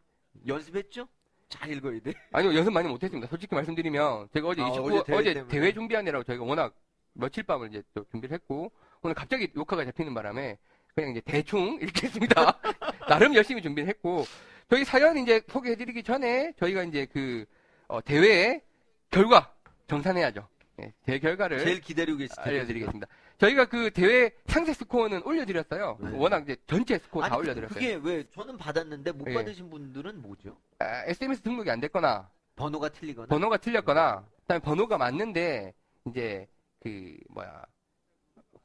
연습했죠? 0.45 1.07
잘 1.49 1.71
읽어야 1.71 2.01
돼. 2.01 2.15
아니요, 2.33 2.55
연습 2.55 2.73
많이 2.73 2.89
못했습니다. 2.89 3.29
솔직히 3.29 3.55
말씀드리면, 3.55 4.29
제가 4.33 4.49
어제 4.49 4.63
아, 4.63 4.69
29, 4.69 4.87
어제 4.87 4.97
어제, 4.99 5.05
대회 5.05 5.23
대회, 5.23 5.35
때문에. 5.45 5.73
준비하느라고 5.73 6.25
저희가 6.25 6.45
워낙 6.45 6.75
며칠 7.13 7.43
밤을 7.43 7.69
이제 7.69 7.83
또 7.93 8.05
준비를 8.11 8.35
했고, 8.35 8.71
오늘 9.03 9.15
갑자기 9.15 9.49
녹화가 9.53 9.85
잡히는 9.85 10.15
바람에, 10.15 10.59
그냥 10.95 11.11
이제 11.11 11.21
대충 11.25 11.79
읽겠습니다. 11.83 12.61
나름 13.09 13.35
열심히 13.35 13.63
준비를 13.63 13.89
했고, 13.89 14.25
저희 14.69 14.85
사연 14.85 15.17
이제 15.19 15.43
소개해드리기 15.49 16.05
전에, 16.05 16.53
저희가 16.59 16.85
이제 16.85 17.07
그, 17.13 17.45
어, 17.89 18.01
대회 18.01 18.63
결과, 19.11 19.53
정산해야죠. 19.89 20.47
예, 20.81 20.93
대 21.05 21.19
결과를. 21.19 21.59
제일 21.59 21.81
기다리고 21.81 22.19
텐데. 22.19 22.35
알려드리겠습니다. 22.39 23.07
저희가 23.39 23.65
그 23.67 23.91
대회 23.91 24.31
상세 24.47 24.73
스코어는 24.73 25.23
올려드렸어요. 25.25 25.99
네. 26.01 26.11
워낙 26.15 26.43
이제 26.45 26.57
전체 26.67 26.99
스코어 26.99 27.23
다 27.23 27.27
아니, 27.35 27.37
올려드렸어요. 27.39 27.75
그게 27.75 27.95
왜 28.03 28.25
저는 28.31 28.57
받았는데 28.57 29.13
못 29.13 29.29
예. 29.29 29.35
받으신 29.35 29.69
분들은 29.71 30.23
뭐죠? 30.23 30.57
아, 30.79 31.05
SMS 31.07 31.41
등록이 31.43 31.71
안 31.71 31.81
됐거나, 31.81 32.31
번호가 32.57 32.89
틀리거나. 32.91 33.27
번호가 33.29 33.57
틀렸거나, 33.57 34.25
그다음에 34.43 34.61
번호가 34.61 34.99
맞는데 34.99 35.75
이제 36.07 36.47
그 36.83 37.17
뭐야 37.31 37.65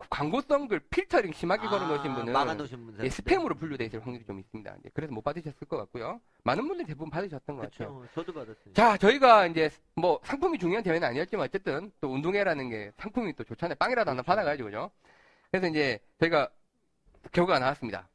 광고성 0.10 0.68
글 0.68 0.80
필터링 0.80 1.32
심하게 1.34 1.68
걸어놓으신 1.68 2.14
분은 2.16 2.34
막아놓으신 2.34 2.86
분들. 2.86 3.06
예, 3.06 3.10
스팸으로 3.10 3.58
분류돼 3.58 3.86
있을 3.86 4.06
확률이 4.06 4.26
좀 4.26 4.40
있습니다. 4.40 4.76
이제 4.80 4.90
그래서 4.94 5.14
못 5.14 5.22
받으셨을 5.24 5.68
것 5.68 5.78
같고요. 5.78 6.20
많은 6.44 6.68
분들이 6.68 6.86
대부분 6.88 7.10
받으셨던 7.10 7.56
것 7.56 7.62
같아요. 7.72 7.96
그렇죠. 7.96 8.14
저도 8.14 8.34
받았어요. 8.34 8.74
자, 8.74 8.98
저희가 8.98 9.48
이제 9.48 9.70
뭐 9.96 10.20
상품이 10.24 10.60
중요한 10.60 10.84
대회는 10.84 11.08
아니었지만 11.08 11.46
어쨌든 11.46 11.92
또 12.02 12.10
운동회라는 12.14 12.70
게 12.70 12.92
상품이 12.98 13.34
또 13.34 13.44
좋잖아요. 13.44 13.76
빵이라도 13.76 14.12
하나. 14.12 14.22
받아가지고 14.22 14.68
그죠? 14.68 14.92
그래서 15.50 15.68
이제 15.68 16.00
저희가 16.20 16.50
결과가 17.32 17.60
나왔습니다. 17.60 18.08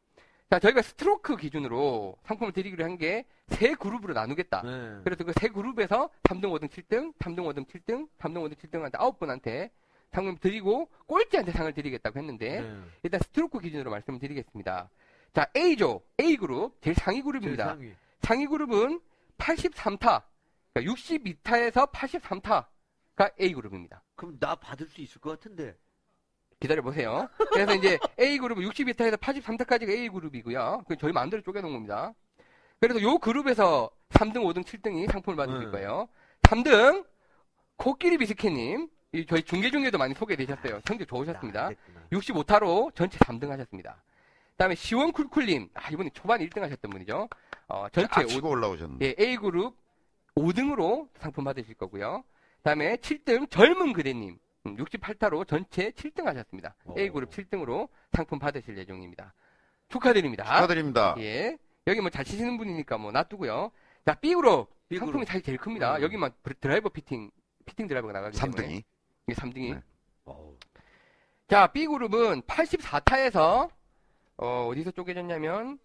자, 0.50 0.58
저희가 0.58 0.82
스트로크 0.82 1.36
기준으로 1.36 2.16
상품을 2.24 2.52
드리기로 2.52 2.84
한 2.84 2.98
게 2.98 3.24
세 3.50 3.74
그룹으로 3.74 4.14
나누겠다. 4.14 4.62
네. 4.62 5.00
그래서 5.02 5.24
그 5.24 5.32
세 5.32 5.48
그룹에서 5.48 6.08
3등, 6.24 6.44
5등, 6.52 6.68
7등, 6.68 7.12
3등, 7.18 7.38
5등, 7.40 7.66
7등, 7.66 8.08
3등, 8.20 8.48
5등, 8.48 8.54
7등한테 8.54 8.92
9분한테 8.92 9.70
상금 10.13 10.37
드리고 10.38 10.88
꼴찌한테 11.06 11.52
상을 11.52 11.73
드리겠다고 11.73 12.19
했는데 12.19 12.61
네. 12.61 12.81
일단 13.02 13.21
스트로크 13.21 13.61
기준으로 13.61 13.90
말씀을 13.90 14.19
드리겠습니다. 14.19 14.90
자, 15.33 15.46
A조, 15.56 16.02
A그룹, 16.21 16.81
제일 16.83 16.96
상위 16.96 17.17
제일 17.17 17.25
그룹입니다. 17.25 17.67
상위. 17.67 17.92
상위 18.21 18.46
그룹은 18.46 19.00
83타, 19.38 20.23
그러니까 20.75 20.92
62타에서 20.92 21.90
83타가 21.92 23.40
A그룹입니다. 23.40 24.02
그럼 24.17 24.38
나 24.38 24.54
받을 24.56 24.87
수 24.88 25.00
있을 25.00 25.21
것 25.21 25.31
같은데. 25.31 25.77
기다려 26.58 26.83
보세요. 26.83 27.27
그래서 27.52 27.75
이제 27.75 27.98
A그룹은 28.19 28.63
62타에서 28.69 29.17
83타까지가 29.19 29.88
A그룹이고요. 29.88 30.85
그 30.87 30.96
저희 30.96 31.13
마음대로 31.13 31.42
쪼개놓은 31.42 31.73
겁니다. 31.73 32.13
그래서 32.81 33.00
요 33.00 33.17
그룹에서 33.19 33.90
3등, 34.11 34.42
5등, 34.42 34.65
7등이 34.65 35.11
상품을 35.11 35.37
받으실 35.37 35.67
네. 35.67 35.71
거예요. 35.71 36.08
3등, 36.42 37.06
코끼리 37.77 38.19
비스켓님. 38.19 38.90
이 39.13 39.27
저희 39.27 39.42
중계 39.42 39.71
중에도 39.71 39.98
많이 39.98 40.15
소개되셨어요. 40.15 40.81
성적 40.87 41.06
좋으셨습니다. 41.08 41.67
아, 41.67 41.69
됐구나. 41.71 42.00
65타로 42.13 42.94
전체 42.94 43.19
3등 43.19 43.48
하셨습니다. 43.48 44.00
그다음에 44.52 44.75
시원쿨쿨님, 44.77 45.69
아 45.75 45.90
이분이 45.90 46.11
초반 46.13 46.40
1등 46.40 46.61
하셨던 46.61 46.90
분이죠. 46.90 47.29
어, 47.69 47.88
전체 47.90 48.21
아, 48.21 48.23
오- 48.23 48.27
치고 48.27 48.50
올라오셨는데. 48.50 49.04
예, 49.06 49.15
A그룹 49.25 49.77
5등으로 50.37 51.08
상품 51.19 51.44
받으실 51.44 51.75
거고요. 51.75 52.23
그다음에 52.58 52.96
7등 52.96 53.50
젊은 53.50 53.92
그대님 53.92 54.38
68타로 54.65 55.48
전체 55.48 55.90
7등 55.90 56.27
하셨습니다. 56.27 56.77
오. 56.85 56.96
A그룹 56.98 57.31
7등으로 57.31 57.88
상품 58.13 58.38
받으실 58.38 58.77
예정입니다. 58.79 59.35
축하드립니다. 59.88 60.44
축하드립니다. 60.44 61.15
예. 61.19 61.56
여기 61.88 62.00
뭐 62.00 62.11
잘 62.11 62.25
치시는 62.25 62.58
분이니까 62.58 62.98
뭐 62.98 63.11
놔두고요. 63.11 63.73
자, 64.06 64.15
B그룹 64.15 64.71
B그룹. 64.88 65.06
상품이 65.06 65.25
사실 65.25 65.42
제일 65.42 65.58
큽니다. 65.58 65.96
음. 65.96 66.02
여기만 66.02 66.31
드라이버 66.61 66.90
피팅 66.90 67.31
피팅 67.67 67.88
드라이버가 67.88 68.13
나가기 68.13 68.38
때문에 68.38 68.63
3등 68.79 68.83
이. 69.31 69.33
이게 69.33 69.40
3등이. 69.40 69.74
네. 69.74 69.83
자, 71.48 71.66
B그룹은 71.66 72.42
84타에서 72.42 73.70
어, 74.37 74.68
어디서 74.70 74.92
쪼개졌냐면 74.92 75.78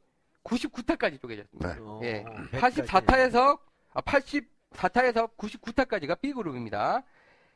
99타까지 0.43 1.19
쪼개졌습니다. 1.19 1.73
네. 1.75 1.79
어, 1.81 1.99
예. 2.03 2.23
100까지. 2.51 2.85
84타에서 2.85 3.59
아, 3.93 4.01
84타에서 4.01 5.35
99타까지가 5.37 6.21
B그룹입니다. 6.21 7.03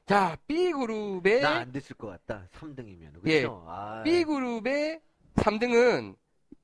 자, 0.07 0.37
B그룹의 0.47 1.41
나 1.41 1.49
안 1.59 1.71
됐을 1.71 1.95
것 1.95 2.07
같다. 2.07 2.47
3등이면. 2.53 3.21
예. 3.25 3.41
그렇죠? 3.41 3.63
아, 3.67 4.01
B그룹의 4.03 5.01
3등은 5.35 6.15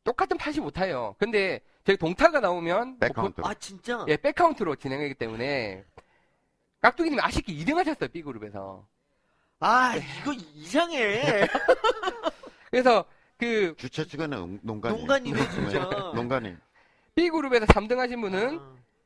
똑같은 0.03 0.38
85타예요. 0.38 1.15
근데 1.19 1.61
저희 1.84 1.95
동타가 1.97 2.39
나오면 2.39 2.97
back 2.99 3.16
count. 3.16 3.41
아, 3.43 3.53
진짜? 3.53 4.03
예, 4.07 4.17
back 4.18 4.39
count로 4.39 4.76
진행하기 4.78 5.13
때문에 5.15 5.86
깍두기님이 6.82 7.21
아쉽게 7.21 7.53
2등 7.53 7.76
하셨어요, 7.76 8.09
B그룹에서. 8.09 8.88
아, 9.68 9.95
이거 9.95 10.32
이상해. 10.53 11.47
그래서 12.70 13.03
그 13.38 13.74
주최 13.78 14.05
측은 14.05 14.32
응- 14.34 14.59
농간이. 14.61 14.95
농간이네, 14.99 15.49
진짜. 15.49 15.80
농간이. 16.13 16.55
B그룹에서 17.16 17.66
3등 17.66 17.97
하신 17.97 18.22
분은 18.22 18.59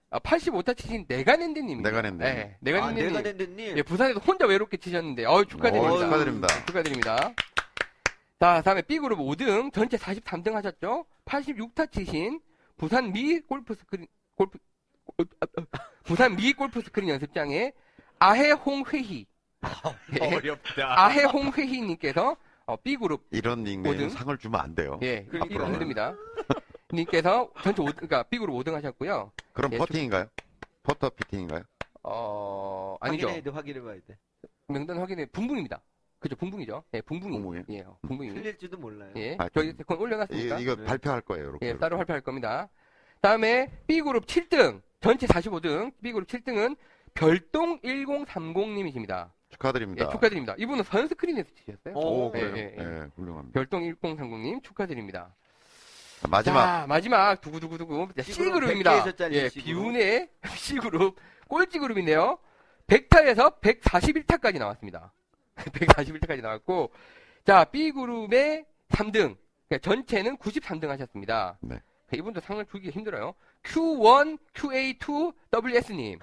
아, 0.09 0.19
85타 0.19 0.75
치신 0.75 1.05
내가낸데님입니다. 1.07 1.89
내가낸데. 1.89 2.23
네, 2.23 2.53
아, 2.53 2.57
내가낸데님. 2.59 3.07
내가 3.07 3.21
낸데님. 3.21 3.77
예, 3.77 3.81
부산에서 3.83 4.19
혼자 4.19 4.45
외롭게 4.47 4.75
치셨는데, 4.75 5.23
어유 5.25 5.45
축하드립니다. 5.45 5.93
어, 5.93 5.97
축하드립니다. 5.99 6.47
축하드립니다. 6.65 7.33
자, 8.41 8.61
다음에 8.61 8.81
B그룹 8.81 9.19
5등, 9.19 9.71
전체 9.71 9.95
43등 9.95 10.53
하셨죠? 10.53 11.05
86타 11.25 11.89
치신 11.89 12.41
부산 12.75 13.13
미 13.13 13.39
골프 13.39 13.75
스크린, 13.75 14.07
골프, 14.35 14.57
골- 15.15 15.27
아, 15.39 15.45
아, 15.57 15.79
부산 16.03 16.35
미 16.35 16.51
골프 16.51 16.81
스크린 16.81 17.09
연습장에 17.09 17.71
아해홍 18.19 18.83
회희. 18.91 19.25
예, 20.21 20.35
어렵다. 20.35 21.05
아해 21.05 21.23
홍 21.23 21.51
회희님께서 21.51 22.37
어, 22.65 22.75
B그룹, 22.77 23.25
이런 23.31 23.63
닉네임 23.63 23.95
오등? 23.95 24.09
상을 24.09 24.37
주면 24.37 24.61
안 24.61 24.75
돼요. 24.75 24.99
예, 25.01 25.23
그러니까. 25.23 25.55
이거 25.55 25.65
힘듭니다. 25.65 26.15
님께서 26.93 27.51
전체 27.63 27.81
5, 27.81 27.85
그러니까 27.85 28.23
B그룹 28.23 28.55
5등 28.57 28.73
하셨고요. 28.73 29.31
그럼 29.53 29.73
예, 29.73 29.77
퍼팅인가요? 29.77 30.27
퍼터 30.83 31.09
피팅인가요? 31.09 31.63
어, 32.03 32.95
아니죠. 32.99 33.27
확인해야 33.27 33.43
돼, 33.43 33.49
확인해봐야 33.49 33.95
돼. 34.07 34.17
명단 34.67 34.97
확인해, 34.99 35.25
붕붕입니다. 35.25 35.81
그죠, 36.19 36.35
붕붕이죠. 36.35 36.83
예, 36.93 37.01
붕붕이. 37.01 37.37
붕붕이요? 37.37 37.63
예, 37.69 37.85
붕붕이. 38.07 38.33
틀릴지도 38.33 38.77
몰라요. 38.77 39.11
예, 39.15 39.35
아, 39.39 39.49
저희 39.49 39.71
세컨 39.73 39.97
올려놨으니까. 39.97 40.59
이, 40.59 40.63
이거 40.63 40.75
네. 40.75 40.85
발표할 40.85 41.21
거예요. 41.21 41.49
이렇게. 41.49 41.65
예, 41.67 41.77
따로 41.77 41.97
발표할 41.97 42.21
겁니다. 42.21 42.69
다음에 43.21 43.71
B그룹 43.87 44.25
7등, 44.27 44.81
전체 45.01 45.27
45등, 45.27 45.91
B그룹 46.01 46.27
7등은 46.27 46.77
별동 47.13 47.79
1030님이십니다. 47.81 49.31
축하드립니다. 49.49 50.05
예, 50.05 50.09
축하드립니다. 50.11 50.55
이분은 50.57 50.83
선스크린에서 50.83 51.49
치셨어요. 51.55 51.93
어, 51.95 51.99
오, 51.99 52.31
그래요? 52.31 52.53
예, 52.55 52.59
예, 52.59 52.75
예, 52.77 52.83
예. 52.83 53.07
훌륭합니다. 53.15 53.53
별동 53.53 53.83
1030님 53.83 54.63
축하드립니다. 54.63 55.33
마지막. 56.29 56.65
자, 56.65 56.85
마지막 56.87 57.41
두구두구두구 57.41 58.09
자, 58.15 58.23
C그룹 58.23 58.53
C그룹입니다. 58.53 59.03
100개 59.03 59.21
에서 59.21 59.31
예. 59.33 59.49
비운의 59.49 60.29
C그룹 60.55 61.17
꼴찌 61.47 61.79
그룹인데요. 61.79 62.37
100타에서 62.87 63.59
141타까지 63.61 64.59
나왔습니다. 64.59 65.11
141타까지 65.55 66.41
나왔고 66.41 66.91
자, 67.45 67.63
B그룹의 67.65 68.65
3등. 68.89 69.37
그러니까 69.67 69.89
전체는 69.89 70.37
93등 70.37 70.87
하셨습니다. 70.87 71.57
네. 71.61 71.79
이분도 72.13 72.41
상을 72.41 72.63
주기 72.65 72.89
힘들어요. 72.89 73.35
Q1, 73.63 74.39
QA2, 74.53 75.33
WS님. 75.53 76.19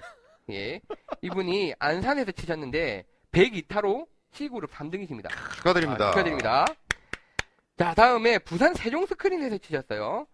예. 0.49 0.81
이분이 1.21 1.73
안산에서 1.79 2.31
치셨는데 2.31 3.05
102타로 3.31 4.07
C그룹 4.31 4.71
3등이십니다. 4.71 5.29
축하드립니다. 5.55 6.07
아, 6.07 6.11
축하드립니다. 6.11 6.65
자, 7.77 7.93
다음에 7.93 8.39
부산 8.39 8.73
세종 8.73 9.05
스크린에서 9.05 9.57
치셨어요. 9.57 10.27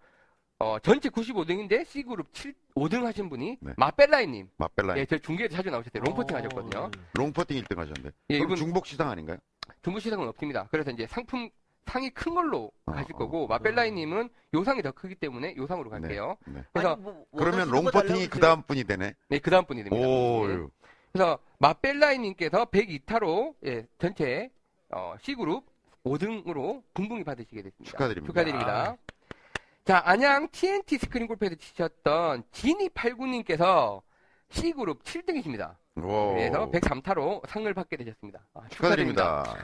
어, 0.60 0.80
전체 0.80 1.10
95등인데 1.10 1.86
C그룹 1.86 2.34
7, 2.34 2.54
5등 2.76 3.04
하신 3.04 3.30
분이 3.30 3.58
네. 3.60 3.74
마벨라이님. 3.76 4.50
맛벨라인. 4.58 5.00
예, 5.00 5.06
저 5.06 5.18
중계에 5.18 5.48
자주 5.50 5.70
나오셨어요. 5.70 6.04
롱포팅 6.04 6.36
어, 6.36 6.40
하셨거든요. 6.40 6.92
롱퍼팅 7.16 7.62
1등 7.62 7.78
하셨는데. 7.78 8.12
예, 8.32 8.38
이분 8.38 8.56
중복 8.56 8.86
시장 8.86 9.10
아닌가요? 9.10 9.38
중부 9.82 10.00
시상은 10.00 10.28
없습니다. 10.30 10.68
그래서 10.72 10.92
이제 10.92 11.06
상품 11.08 11.50
상이 11.86 12.10
큰 12.12 12.34
걸로 12.34 12.72
어, 12.86 12.92
가실 12.94 13.14
어, 13.16 13.18
거고 13.18 13.44
어. 13.44 13.48
마벨라이님은 13.48 14.30
요상이 14.54 14.82
더 14.82 14.92
크기 14.92 15.16
때문에 15.16 15.56
요상으로 15.58 15.90
갈게요. 15.90 16.38
네. 16.48 16.64
그래서 16.72 16.94
아니, 16.94 17.02
뭐, 17.02 17.26
그러면 17.38 17.70
달라고 17.70 18.30
그 18.30 18.40
다음 18.40 18.62
분이 18.64 18.86
되네. 18.86 19.14
네, 19.28 19.40
그 19.40 19.52
다음 19.52 19.66
분이 19.66 19.84
됩니다. 19.84 20.08
오, 20.08 20.50
예. 20.50 20.66
그래서 21.14 21.38
마벨라이님께서 21.60 22.66
102타로 22.66 23.54
예, 23.66 23.86
전체 24.00 24.50
어, 24.90 25.14
C그룹 25.22 25.64
5등으로 26.04 26.82
붕붕이 26.96 27.24
받으시게 27.24 27.62
됐습니다. 27.62 27.92
축하드립니다. 27.92 28.28
축하드립니다. 28.28 28.98
자, 29.86 30.02
안양 30.06 30.50
TNT 30.52 30.98
스크린 30.98 31.28
골프에서 31.28 31.56
치셨던 31.56 32.44
지니89님께서 32.52 34.02
C그룹 34.50 35.04
7등이십니다. 35.04 35.76
오. 35.98 36.34
그래서 36.34 36.70
103타로 36.72 37.48
상을 37.48 37.72
받게 37.72 37.96
되셨습니다. 37.98 38.40
아, 38.56 38.62
축하드립니다. 38.70 39.56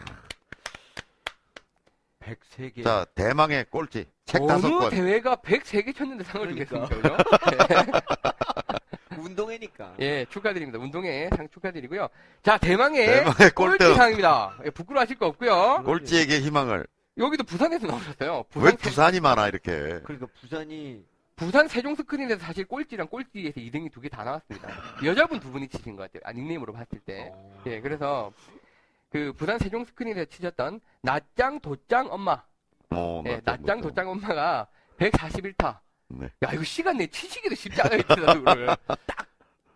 103개. 2.20 2.84
자, 2.84 3.06
대망의 3.16 3.66
꼴찌. 3.72 4.06
책 4.26 4.44
어느 4.44 4.62
권. 4.62 4.92
대회가 4.92 5.36
103개 5.38 5.96
쳤는데 5.96 6.24
상을 6.26 6.48
그러니까. 6.48 6.88
주겠습니까? 6.88 7.18
그죠? 7.98 8.49
운동회니까. 9.24 9.96
예, 10.00 10.26
축하드립니다. 10.26 10.80
운동회 10.80 11.30
상 11.36 11.48
축하드리고요. 11.50 12.08
자, 12.44 12.58
대망의, 12.58 13.06
대망의 13.06 13.52
꼴등. 13.56 13.78
꼴찌상입니다. 13.88 14.58
예, 14.66 14.70
부끄러워하실 14.70 15.18
거 15.18 15.28
없고요. 15.28 15.84
꼴찌에게 15.86 16.40
희망을. 16.42 16.86
여기도 17.18 17.44
부산에서 17.44 17.86
나오셨어요. 17.88 18.38
왜 18.38 18.44
부산, 18.50 18.72
세- 18.72 18.78
부산이 18.78 19.20
많아, 19.20 19.48
이렇게. 19.48 19.72
그러니까 20.04 20.28
부산이 20.40 21.04
부산 21.36 21.68
세종 21.68 21.96
스크린에서 21.96 22.40
사실 22.40 22.66
꼴찌랑 22.66 23.08
꼴찌에서 23.08 23.60
2등이 23.62 23.92
두 23.92 24.02
개 24.02 24.10
다 24.10 24.24
나왔습니다. 24.24 24.68
여자분 25.06 25.40
두 25.40 25.50
분이 25.52 25.68
치신 25.70 25.96
것 25.96 26.04
같아요. 26.04 26.22
아, 26.26 26.34
닉네임으로 26.34 26.74
봤을 26.74 27.00
때. 27.00 27.30
어. 27.34 27.64
예, 27.68 27.80
그래서 27.82 28.32
그 29.10 29.34
부산 29.38 29.58
세종 29.60 29.86
스크린에서 29.86 30.26
치셨던 30.26 30.82
낮장 31.02 31.60
도짱 31.62 32.08
엄마. 32.12 32.44
어, 32.92 33.24
예, 33.26 33.42
맞다. 33.46 33.76
도짱 33.78 34.10
엄마가 34.10 34.68
141타. 34.98 35.80
네. 36.10 36.30
야, 36.44 36.52
이거 36.54 36.64
시간 36.64 36.98
내 36.98 37.08
치시기도 37.08 37.56
쉽지 37.56 37.82
않아요, 37.82 38.00
이거를. 38.00 38.70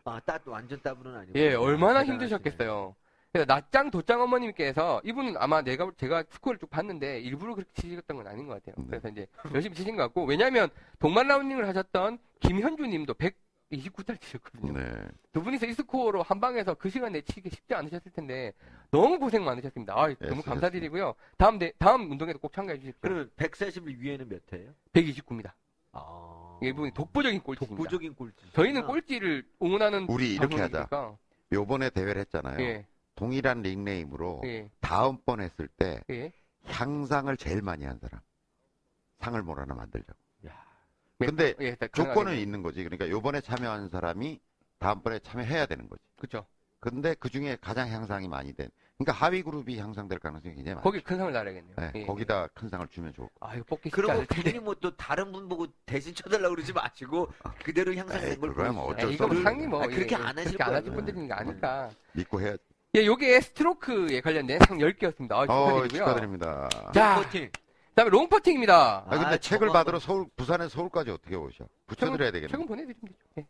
아, 0.06 0.20
따 0.20 0.40
완전 0.46 0.82
따블은 0.82 1.16
아니고. 1.16 1.40
예, 1.40 1.54
얼마나 1.54 2.02
대단하시네. 2.04 2.14
힘드셨겠어요. 2.14 2.96
그래서 3.32 3.46
낮장 3.48 3.90
도짱 3.90 4.22
어머님께서 4.22 5.02
이분은 5.06 5.36
아마 5.38 5.62
내가 5.62 5.90
제가 5.98 6.24
스코어를 6.30 6.60
쭉 6.60 6.70
봤는데 6.70 7.20
일부러 7.22 7.56
그렇게 7.56 7.72
치셨던 7.74 8.18
건 8.18 8.28
아닌 8.28 8.46
것 8.48 8.54
같아요. 8.56 8.76
네. 8.78 8.86
그래서 8.90 9.08
이제 9.10 9.26
열심히 9.54 9.76
치신 9.76 9.96
것 9.96 10.04
같고 10.04 10.26
왜냐하면 10.26 10.70
동만 11.00 11.28
라운딩을 11.28 11.68
하셨던 11.68 12.20
김현주님도 12.42 13.16
129타를 13.16 14.22
치셨거든요. 14.22 14.74
네. 14.74 14.86
두 15.32 15.42
분이서 15.42 15.66
이 15.66 15.74
스코어로 15.74 16.22
한 16.22 16.40
방에서 16.40 16.76
그 16.76 16.92
시간에 16.92 17.22
치기 17.22 17.50
쉽지 17.50 17.74
않으셨을 17.74 18.12
텐데 18.12 18.54
너무 18.92 19.18
고생 19.18 19.44
많으셨습니다. 19.44 19.96
아, 20.00 20.14
너무. 20.20 20.44
감사드리고요. 20.44 21.16
다음 21.38 21.58
대- 21.58 21.74
다음 21.80 22.12
운동에도 22.12 22.38
꼭 22.38 22.54
참가해 22.54 22.78
주십시오. 22.78 23.00
그러면 23.02 23.32
140일 23.38 23.98
위에는 23.98 24.30
몇 24.30 24.42
회예요? 24.54 24.70
129입니다. 24.94 25.54
아. 25.94 26.60
이분이 26.62 26.92
독보적인 26.94 27.42
꼴찌입니다. 27.42 27.76
독보적인 27.76 28.16
꼴찌. 28.16 28.52
저희는 28.54 28.86
꼴찌를 28.86 29.48
응원하는 29.62 30.06
우리 30.10 30.36
이렇게 30.36 30.56
하자. 30.60 30.88
방송이니까. 30.88 31.18
요번에 31.52 31.90
대회를 31.90 32.22
했잖아요. 32.22 32.60
예, 32.62 32.88
동일한 33.16 33.62
닉네임으로 33.62 34.42
예, 34.46 34.70
다음번 34.82 35.42
했을 35.42 35.68
때 35.68 36.02
예. 36.10 36.32
향상을 36.66 37.36
제일 37.38 37.62
많이 37.62 37.86
한 37.86 38.00
사람. 38.00 38.20
상을 39.20 39.42
뭘 39.44 39.60
하나 39.60 39.74
만들자고. 39.76 40.18
야. 40.48 40.66
근데 41.20 41.54
예, 41.62 41.76
조건은. 41.94 42.38
있는 42.38 42.64
거지. 42.64 42.84
그러니까 42.84 43.10
요번에 43.10 43.40
참여한 43.42 43.90
사람이 43.90 44.40
다음번에 44.80 45.20
참여해야 45.20 45.66
되는 45.66 45.88
거지. 45.88 46.02
그쵸. 46.18 46.46
근데 46.84 47.16
그 47.18 47.30
중에 47.30 47.58
가장 47.62 47.90
향상이 47.90 48.28
많이 48.28 48.54
된. 48.54 48.70
그러니까 48.98 49.26
하위 49.26 49.42
그룹이 49.42 49.80
향상될 49.80 50.20
가능성이 50.20 50.56
굉장히 50.56 50.76
많아요. 50.76 50.84
거기 50.84 51.02
큰 51.02 51.18
상을 51.18 51.32
날아야겠네요. 51.32 51.76
네, 51.78 51.92
예. 51.96 52.06
거기다 52.06 52.48
큰 52.48 52.68
상을 52.70 52.86
주면 52.90 53.14
좋을 53.14 53.28
것 53.30 53.48
아, 53.50 53.56
이거 53.56 53.64
뽑기 53.66 53.90
쉽지 53.90 53.96
그리고 53.96 54.12
않을 54.12 54.26
텐데. 54.28 54.52
괜히 54.52 54.64
뭐 54.64 54.76
또 54.76 54.96
다른 54.98 55.32
분 55.32 55.48
보고 55.48 55.66
대신 55.86 56.14
쳐달라고 56.14 56.56
그러지 56.56 56.74
마시고 56.74 57.30
그대로 57.64 57.94
향상된 57.96 58.32
에이, 58.32 58.38
걸 58.38 58.50
그거야 58.50 58.72
뭐 58.72 58.86
보여주세요. 58.88 59.08
어쩔 59.08 59.10
에이, 59.10 59.16
수 59.18 59.24
이거 59.24 59.28
뭐 59.28 59.38
없는 59.38 59.44
상이 59.44 59.68
뭐 59.68 59.84
아, 59.84 59.88
그렇게 59.88 60.16
예, 60.16 60.20
안 60.20 60.38
하실 60.38 60.44
그렇게 60.46 60.64
안 60.64 60.74
하실 60.76 60.84
거예요. 60.90 60.96
분들이니까 60.96 61.40
아니까. 61.40 61.90
믿고 62.14 62.42
해야 62.42 62.56
예, 62.96 63.06
요게 63.06 63.42
스트로크에 63.42 64.22
관련된 64.22 64.60
상 64.68 64.78
10개였습니다. 64.78 65.32
아, 65.32 65.40
어, 65.42 65.46
축하드리고요. 65.88 65.88
축하드립니다. 66.06 66.70
자, 66.94 67.16
퍼팅. 67.16 67.50
그다음에 67.90 68.10
롱퍼팅입니다. 68.12 69.06
아, 69.08 69.10
근데 69.10 69.26
아, 69.26 69.38
책을 69.38 69.68
저거 69.68 69.74
받으러 69.80 70.00
서울, 70.00 70.26
부산에 70.36 70.68
서울까지 70.70 71.10
어떻게 71.12 71.36
오셔? 71.36 71.66
붙여드려야 71.88 72.32
되겠네. 72.32 72.52
최근 72.52 72.66
보내드리면 72.68 73.02
되죠. 73.02 73.18
예. 73.40 73.48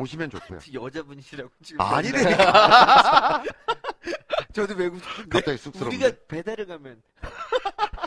오시면 0.00 0.30
좋고요. 0.30 0.58
여자분이시라고 0.72 1.50
지금. 1.62 1.80
아니래. 1.80 2.18
저도 4.52 4.74
외국. 4.74 5.00
갑자기 5.28 5.58
쑥스럽네. 5.58 5.96
우리가 5.96 6.12
배달을 6.28 6.66
가면. 6.66 7.02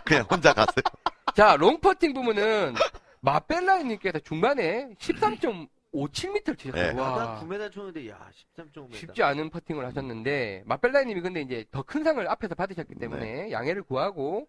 그냥 0.06 0.26
혼자 0.30 0.54
가세요. 0.54 0.84
자, 1.36 1.56
long퍼팅 1.56 2.14
부분은 2.14 2.76
마벨라님께서 3.22 4.20
중반에 4.20 4.90
13.57m를 5.00 6.58
치셨어요. 6.58 6.94
네. 6.94 7.00
와. 7.00 7.18
나 7.18 7.40
9m 7.42 7.72
쳤는데, 7.72 8.10
야, 8.10 8.20
13.5m. 8.58 8.94
쉽지 8.94 9.24
않은 9.24 9.50
퍼팅을 9.50 9.86
하셨는데 9.86 10.64
마벨라님이 10.66 11.22
근데 11.22 11.42
이제 11.42 11.66
더 11.72 11.84
큰 11.84 12.04
상을 12.04 12.28
앞에서 12.28 12.56
받으셨기 12.56 12.96
때문에 12.96 13.52
양해를 13.52 13.84
구하고 13.84 14.48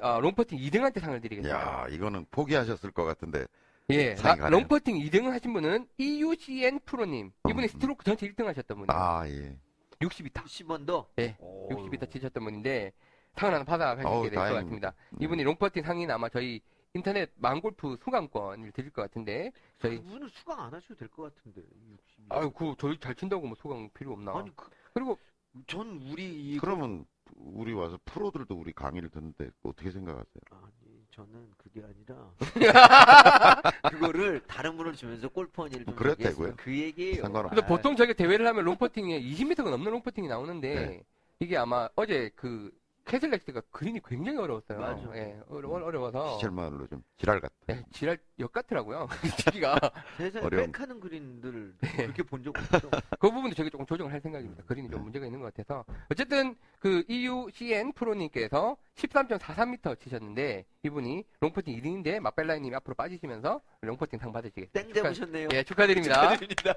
어, 0.00 0.20
long퍼팅 0.20 0.58
2등한테 0.58 1.00
상을 1.00 1.20
드리겠습니다. 1.20 1.58
야, 1.58 1.86
이거는 1.90 2.26
포기하셨을 2.30 2.90
것 2.92 3.04
같은데. 3.04 3.46
예, 3.90 4.14
나- 4.14 4.34
가네요. 4.34 4.50
long퍼팅 4.50 4.96
2등을 4.98 5.30
하신 5.30 5.52
분은 5.52 5.86
EUCN 5.98 6.80
프로님. 6.86 7.32
이분이 7.48 7.66
음. 7.66 7.68
스트로크 7.68 8.04
전체 8.04 8.26
1등 8.28 8.44
하셨던 8.46 8.78
분이에요. 8.78 8.98
아, 8.98 9.28
예. 9.28 9.56
62타. 10.00 10.44
10원 10.44 10.86
더? 10.86 11.06
예, 11.18 11.36
오. 11.38 11.68
62타 11.68 12.10
치셨던 12.10 12.42
분인데 12.44 12.92
상을 13.36 13.54
하나 13.54 13.64
받아가시게 13.64 14.30
될 14.30 14.34
것. 14.38 14.54
같습니다. 14.54 14.94
네. 15.10 15.24
이분이 15.24 15.42
롱퍼팅 15.42 15.82
상인 15.82 16.10
아마 16.10 16.28
저희 16.28 16.60
인터넷 16.94 17.30
망골프 17.36 17.98
수강권을 18.04 18.70
드릴 18.72 18.90
것 18.90 19.02
같은데 19.02 19.50
저희 19.80 19.96
그분은 19.98 20.28
수강 20.28 20.60
안 20.60 20.72
하셔도 20.72 20.94
될 20.94 21.08
것 21.08 21.34
같은데. 21.34 21.60
60. 21.90 22.26
아유 22.30 22.50
그 22.52 22.74
저희 22.78 22.98
잘 22.98 23.14
친다고 23.14 23.46
뭐 23.46 23.56
수강 23.60 23.90
필요 23.92 24.12
없나? 24.12 24.38
아니, 24.38 24.54
그, 24.56 24.70
그리고 24.94 25.18
전 25.66 26.00
우리 26.10 26.24
이 26.52 26.58
그러면 26.58 27.04
우리 27.36 27.72
와서 27.72 27.98
프로들도 28.04 28.54
우리 28.54 28.72
강의를 28.72 29.10
듣는데 29.10 29.50
어떻게 29.64 29.90
생각하세요? 29.90 30.40
아니 30.50 30.83
저는 31.14 31.48
그게 31.56 31.80
아니라 31.84 32.32
그거를 33.90 34.40
다른 34.48 34.76
분을 34.76 34.94
주면서 34.94 35.28
골퍼니를 35.28 35.84
좀 35.84 35.94
그래도 35.94 36.14
얘기했으면 36.14 36.50
되고요. 36.50 36.56
그 36.64 36.76
얘기예요. 36.76 37.22
상관없- 37.22 37.50
근데 37.50 37.62
아, 37.62 37.66
보통 37.66 37.94
저희가 37.94 38.14
대회를 38.14 38.44
하면 38.48 38.64
롱퍼팅에 38.64 39.20
20m가 39.22 39.70
넘는 39.70 39.92
롱퍼팅이 39.92 40.26
나오는데 40.26 40.74
네. 40.74 41.02
이게 41.38 41.56
아마 41.56 41.88
어제 41.94 42.30
그 42.34 42.72
캐슬렉스가 43.04 43.60
그린이 43.70 44.00
굉장히 44.02 44.38
어려웠어요. 44.38 44.78
맞아. 44.80 45.02
예, 45.14 45.38
어려, 45.48 45.68
어려워서 45.68 46.38
시쳇말로 46.38 46.86
좀 46.86 47.02
지랄 47.18 47.38
같아. 47.40 47.54
예, 47.70 47.84
지랄 47.92 48.16
역 48.38 48.50
같더라고요. 48.52 49.08
치기가 49.44 49.78
세상에 50.16 50.44
어려움. 50.46 50.72
백하는 50.72 51.00
그린들 51.00 51.74
네. 51.80 51.96
그렇게 51.96 52.22
본 52.22 52.42
적 52.42 52.56
없어. 52.58 52.88
그 53.20 53.30
부분도 53.30 53.54
저희 53.54 53.68
조금 53.70 53.84
조정을 53.86 54.10
할 54.12 54.20
생각입니다. 54.22 54.62
그린이 54.64 54.88
좀 54.88 55.00
네. 55.00 55.04
문제가 55.04 55.26
있는 55.26 55.40
것 55.40 55.52
같아서 55.52 55.84
어쨌든 56.10 56.56
그 56.78 57.04
EUCN 57.08 57.92
프로님께서 57.92 58.76
13.43m 58.96 60.00
치셨는데 60.00 60.64
이분이 60.82 61.24
long퍼팅 61.40 61.76
2등인데 61.80 62.20
마벨라님이 62.20 62.74
앞으로 62.76 62.94
빠지시면서 62.94 63.60
long퍼팅 63.82 64.18
상 64.18 64.32
받으시겠습니다. 64.32 64.80
땡 64.82 64.92
잡으셨네요. 65.02 65.48
예, 65.52 65.62
축하드립니다. 65.62 66.22
축하드립니다. 66.36 66.74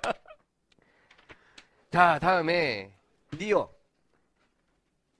자, 1.89 2.19
다음에 2.19 2.93
near. 3.33 3.69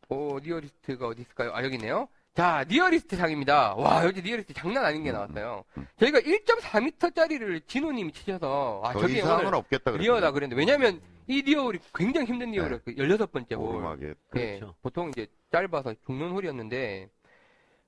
오, 0.10 0.40
nearest가 0.40 1.08
어디 1.08 1.22
있을까요? 1.22 1.52
아, 1.54 1.64
여기 1.64 1.76
있네요. 1.76 2.08
자, 2.34 2.64
nearest 2.70 3.16
상입니다. 3.16 3.74
와, 3.76 4.06
여기 4.06 4.22
nearest 4.22 4.54
장난 4.54 4.86
아닌 4.86 5.04
게 5.04 5.10
음, 5.10 5.14
나왔어요. 5.14 5.64
음, 5.78 5.82
음. 5.82 5.88
저희가 6.00 6.20
1.4m짜리를 6.20 7.68
진호님이 7.68 8.12
치셔서, 8.14 8.82
아, 8.86 8.94
더 8.94 9.00
저기 9.02 9.18
이상은 9.18 9.48
오늘 9.48 9.56
없겠다 9.56 9.92
그랬 9.92 10.04
near다 10.04 10.32
그랬는데, 10.32 10.60
왜냐면 10.60 11.02
이 11.26 11.42
near홀이 11.42 11.80
굉장히 11.96 12.28
힘든 12.28 12.52
near홀이었 12.52 12.86
그 12.86 12.94
16번째 12.94 13.58
홀. 13.58 13.76
오르막에 13.76 14.14
예, 14.36 14.60
그렇죠. 14.60 14.76
보통 14.82 15.10
이제 15.10 15.28
짧아서 15.52 15.96
죽는 16.06 16.30
홀이었는데, 16.32 17.10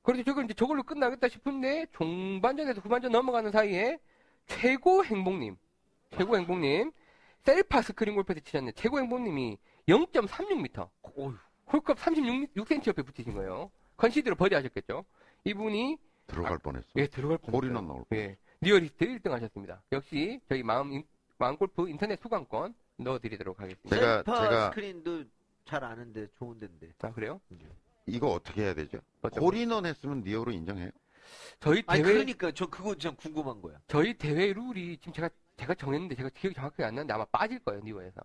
그래서 0.01 0.23
저걸 0.23 0.45
이제 0.45 0.53
저걸로 0.55 0.81
끝나겠다 0.83 1.27
싶은데, 1.29 1.85
종반전에서 1.93 2.81
후반전 2.81 3.11
넘어가는 3.11 3.51
사이에, 3.51 3.99
최고 4.47 5.05
행복님, 5.05 5.57
최고 6.17 6.35
행복님, 6.35 6.91
셀파 7.43 7.83
스크린 7.83 8.15
골프에서 8.15 8.39
치셨는데, 8.41 8.81
최고 8.81 8.97
행복님이 8.99 9.57
0.36m, 9.87 10.89
어휴. 11.17 11.35
홀컵 11.71 11.97
36cm 11.97 12.87
옆에 12.87 13.01
붙이신 13.03 13.33
거예요. 13.33 13.71
컨시드로 13.97 14.35
버디 14.35 14.55
하셨겠죠? 14.55 15.05
이분이, 15.43 15.97
들어갈 16.27 16.57
뻔했어. 16.59 16.87
예, 16.97 17.07
들어갈 17.07 17.37
뻔했어요. 17.37 17.81
나올 17.81 18.03
뻔. 18.05 18.17
예, 18.17 18.37
nearest 18.61 19.05
1등 19.05 19.29
하셨습니다. 19.31 19.81
역시, 19.91 20.39
저희 20.47 20.63
마음, 20.63 20.91
인- 20.93 21.03
마음 21.37 21.57
골프 21.57 21.87
인터넷 21.89 22.19
수강권 22.21 22.73
넣어드리도록 22.97 23.59
하겠습니다. 23.59 23.95
제가- 23.95 24.23
제가- 24.25 24.69
스크린도 24.69 25.23
잘 25.65 25.83
아는데 25.83 26.27
좋은 26.37 26.59
데인데. 26.59 26.91
자, 26.97 27.11
그래요? 27.13 27.39
이거 28.05 28.27
어떻게 28.31 28.63
해야 28.63 28.73
되죠? 28.73 28.99
홀인원 29.39 29.85
했으면 29.85 30.21
near로 30.21 30.51
인정해요? 30.51 30.89
저희 31.59 31.83
아니 31.85 32.01
대회, 32.01 32.13
그러니까 32.13 32.51
저 32.51 32.65
그거 32.65 32.95
참 32.95 33.15
궁금한 33.15 33.61
거야. 33.61 33.79
저희 33.87 34.15
대회 34.15 34.51
룰이 34.51 34.97
지금 34.97 35.13
제가 35.13 35.29
제가 35.57 35.75
정했는데 35.75 36.15
제가 36.15 36.29
기억이 36.29 36.55
정확하게 36.55 36.85
안 36.85 36.95
나는데 36.95 37.13
아마 37.13 37.25
빠질 37.25 37.59
거예요 37.59 37.81
near에서 37.83 38.19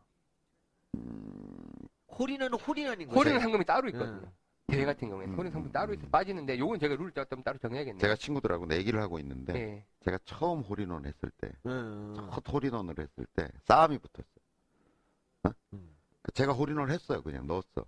홀인원은 2.19 2.59
홀인원인 2.59 3.09
거죠. 3.09 3.21
홀인 3.21 3.41
상금이 3.41 3.65
따로 3.65 3.89
있거든요 3.89 4.19
음. 4.19 4.33
대회 4.67 4.85
같은 4.85 5.09
경우에는 5.09 5.35
음, 5.35 5.39
홀인 5.39 5.53
상금이 5.53 5.71
음, 5.71 5.73
따로 5.73 5.93
음. 5.93 5.99
있어 5.99 6.09
빠지는데 6.09 6.59
요건 6.59 6.79
제가 6.79 6.95
룰을 6.97 7.13
좀 7.29 7.43
따로 7.43 7.59
정해야겠네요 7.59 8.01
제가 8.01 8.17
친구들하고 8.17 8.67
내기를 8.67 9.01
하고 9.01 9.19
있는데 9.19 9.55
예. 9.55 9.85
제가 10.05 10.19
처음 10.25 10.61
홀인원 10.61 11.05
했을 11.07 11.31
때, 11.39 11.51
음. 11.67 12.15
첫 12.33 12.45
홀인원을 12.49 12.95
했을 12.99 13.27
때 13.35 13.49
싸움이 13.65 13.99
붙었어요. 13.99 15.55
음. 15.75 15.95
제가 16.33 16.53
홀인원 16.53 16.91
했어요. 16.91 17.23
그냥 17.23 17.47
넣었어. 17.47 17.85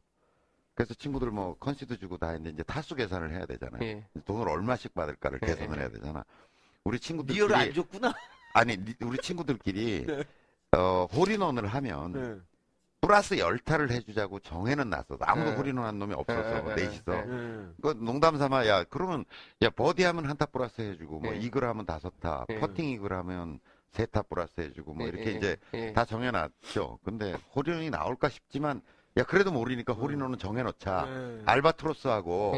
그래서 0.75 0.93
친구들 0.95 1.31
뭐 1.31 1.57
컨시드 1.59 1.99
주고 1.99 2.19
다 2.19 2.29
했는데 2.29 2.51
이제 2.51 2.63
타수 2.63 2.95
계산을 2.95 3.33
해야 3.33 3.47
되잖아요. 3.47 3.83
예. 3.83 4.07
돈을 4.27 4.47
얼마씩 4.49 4.95
받을까를 4.95 5.39
예, 5.43 5.47
계산을 5.47 5.77
예. 5.79 5.81
해야 5.81 5.89
되잖아. 5.89 6.25
우리 6.85 7.01
친구들끼리 7.01 7.39
near를 7.39 7.57
안 7.57 7.73
줬구나. 7.73 8.13
아니 8.53 8.77
니- 8.77 8.95
우리 9.03 9.17
친구들끼리 9.19 10.05
네. 10.07 10.23
어, 10.79 11.07
홀인원을 11.07 11.67
하면 11.67 12.13
네. 12.13 12.41
플러스 13.01 13.39
열타를 13.39 13.91
해주자고 13.91 14.41
정해는 14.41 14.91
놨어. 14.91 15.17
아무도 15.21 15.51
네. 15.51 15.57
홀인원 15.57 15.85
한 15.87 15.99
놈이 15.99 16.15
없었어. 16.15 16.63
네, 16.63 16.75
네, 16.75 16.83
넷이서. 16.87 17.03
네. 17.13 17.25
네. 17.27 17.67
그 17.83 17.89
농담 18.01 18.37
삼아 18.39 18.67
야 18.67 18.85
그러면 18.85 19.25
야 19.63 19.71
버디 19.71 20.03
하면 20.05 20.27
한 20.27 20.37
타 20.37 20.47
플러스 20.47 20.81
해주고 20.83 21.21
뭐 21.21 21.31
네. 21.33 21.39
이글 21.39 21.65
하면 21.65 21.87
다섯 21.87 22.13
타, 22.21 22.45
네. 22.49 22.59
퍼팅 22.61 22.87
이글 22.91 23.13
하면 23.13 23.59
세 23.93 24.07
타 24.07 24.23
플러스 24.23 24.61
해주고 24.61 24.93
뭐 24.95 25.05
예, 25.07 25.09
이렇게 25.09 25.31
예, 25.31 25.35
이제 25.37 25.57
예. 25.75 25.93
다 25.93 26.05
정해놨죠. 26.05 26.99
근데 27.05 27.35
홀인원이 27.55 27.89
나올까 27.91 28.29
싶지만 28.29 28.83
야 29.17 29.23
그래도 29.23 29.51
모르니까 29.53 29.93
홀인원은 29.95 30.39
정해놓자. 30.39 31.07
네. 31.07 31.43
알바트로스하고 31.47 32.53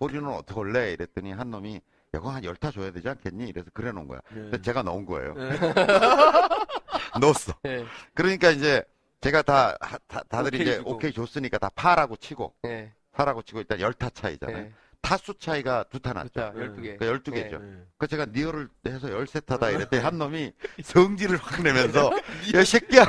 홀인원 0.00 0.34
어떻게 0.34 0.58
할래? 0.60 0.92
이랬더니 0.92 1.32
한 1.32 1.50
놈이 1.50 1.74
야 1.76 1.80
그거 2.20 2.30
한 2.30 2.42
열 2.44 2.54
타 2.56 2.70
줘야 2.70 2.90
되지 2.90 3.06
않겠니? 3.08 3.48
이래서 3.48 3.68
그래 3.74 3.92
놓은 3.92 4.06
거야. 4.08 4.20
네. 4.30 4.40
근데 4.42 4.62
제가 4.62 4.82
넣은 4.82 5.04
거예요. 5.04 5.34
네. 5.34 5.50
넣었어. 7.20 7.52
예. 7.66 7.84
그러니까 8.14 8.50
이제 8.50 8.82
제가 9.20 9.42
다, 9.42 9.76
하- 9.80 9.98
다 10.06 10.22
다들 10.28 10.48
오케이 10.54 10.62
이제 10.62 10.76
주고. 10.76 10.92
오케이 10.92 11.12
줬으니까 11.12 11.58
다 11.58 11.70
파라고 11.74 12.16
치고 12.16 12.54
예. 12.66 12.92
파라고 13.12 13.42
치고 13.42 13.58
일단 13.60 13.80
열타 13.80 14.10
차이잖아요. 14.10 14.56
예. 14.58 14.72
타수 15.00 15.34
차이가 15.38 15.84
두 15.84 15.98
타 16.00 16.12
났죠. 16.12 16.30
자, 16.34 16.52
네. 16.54 16.66
12개. 16.68 16.98
그 16.98 17.04
12개죠. 17.06 17.60
네. 17.60 17.82
그 17.98 18.06
제가 18.06 18.26
near를 18.26 18.68
해서 18.86 19.10
열세 19.10 19.40
타다 19.40 19.70
이랬더니 19.70 20.02
한 20.02 20.18
놈이 20.18 20.52
성질을 20.84 21.38
확 21.38 21.62
내면서 21.62 22.10
야 22.54 22.64
새끼야 22.64 23.06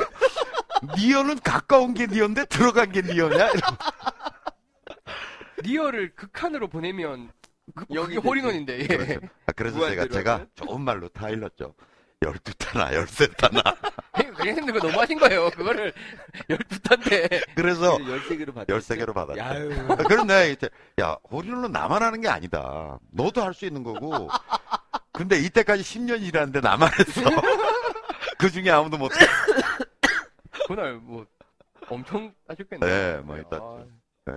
니어는 0.96 1.40
가까운 1.40 1.94
게 1.94 2.06
near인데 2.06 2.46
들어간 2.46 2.90
게 2.90 3.02
니어냐? 3.02 3.50
이러고. 3.50 3.76
리어를 5.62 6.14
극한으로 6.14 6.68
보내면 6.68 7.30
그, 7.74 7.84
영이 7.92 8.14
그게 8.16 8.28
홀인원인데 8.28 8.80
예. 8.80 8.86
그렇죠. 8.86 9.20
아, 9.46 9.52
그래서 9.52 9.76
제가 9.78 9.86
무한대로 9.94 10.08
제가 10.14 10.34
하면? 10.34 10.48
좋은 10.54 10.80
말로 10.80 11.08
타일렀죠. 11.08 11.74
열두 12.22 12.52
타나 12.54 12.92
열세 12.94 13.26
타나. 13.28 13.62
선생님들 14.36 14.74
그거 14.74 14.88
너무 14.88 15.00
하신 15.00 15.18
거예요 15.18 15.50
그거를 15.50 15.92
12탄데 16.50 17.54
그래서 17.54 17.96
13개로 17.98 18.54
받았어. 18.54 18.66
열세 18.68 18.96
개로. 18.96 19.14
야유. 19.38 19.70
그럼 20.06 20.26
내가 20.26 20.44
이제 20.44 20.68
야 21.00 21.16
홀인원은 21.30 21.72
나만 21.72 22.02
하는 22.02 22.20
게 22.20 22.28
아니다. 22.28 22.98
너도 23.10 23.42
할 23.42 23.54
수 23.54 23.64
있는 23.66 23.82
거고. 23.82 24.28
근데 25.12 25.38
이때까지 25.38 25.82
10년 25.82 26.22
일하는데 26.22 26.60
나만 26.60 26.90
했어. 26.98 27.20
그 28.38 28.50
중에 28.50 28.70
아무도 28.70 28.96
못. 28.98 29.10
해. 29.12 29.26
그날 30.68 30.94
뭐 30.94 31.26
엄청 31.88 32.32
따셨겠네요 32.46 32.90
네, 32.90 33.20
많이 33.26 33.40
아. 33.40 33.48
땄죠. 33.48 33.86
네. 34.26 34.34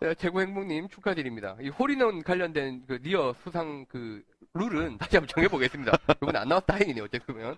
네, 0.00 0.14
최고 0.16 0.40
행복님 0.40 0.88
축하드립니다. 0.88 1.56
이 1.60 1.68
홀인원 1.68 2.22
관련된 2.22 2.84
그 2.86 2.98
니어 3.02 3.34
수상 3.44 3.86
그 3.88 4.22
룰은 4.54 4.98
다시 4.98 5.16
한번 5.16 5.28
정해보겠습니다. 5.28 5.92
이번에 6.22 6.38
안 6.38 6.48
나와서 6.48 6.64
다행이네요. 6.66 7.04
어쨌든. 7.04 7.56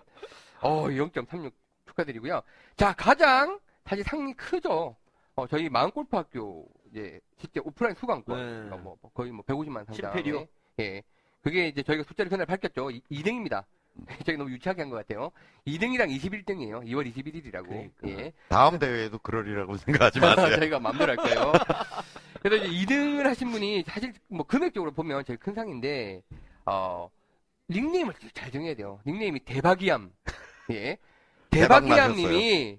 어, 0.61 0.85
0.36 0.87 1.51
축하드리고요. 1.85 2.41
자, 2.75 2.93
가장 2.93 3.59
사실 3.85 4.03
상이 4.03 4.33
크죠. 4.33 4.95
어, 5.35 5.47
저희 5.47 5.69
마음골프학교 5.69 6.67
이제 6.91 7.19
실제 7.37 7.59
오프라인 7.63 7.95
수강권. 7.95 8.35
네. 8.37 8.43
그러니까 8.43 8.77
뭐 8.77 8.97
거의 9.13 9.31
뭐 9.31 9.45
150만 9.45 9.85
상당. 9.85 9.93
심페리오. 9.93 10.47
예. 10.79 11.03
그게 11.43 11.67
이제 11.67 11.83
저희가 11.83 12.03
숫자를 12.03 12.29
그날 12.29 12.45
밝혔죠. 12.47 12.89
2 13.09 13.23
등입니다. 13.23 13.65
저기 14.25 14.37
너무 14.37 14.49
유치하게 14.51 14.81
한 14.81 14.89
것 14.89 14.95
같아요. 14.97 15.31
2등이랑 15.67 16.09
21등이에요. 16.19 16.83
2월 16.85 17.11
21일이라고. 17.13 17.67
그러니까. 17.67 18.07
예. 18.09 18.33
다음 18.49 18.79
대회에도 18.79 19.19
그러리라고 19.19 19.77
생각하지 19.77 20.19
마세요. 20.19 20.55
저희가 20.57 20.79
마음대로 20.79 21.11
할까요? 21.11 21.53
그래서 22.41 22.65
이제 22.65 22.85
2등을 22.95 23.23
하신 23.23 23.51
분이 23.51 23.83
사실 23.85 24.13
뭐 24.27 24.45
금액적으로 24.45 24.91
보면 24.91 25.23
제일 25.25 25.37
큰 25.39 25.53
상인데, 25.53 26.21
어, 26.67 27.09
닉네임을 27.69 28.13
잘 28.33 28.51
정해야 28.51 28.75
돼요. 28.75 28.99
닉네임이 29.05 29.39
대박이암. 29.45 30.11
예. 30.71 30.97
대박 31.49 31.81
대박이암님이, 31.85 32.77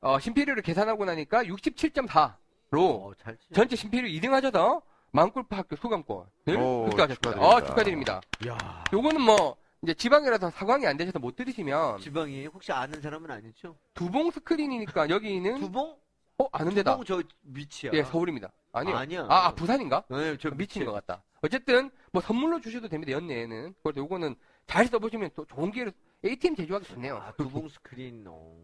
어, 0.00 0.18
심피리를 0.18 0.60
계산하고 0.62 1.04
나니까 1.04 1.44
67.4로 1.44 2.32
어, 2.74 3.12
잘 3.22 3.36
치. 3.36 3.48
전체 3.52 3.76
심피리 3.76 4.18
2등 4.18 4.30
하셔서 4.30 4.82
마음골프 5.10 5.54
학교 5.54 5.76
소감권을 5.76 6.56
오, 6.58 6.86
획득하셨습니다. 6.86 7.40
어, 7.40 7.60
축하드립니다. 7.64 8.20
야. 8.46 8.84
요거는 8.92 9.20
뭐, 9.20 9.56
이제 9.82 9.94
지방이라서 9.94 10.50
사광이 10.50 10.86
안 10.86 10.96
되셔서 10.96 11.18
못 11.18 11.36
들으시면 11.36 12.00
지방이 12.00 12.46
혹시 12.46 12.72
아는 12.72 13.00
사람은 13.00 13.30
아니죠? 13.30 13.76
두봉 13.94 14.30
스크린이니까 14.32 15.08
여기는 15.10 15.60
두봉? 15.60 15.96
어 16.38 16.48
아는 16.52 16.74
데다. 16.74 16.98
저 17.04 17.22
밑이야. 17.42 17.90
예, 17.92 18.04
서울입니다. 18.04 18.52
아니요. 18.72 18.96
아니야. 18.96 19.26
아, 19.28 19.46
아, 19.48 19.54
부산인가? 19.54 20.04
네, 20.08 20.36
저 20.38 20.50
미친 20.50 20.84
것 20.84 20.92
같다. 20.92 21.22
어쨌든 21.42 21.90
뭐 22.12 22.22
선물로 22.22 22.60
주셔도 22.60 22.88
됩니다. 22.88 23.12
연내에는. 23.12 23.74
그래서 23.82 23.98
요거는 24.00 24.36
잘 24.66 24.86
써보시면 24.86 25.30
또 25.34 25.44
좋은 25.46 25.72
기회로 25.72 25.90
ATM 26.24 26.54
제조하기 26.54 26.86
좋네요. 26.86 27.16
아, 27.16 27.32
두봉 27.32 27.68
스크린. 27.68 28.24
어. 28.28 28.56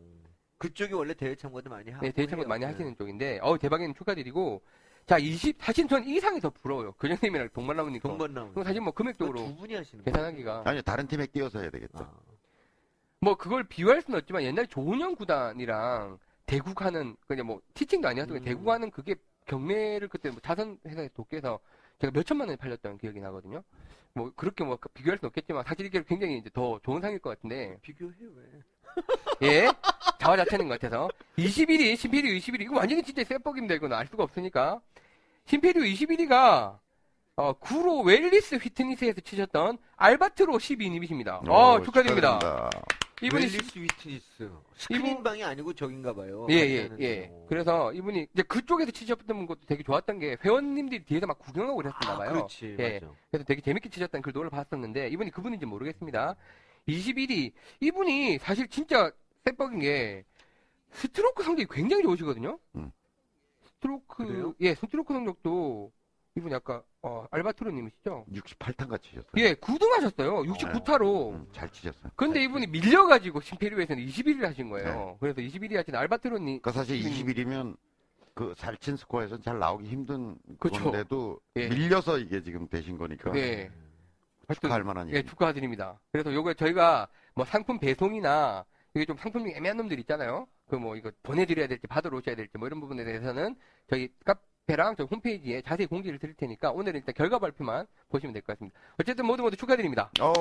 그쪽이 0.58 0.94
원래 0.94 1.14
대회 1.14 1.34
참가도 1.34 1.68
많이 1.68 1.90
하고. 1.90 2.06
네, 2.06 2.12
대회 2.12 2.26
참가. 2.26 2.46
많이 2.46 2.60
네. 2.60 2.66
하시는 2.70 2.96
쪽인데, 2.96 3.40
어우 3.42 3.58
대박이는 3.58 3.94
축하드리고, 3.94 4.62
자 5.06 5.18
20, 5.18 5.60
사실 5.60 5.86
전 5.88 6.04
이상이 6.04 6.40
더 6.40 6.50
부러워요. 6.50 6.92
근영님이랑 6.92 7.48
동반 7.52 7.76
나오니까. 7.76 8.08
동반 8.08 8.32
나오는. 8.32 8.52
그럼 8.52 8.64
사실 8.64 8.80
뭐 8.80 8.92
금액적으로 8.92 9.38
두 9.38 9.56
분이 9.56 9.74
하시는 9.74 10.04
계산하기가 10.04 10.62
아니 10.64 10.80
다른 10.82 11.06
팀에 11.08 11.26
끼워서 11.26 11.60
해야 11.60 11.70
되겠죠. 11.70 11.98
아, 11.98 12.10
뭐 13.20 13.36
그걸 13.36 13.64
비교할 13.64 14.00
수는 14.00 14.18
없지만 14.20 14.42
옛날 14.44 14.66
조은영 14.66 15.16
구단이랑 15.16 16.18
대국하는 16.46 17.16
그냥 17.26 17.46
뭐 17.46 17.60
티칭도 17.74 18.08
아니었고 18.08 18.34
음. 18.34 18.44
대국하는 18.44 18.90
그게 18.90 19.14
경매를 19.46 20.08
그때 20.08 20.30
뭐 20.30 20.40
자선 20.42 20.78
회사에 20.86 21.08
도끼에서 21.14 21.58
제가 21.98 22.12
몇 22.12 22.24
천만 22.24 22.48
원에 22.48 22.56
팔렸던 22.56 22.98
기억이 22.98 23.20
나거든요. 23.20 23.62
뭐 24.14 24.32
그렇게 24.36 24.64
뭐 24.64 24.78
비교할 24.94 25.18
수는 25.18 25.28
없겠지만 25.28 25.64
사실 25.66 25.86
이게 25.86 26.02
굉장히 26.04 26.38
이제 26.38 26.50
더 26.52 26.78
좋은 26.84 27.00
상일 27.00 27.18
것 27.18 27.30
같은데 27.30 27.76
비교해 27.82 28.12
왜? 29.40 29.48
예 29.48 29.68
자화자찬인 30.20 30.68
것 30.68 30.80
같아서 30.80 31.08
21위 31.36 31.96
신페리오 31.96 32.32
21위 32.38 32.62
이거 32.62 32.76
완전히 32.76 33.02
진짜 33.02 33.24
쎄뻑입니다 33.24 33.74
이거는 33.74 33.96
알 33.96 34.06
수가 34.06 34.22
없으니까 34.22 34.80
신페리오 35.46 35.82
21위가 35.82 36.78
어, 37.36 37.52
구로 37.54 38.02
웰리스 38.02 38.56
휘트니스에서 38.56 39.20
치셨던 39.20 39.78
알바트로 39.96 40.54
12님이십니다. 40.54 41.48
어, 41.48 41.74
오, 41.74 41.82
축하드립니다. 41.82 42.38
축하드립니다. 42.38 42.70
이분이 43.24 43.44
웰리스 43.44 43.78
휘트니스. 43.78 44.50
스크린방이 44.74 45.42
아니고 45.42 45.72
저긴가 45.72 46.14
봐요. 46.14 46.46
예, 46.50 46.60
같이 46.60 46.72
예, 46.74 46.82
하는 46.82 47.00
예. 47.00 47.28
거. 47.28 47.46
그래서 47.48 47.92
이분이 47.92 48.26
이제 48.34 48.42
그쪽에서 48.42 48.90
치셨던 48.90 49.46
것도 49.46 49.60
되게 49.66 49.82
좋았던 49.82 50.18
게 50.18 50.36
회원님들이 50.44 51.04
뒤에서 51.04 51.26
막 51.26 51.38
구경하고 51.38 51.76
그랬었나 51.76 52.14
아, 52.14 52.18
봐요. 52.18 52.32
그렇지. 52.32 52.76
예. 52.78 53.00
맞아. 53.00 53.12
그래서 53.30 53.44
되게 53.44 53.60
재밌게 53.62 53.88
치셨다는 53.88 54.22
글도를 54.22 54.50
봤었는데 54.50 55.08
이분이 55.08 55.30
그분인지 55.30 55.64
모르겠습니다. 55.66 56.36
21위 56.88 57.52
이분이 57.80 58.38
사실 58.38 58.68
진짜 58.68 59.10
쎄뻑인 59.44 59.80
게 59.80 60.24
스트로크 60.90 61.42
성적이 61.42 61.66
굉장히 61.70 62.02
좋으시거든요. 62.02 62.58
음. 62.76 62.92
스트로크 63.64 64.26
그래요? 64.26 64.54
예, 64.60 64.74
스트로크 64.74 65.12
성적도 65.12 65.92
이분 66.36 66.50
약간 66.50 66.82
어, 67.02 67.26
알바트로님이시죠? 67.30 68.26
68탄 68.32 68.88
같이 68.88 69.08
치셨어요. 69.10 69.30
예, 69.36 69.54
9등 69.54 69.88
하셨어요. 69.90 70.42
69타로. 70.42 71.32
음, 71.32 71.46
잘 71.52 71.70
치셨어요. 71.70 72.10
근데 72.16 72.42
이분이 72.42 72.66
밀려가지고 72.66 73.40
신페리오에서는 73.40 74.04
21위를 74.04 74.42
하신 74.42 74.68
거예요. 74.70 75.16
그래서 75.20 75.40
21위 75.40 75.74
하신 75.76 75.94
알바트로님 75.94 76.60
그러니까 76.60 76.72
사실 76.72 76.96
음. 77.04 77.10
21위면 77.10 77.76
그 78.34 78.52
잘친 78.56 78.96
스코어에서는 78.96 79.42
잘 79.42 79.60
나오기 79.60 79.86
힘든 79.86 80.36
그쵸. 80.58 80.82
건데도 80.82 81.38
예. 81.54 81.68
밀려서 81.68 82.18
이게 82.18 82.42
지금 82.42 82.66
되신 82.68 82.98
거니까 82.98 83.30
네. 83.30 83.70
축하할 84.52 84.82
만한 84.82 85.08
예, 85.10 85.18
일이 85.18 85.26
축하드립니다. 85.28 86.00
그래서 86.10 86.34
요거 86.34 86.54
저희가 86.54 87.06
뭐 87.36 87.44
상품 87.44 87.78
배송이나 87.78 88.64
이게 88.94 89.04
좀 89.04 89.16
상품 89.16 89.44
중에 89.44 89.54
애매한 89.56 89.76
놈들 89.76 90.00
있잖아요. 90.00 90.48
그 90.68 90.76
뭐 90.76 90.96
이거 90.96 91.12
보내드려야 91.22 91.68
될지 91.68 91.86
받으러 91.86 92.18
오셔야 92.18 92.34
될지 92.34 92.58
뭐 92.58 92.66
이런 92.66 92.80
부분에 92.80 93.04
대해서는 93.04 93.54
저희 93.88 94.08
카페랑 94.24 94.96
저희 94.96 95.06
홈페이지에 95.10 95.60
자세히 95.60 95.86
공지를 95.86 96.18
드릴 96.18 96.34
테니까 96.34 96.70
오늘은 96.70 97.00
일단 97.00 97.14
결과 97.14 97.38
발표만 97.38 97.86
보시면 98.08 98.32
될 98.32 98.42
것 98.42 98.54
같습니다. 98.54 98.78
어쨌든 98.98 99.26
모두 99.26 99.42
모두 99.42 99.56
축하드립니다. 99.56 100.10
어, 100.20 100.32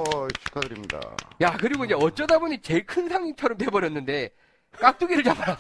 축하드립니다. 0.46 1.00
야 1.42 1.58
그리고 1.58 1.84
이제 1.84 1.94
어쩌다 1.94 2.40
보니 2.40 2.62
제일 2.62 2.86
큰 2.86 3.10
상처럼 3.10 3.58
돼버렸는데 3.58 4.30
깍두기를 4.72 5.24
잡아라. 5.24 5.58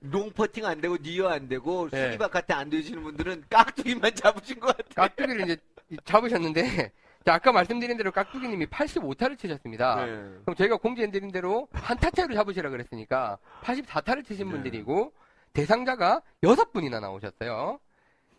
롱 0.00 0.30
퍼팅 0.32 0.66
안 0.66 0.80
되고 0.80 0.96
near 1.00 1.28
안 1.28 1.48
되고 1.48 1.88
예. 1.92 2.06
수기 2.06 2.18
바깥에 2.18 2.52
안 2.52 2.68
되시는 2.68 3.02
분들은 3.02 3.44
깍두기만 3.48 4.14
잡으신 4.16 4.58
것 4.60 4.76
같아요. 4.76 4.94
깍두기를 5.08 5.42
이제 5.42 5.56
잡으셨는데 6.04 6.92
자, 7.24 7.34
아까 7.34 7.52
말씀드린 7.52 7.96
대로 7.96 8.10
깍두기님이 8.10 8.66
85타를 8.66 9.38
치셨습니다. 9.38 10.04
네. 10.06 10.12
그럼 10.44 10.56
저희가 10.56 10.76
공지해드린 10.78 11.30
대로 11.30 11.68
한 11.72 11.96
타 11.98 12.10
차이로 12.10 12.34
잡으시라 12.34 12.70
그랬으니까 12.70 13.38
84타를 13.62 14.26
치신 14.26 14.46
네. 14.46 14.52
분들이고 14.52 15.12
대상자가 15.58 16.22
6분이나 16.44 17.00
나오셨어요. 17.00 17.80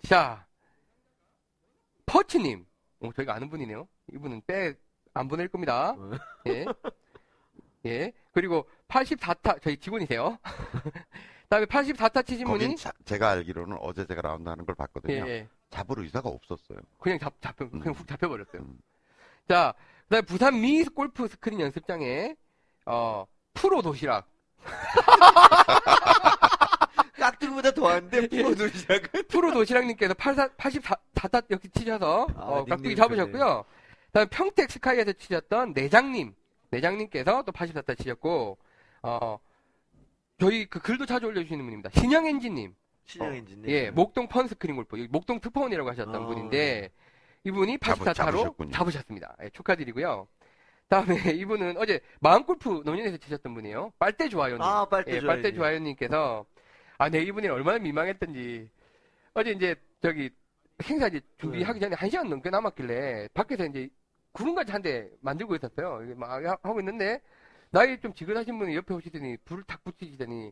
자, 0.03 0.45
퍼치님. 2.05 2.65
어, 3.01 3.09
저희가 3.13 3.33
아는 3.35 3.49
분이네요. 3.49 3.87
이분은 4.13 4.41
빼 4.47 4.73
안 5.15 5.27
보낼 5.27 5.47
겁니다. 5.49 5.95
어. 5.97 6.11
예. 6.47 6.65
예. 7.85 8.13
그리고 8.31 8.69
84타, 8.87 9.59
저희 9.61 9.75
직원이세요. 9.75 10.37
다음에 11.49 11.65
84타 11.65 12.25
치신 12.25 12.45
분이 12.47 12.75
자- 12.77 12.93
제가 13.03 13.31
알기로는 13.31 13.75
어제 13.81 14.05
제가 14.05 14.21
라운드 14.21 14.47
하는 14.47 14.65
걸 14.65 14.75
예, 14.77 14.77
봤거든요. 14.77 15.27
예. 15.27 15.47
잡을 15.71 15.99
의사가 15.99 16.29
없었어요. 16.29 16.77
그냥 16.99 17.17
잡, 17.19 17.33
잡혀, 17.41 17.67
그냥 17.69 17.87
음. 17.87 17.93
훅 17.93 18.07
잡혀버렸어요. 18.07 18.61
음. 18.61 18.79
자, 19.49 19.73
그 20.03 20.09
다음에 20.09 20.21
부산 20.21 20.61
미 20.61 20.85
골프 20.85 21.27
스크린 21.27 21.59
연습장에, 21.59 22.35
어, 22.85 23.25
프로 23.55 23.81
도시락. 23.81 24.25
깍두기보다 27.39 27.71
더한데 27.71 28.27
프로 28.27 28.53
도시락은 28.55 29.09
프로 29.29 29.53
도시락님께서 29.53 30.13
84, 30.13 30.49
84타 30.57 31.45
역시 31.51 31.69
치셔서, 31.69 32.27
아, 32.35 32.41
어, 32.41 32.65
깍두기 32.65 32.95
잡으셨고요. 32.95 33.65
그 34.07 34.11
다음에 34.11 34.27
평택 34.29 34.69
스카이에서 34.71 35.13
치셨던 35.13 35.73
내장님. 35.73 36.33
내장님께서 36.71 37.43
또 37.43 37.51
84타 37.51 37.97
치셨고, 37.97 38.57
어, 39.03 39.39
저희 40.39 40.65
그 40.65 40.79
글도 40.79 41.05
자주 41.05 41.27
올려주시는 41.27 41.63
분입니다. 41.63 41.89
신영 41.93 42.25
엔진님. 42.27 42.75
신형 43.05 43.33
엔진님. 43.35 43.69
예, 43.69 43.89
목동 43.89 44.27
펀 44.27 44.47
스크린 44.47 44.75
골프. 44.75 44.95
목동 45.09 45.39
특파원이라고 45.39 45.89
하셨던 45.91 46.15
아, 46.15 46.25
분인데, 46.25 46.91
이분이 47.43 47.77
잡으- 47.79 48.03
84타로 48.03 48.15
잡으셨군요. 48.15 48.71
잡으셨습니다. 48.71 49.35
예, 49.43 49.49
축하드리고요. 49.49 50.27
다음에 50.89 51.15
이분은 51.39 51.77
어제 51.77 51.99
마음골프 52.19 52.81
노년에서 52.85 53.17
치셨던 53.17 53.53
분이에요. 53.53 53.93
빨대 53.99 54.27
좋아요님. 54.27 54.61
아 54.61 54.85
빨대 54.85 55.13
예, 55.15 55.19
좋아요. 55.19 55.27
빨대 55.35 55.53
좋아요님께서, 55.53 56.45
아, 56.99 57.09
네, 57.09 57.21
이분이 57.21 57.47
얼마나 57.47 57.79
민망했던지. 57.79 58.69
어제 59.33 59.51
이제, 59.51 59.75
저기, 60.01 60.29
행사 60.83 61.07
이제 61.07 61.21
준비하기 61.37 61.79
전에 61.79 61.95
한 61.95 62.09
시간 62.09 62.29
넘게 62.29 62.49
남았길래, 62.49 63.29
밖에서 63.33 63.65
이제 63.65 63.89
구름까지 64.33 64.71
한 64.71 64.81
대 64.81 65.09
만들고 65.21 65.55
있었어요. 65.55 66.01
막 66.17 66.43
하고 66.63 66.79
있는데, 66.81 67.21
나이 67.71 67.99
좀 68.01 68.13
지긋하신 68.13 68.59
분이 68.59 68.75
옆에 68.75 68.93
오시더니, 68.93 69.37
불을 69.45 69.63
탁 69.63 69.81
붙이시더니, 69.85 70.51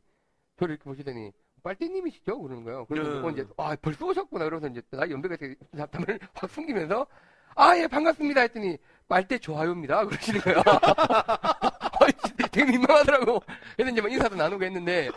저를 0.58 0.76
이렇게 0.76 0.86
보시더니, 0.90 1.32
빨대님이시죠? 1.64 2.42
그러는 2.42 2.64
거예요. 2.64 2.86
그래서 2.86 3.10
네. 3.22 3.28
어, 3.28 3.32
이제, 3.32 3.48
아, 3.58 3.76
벌써 3.82 4.06
오셨구나. 4.06 4.46
그러면서 4.46 4.70
이제, 4.72 4.82
나이 4.92 5.12
연배가 5.12 5.36
되게 5.36 5.56
담을 5.92 6.20
확 6.34 6.50
숨기면서, 6.50 7.08
아, 7.56 7.78
예, 7.78 7.88
반갑습니다. 7.88 8.42
했더니, 8.42 8.78
빨대 9.10 9.38
좋아요입니다. 9.38 10.06
그러시는 10.08 10.40
거예요. 10.42 10.60
어, 10.64 12.08
되게 12.52 12.72
민망하더라고. 12.72 13.42
그래서 13.76 13.92
이제 13.92 14.02
막 14.02 14.12
인사도 14.12 14.36
나누고 14.36 14.64
했는데, 14.64 15.10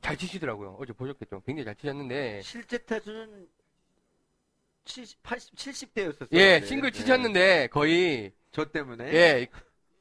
잘 0.00 0.16
치시더라고요. 0.16 0.76
어제 0.80 0.92
보셨겠죠? 0.92 1.42
굉장히 1.46 1.64
잘 1.64 1.74
치셨는데, 1.74 2.42
실제 2.42 2.78
타수는 2.78 3.48
70, 4.84 5.22
80, 5.22 5.54
70대였었어요. 5.54 6.28
예, 6.32 6.60
싱글 6.64 6.90
치셨는데, 6.92 7.68
거의, 7.68 8.32
저 8.50 8.64
때문에. 8.64 9.12
예, 9.12 9.46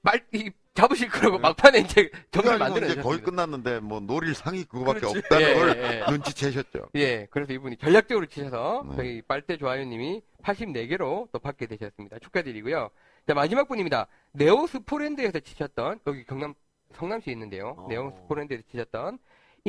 말, 0.01 0.25
이, 0.33 0.49
잡으실 0.77 1.09
거라고 1.09 1.37
네. 1.37 1.41
막판에 1.41 1.79
이제 1.79 2.11
아니고 2.35 2.57
만들어 2.59 2.85
이제 2.85 3.01
거의. 3.01 3.19
끝났는데 3.19 3.79
뭐 3.79 3.99
노릴 3.99 4.35
상이 4.35 4.63
그거밖에 4.63 4.99
그렇지. 4.99 5.17
없다는 5.17 5.49
예, 5.49 5.53
걸 5.55 5.75
예, 5.75 6.01
예. 6.07 6.11
눈치채셨죠. 6.11 6.89
예, 6.95 7.27
그래서 7.31 7.51
이분이 7.53 7.77
전략적으로 7.77 8.27
치셔서 8.27 8.85
네. 8.91 8.95
저희 8.95 9.21
빨대 9.23 9.57
좋아요님이 9.57 10.21
84개로 10.43 11.29
또 11.31 11.39
받게 11.39 11.65
되셨습니다. 11.65 12.19
축하드리고요. 12.19 12.91
자, 13.27 13.33
마지막 13.33 13.67
분입니다. 13.67 14.05
네오스 14.33 14.81
포랜드에서 14.81 15.39
치셨던, 15.39 16.01
여기 16.05 16.23
경남, 16.25 16.53
성남시에 16.93 17.33
있는데요. 17.33 17.73
어. 17.75 17.87
네오스 17.89 18.27
포랜드에서 18.27 18.61
치셨던 18.69 19.17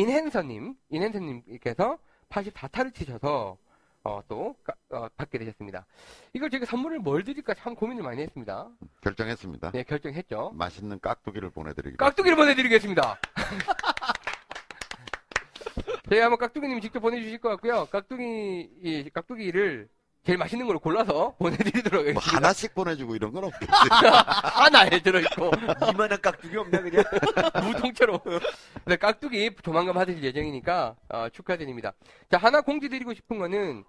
인핸서님, 0.03 0.75
인핸서님께서 0.91 1.99
84타를 2.31 2.95
치셔서, 2.95 3.57
어, 4.05 4.21
또 4.29 4.55
까- 4.63 4.75
어, 4.91 5.09
받게 5.17 5.39
되셨습니다. 5.39 5.87
이걸 6.35 6.51
제가 6.51 6.67
선물을 6.67 7.01
뭘 7.01 7.25
드릴까 7.25 7.55
참 7.55 7.75
고민을 7.75 8.03
많이 8.05 8.23
했습니다. 8.23 8.69
결정했습니다. 9.03 9.73
네, 9.73 9.83
결정했죠. 9.83 10.53
맛있는 10.55 11.01
깍두기를 11.01 11.51
보내드리겠습니다. 11.51 12.05
깍두기를 12.05 12.37
보내드리겠습니다. 12.37 13.19
저희 16.09 16.21
한번 16.21 16.39
깍두기님 16.39 16.81
직접 16.81 17.01
보내주실 17.01 17.39
것 17.39 17.51
같고요. 17.51 17.87
깍두기, 17.91 18.71
이 18.83 19.11
깍두기를 19.13 19.89
제일 20.25 20.37
맛있는 20.39 20.67
걸로 20.67 20.79
골라서 20.79 21.35
보내드리도록 21.39 22.05
뭐 22.05 22.11
하겠습니다. 22.13 22.37
하나씩 22.37 22.75
보내주고 22.75 23.17
이런 23.17 23.33
건 23.33 23.45
없겠지. 23.45 23.73
하나에 24.45 25.01
들어있고, 25.01 25.51
이만한 25.93 26.21
깍두기 26.21 26.57
없나 26.57 26.83
그냥? 26.83 27.03
무통째로. 27.65 28.21
네, 28.85 28.97
깍두기 28.97 29.51
조만간 29.63 29.95
받으실 29.95 30.23
예정이니까, 30.23 30.97
어, 31.09 31.29
축하드립니다. 31.31 31.93
자, 32.31 32.37
하나 32.37 32.61
공지 32.61 32.89
드리고 32.91 33.15
싶은 33.15 33.39
거는, 33.39 33.85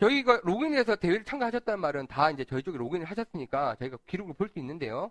저희가 0.00 0.40
로그인해서 0.42 0.96
대회를 0.96 1.24
참가하셨다는 1.24 1.80
말은 1.80 2.06
다 2.08 2.30
이제 2.30 2.44
저희 2.44 2.62
쪽에 2.62 2.76
로그인을 2.76 3.06
하셨으니까 3.06 3.76
저희가 3.78 3.96
기록을 4.06 4.34
볼 4.34 4.48
수 4.48 4.58
있는데요. 4.58 5.10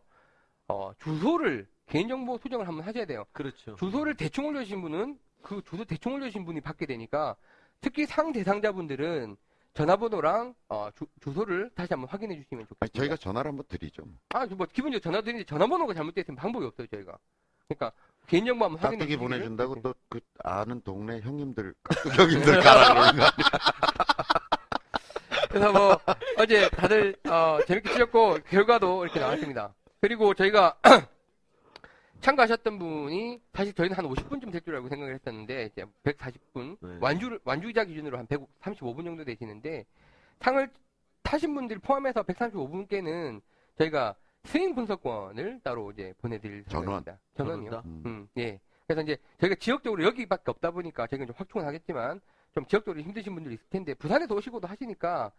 어, 0.68 0.92
주소를, 1.00 1.68
개인정보 1.88 2.38
수정을 2.40 2.68
한번 2.68 2.86
하셔야 2.86 3.06
돼요. 3.06 3.26
그렇죠. 3.32 3.76
주소를 3.78 4.16
대충 4.16 4.46
올려주신 4.48 4.82
분은 4.82 5.18
그 5.42 5.62
주소 5.66 5.86
대충 5.86 6.14
올려주신 6.16 6.44
분이 6.46 6.62
받게 6.62 6.86
되니까 6.86 7.36
특히 7.82 8.06
상 8.06 8.32
대상자분들은 8.32 9.38
전화번호랑 9.76 10.56
어, 10.70 10.90
주, 10.96 11.06
소를 11.34 11.70
다시 11.76 11.94
한번 11.94 12.10
확인해 12.10 12.42
주시면 12.42 12.62
아니, 12.62 12.68
좋겠습니다. 12.70 12.98
저희가 12.98 13.18
전화를 13.18 13.50
한번 13.50 13.66
드리죠. 13.68 14.04
아, 14.30 14.46
뭐 14.48 14.66
기본적으로 14.72 15.02
전화 15.02 15.22
드리는데 15.22 15.46
전화번호가 15.46 15.94
잘못됐으면 15.94 16.38
방법이 16.38 16.66
없어요, 16.66 16.88
저희가. 16.88 17.18
그러니까 17.68 17.92
개인정보 18.28 18.66
한번 18.66 18.82
확인해 18.82 19.06
주시기를 19.06 19.20
보내준다고 19.20 19.76
네. 19.76 19.82
또그 19.82 20.22
아는 20.44 20.82
동네 20.82 21.20
형님들 21.20 21.74
깍두기 21.84 22.18
형님들 22.18 22.62
가라 22.62 22.94
그러는 22.94 23.20
거 23.20 23.26
그래서 25.50 25.72
뭐 25.72 26.00
어제 26.38 26.70
다들 26.70 27.16
어, 27.28 27.60
재밌게 27.68 27.92
치셨고 27.92 28.40
결과도 28.50 29.04
이렇게 29.04 29.20
나왔습니다. 29.20 29.74
그리고 30.00 30.34
저희가 30.34 30.78
참가하셨던 32.26 32.80
분이 32.80 33.40
사실 33.54 33.72
저희는 33.74 33.96
한 33.96 34.06
50분쯤 34.06 34.52
될 34.52 34.62
줄 34.62 34.74
알고 34.76 34.90
생각을 34.90 35.14
했었는데 35.14 35.66
이제 35.72 35.86
140분 36.04 36.78
네. 36.82 36.98
완주 37.00 37.38
완주자 37.44 37.86
기준으로 37.86 38.18
한 38.18 38.26
135분 38.26 39.04
정도 39.06 39.24
되시는데 39.24 39.86
상을 40.40 40.68
타신 41.22 41.54
분들 41.54 41.78
포함해서 41.80 42.24
135분께는 42.24 43.42
저희가 43.78 44.16
스윙 44.46 44.74
분석권을 44.74 45.60
따로 45.64 45.92
이제 45.92 46.14
보내드릴 46.20 46.66
전원. 46.66 47.04
생각입니다. 47.04 47.20
전원이요. 47.38 47.82
음. 47.86 48.04
음, 48.08 48.28
예. 48.38 48.60
그래서 48.88 49.02
이제 49.04 49.18
저희가 49.40 49.56
지역적으로 49.60 50.04
여기밖에 50.04 50.44
없다 50.50 50.72
보니까 50.72 51.06
저희가 51.06 51.26
좀 51.28 51.36
확충은 51.38 51.66
하겠지만 51.68 52.22
좀 52.56 52.66
지역적으로 52.66 53.04
힘드신 53.04 53.36
분들이 53.36 53.54
있을 53.56 53.66
텐데 53.70 53.94
부산에서 53.94 54.34
오시고도 54.34 54.68
하시니까 54.68 55.32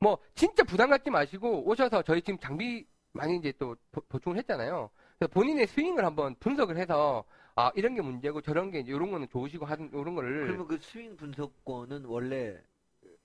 뭐 0.00 0.18
진짜 0.36 0.62
부담 0.62 0.90
갖지 0.90 1.10
마시고 1.10 1.68
오셔서 1.68 2.02
저희 2.02 2.22
지금 2.22 2.38
장비 2.38 2.86
많이 3.12 3.36
이제 3.38 3.52
또 3.58 3.74
보- 3.90 4.02
보충을 4.02 4.38
했잖아요. 4.38 4.88
그래서 5.18 5.32
본인의 5.32 5.66
스윙을 5.66 6.04
한번 6.04 6.34
분석을 6.36 6.76
해서 6.76 7.24
아 7.56 7.72
이런 7.74 7.94
게 7.94 8.02
문제고 8.02 8.40
저런 8.40 8.70
게 8.70 8.80
이제 8.80 8.92
이런 8.92 9.10
거는 9.10 9.28
좋으시고 9.28 9.66
하는 9.66 9.90
이런 9.92 10.14
거를 10.14 10.46
그러면 10.46 10.68
그 10.68 10.78
스윙 10.80 11.16
분석권은 11.16 12.04
원래 12.04 12.56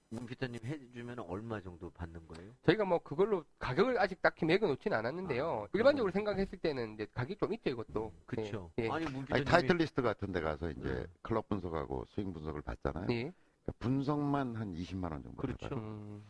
문 0.09 0.25
피터님 0.25 0.59
해주면 0.63 1.19
얼마 1.19 1.59
정도 1.61 1.89
받는 1.91 2.27
거예요? 2.27 2.51
저희가 2.65 2.85
뭐 2.85 2.99
그걸로 2.99 3.43
가격을 3.59 3.99
아직 3.99 4.21
딱히 4.21 4.45
매겨 4.45 4.67
놓지는 4.67 4.97
않았는데요. 4.97 5.65
아, 5.65 5.67
일반적으로 5.73 6.11
그럼. 6.11 6.25
생각했을 6.25 6.57
때는 6.59 6.93
이제 6.95 7.07
가격이 7.13 7.35
좀 7.37 7.53
있죠 7.53 7.69
이것도. 7.69 8.11
그렇죠. 8.25 8.71
예. 8.79 8.85
예. 8.85 8.89
아니 8.89 9.05
아니 9.05 9.13
문 9.13 9.25
피터님 9.25 9.45
타이틀리스트 9.45 10.01
같은 10.01 10.31
데 10.31 10.41
가서 10.41 10.69
이제 10.71 10.81
네. 10.81 11.05
클럽 11.21 11.47
분석하고 11.49 12.05
스윙 12.13 12.33
분석을 12.33 12.61
받잖아요. 12.61 13.07
예. 13.11 13.31
그러니까 13.63 13.73
분석만 13.79 14.55
한 14.55 14.73
20만 14.73 15.11
원 15.11 15.23
정도. 15.23 15.37
그렇죠. 15.37 15.75
음. 15.75 16.23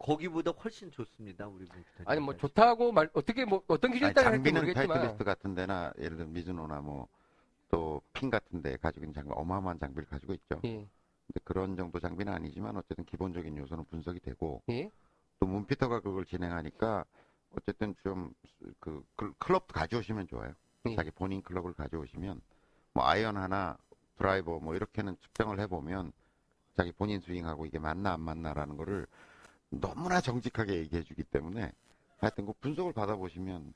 거기보다 0.00 0.50
훨씬 0.50 0.90
좋습니다, 0.90 1.46
우리 1.46 1.64
문피터님. 1.66 2.06
아니 2.08 2.20
뭐 2.20 2.36
좋다고 2.36 2.92
말 2.92 3.08
어떻게 3.12 3.44
뭐 3.44 3.62
어떤 3.68 3.92
기준에 3.92 4.08
아니, 4.08 4.14
따라 4.14 4.26
할지 4.30 4.38
장비는 4.38 4.60
모르겠지만 4.62 4.88
타이틀리스트 4.98 5.24
같은 5.24 5.54
데나 5.54 5.92
예를 5.98 6.16
들면 6.16 6.32
미즈노나 6.32 6.80
뭐 6.80 7.08
또 7.70 8.02
핑 8.12 8.30
같은 8.30 8.62
데 8.62 8.76
가지고 8.76 9.04
있는 9.04 9.14
장비 9.14 9.30
어마어마한 9.32 9.78
장비를 9.78 10.08
가지고 10.08 10.34
있죠. 10.34 10.60
예. 10.64 10.70
근데 10.78 11.40
그런 11.44 11.76
정도 11.76 12.00
장비는 12.00 12.32
아니지만 12.32 12.76
어쨌든 12.76 13.04
기본적인 13.04 13.56
요소는 13.56 13.84
분석이 13.84 14.20
되고 14.20 14.60
예. 14.70 14.90
또 15.38 15.46
문피터가 15.46 16.00
그걸 16.00 16.26
진행하니까 16.26 17.04
어쨌든 17.56 17.94
좀 18.02 18.32
그 18.78 19.02
클럽도 19.38 19.72
가져오시면 19.72 20.26
좋아요. 20.28 20.52
예. 20.86 20.96
자기 20.96 21.10
본인 21.10 21.42
클럽을 21.42 21.72
가져오시면 21.72 22.40
뭐 22.92 23.04
아이언 23.06 23.36
하나 23.36 23.78
드라이버 24.18 24.58
뭐 24.58 24.74
이렇게는 24.74 25.16
측정을 25.20 25.60
해보면 25.60 26.12
자기 26.76 26.92
본인 26.92 27.20
스윙하고 27.20 27.66
이게 27.66 27.78
맞나 27.78 28.12
안 28.12 28.20
맞나라는 28.20 28.76
거를 28.76 29.06
너무나 29.70 30.20
정직하게 30.20 30.74
얘기해 30.76 31.02
주기 31.04 31.22
때문에 31.22 31.72
하여튼 32.18 32.46
그 32.46 32.52
분석을 32.60 32.92
받아보시면 32.92 33.72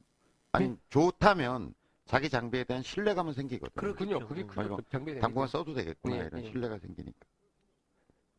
아니 0.52 0.76
좋다면 0.90 1.74
자기 2.06 2.28
장비에 2.28 2.64
대한 2.64 2.82
신뢰감은 2.82 3.32
생기거든요. 3.32 3.74
그렇군요. 3.80 4.18
그렇죠. 4.18 4.28
그게 4.28 4.42
음. 4.42 4.46
크죠. 4.48 4.78
장비에 4.90 5.14
대한 5.14 5.20
당분간 5.22 5.48
써도 5.48 5.72
되겠구나 5.74 6.16
예, 6.16 6.26
이런 6.26 6.44
예. 6.44 6.50
신뢰가 6.50 6.78
생기니까 6.78 7.18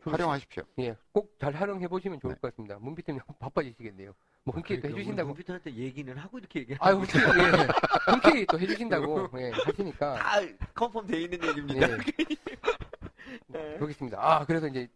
활용하십시오. 0.02 0.64
예, 0.80 0.96
꼭 1.12 1.36
잘 1.40 1.54
활용해 1.54 1.88
보시면 1.88 2.20
좋을 2.20 2.36
네. 2.36 2.40
것 2.40 2.52
같습니다. 2.52 2.78
문비팀이 2.80 3.20
바빠지시겠네요. 3.40 4.14
뭐 4.44 4.54
흔쾌히 4.54 4.78
또 4.78 4.82
그러니까 4.84 5.00
해주신다고. 5.00 5.28
문피터한테 5.30 5.74
얘기는 5.74 6.16
하고 6.18 6.38
이렇게 6.38 6.60
얘기. 6.60 6.76
아유, 6.80 6.98
흔쾌히, 6.98 7.24
예, 7.42 8.12
흔쾌히 8.12 8.46
또 8.46 8.60
해주신다고 8.60 9.30
예, 9.40 9.50
하시니까. 9.52 10.16
다 10.16 10.40
컨펌 10.76 11.08
돼 11.08 11.22
있는 11.22 11.44
얘기입니다. 11.44 11.88
예, 11.90 11.98
네. 13.48 13.76
그렇겠습니다. 13.78 14.20
아, 14.22 14.46
그래서 14.46 14.68
이제 14.68 14.88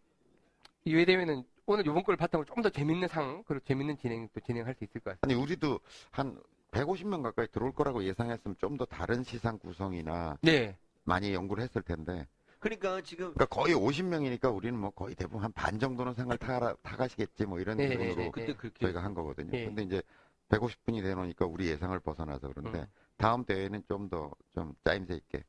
이 0.84 0.94
외 0.94 1.04
대회는 1.04 1.42
오늘 1.70 1.86
이번 1.86 2.02
걸 2.02 2.16
바탕으로 2.16 2.44
좀 2.46 2.62
더 2.62 2.68
재밌는 2.68 3.06
상 3.08 3.42
그리고 3.46 3.64
재밌는 3.64 3.96
진행 3.98 4.28
또 4.34 4.40
진행할 4.40 4.74
수 4.74 4.82
있을 4.84 5.00
것 5.00 5.10
같습니다. 5.10 5.20
아니 5.22 5.34
우리도 5.34 5.78
한 6.10 6.36
150명 6.72 7.22
가까이 7.22 7.46
들어올 7.48 7.72
거라고 7.72 8.02
예상했으면 8.04 8.56
좀 8.58 8.76
더 8.76 8.84
다른 8.84 9.22
시상 9.22 9.56
구성이나 9.58 10.36
네, 10.42 10.76
많이 11.04 11.32
연구를 11.32 11.62
했을 11.62 11.80
텐데 11.82 12.26
그러니까 12.58 13.00
지금 13.02 13.32
그러니까 13.34 13.46
거의 13.46 13.74
50명이니까 13.74 14.54
우리는 14.54 14.78
뭐 14.78 14.90
거의 14.90 15.14
대부분 15.14 15.42
한 15.44 15.52
반 15.52 15.78
정도는 15.78 16.14
상을 16.14 16.36
타, 16.38 16.74
타가시겠지 16.82 17.46
뭐 17.46 17.60
이런 17.60 17.76
네, 17.76 17.88
기분으로 17.88 18.14
네, 18.16 18.22
네. 18.24 18.30
그때 18.30 18.54
그렇게 18.54 18.78
저희가 18.86 19.02
한 19.02 19.14
거거든요. 19.14 19.50
네. 19.50 19.64
근데 19.66 19.82
이제 19.82 20.02
150분이 20.48 21.02
되놓으니까 21.02 21.46
우리 21.46 21.68
예상을 21.68 21.98
벗어나서 22.00 22.48
그런데 22.52 22.80
음. 22.80 22.86
다음 23.16 23.44
대회는 23.44 23.84
좀 23.88 24.08
더좀 24.08 24.74
짜임새 24.84 25.14
있게 25.14 25.44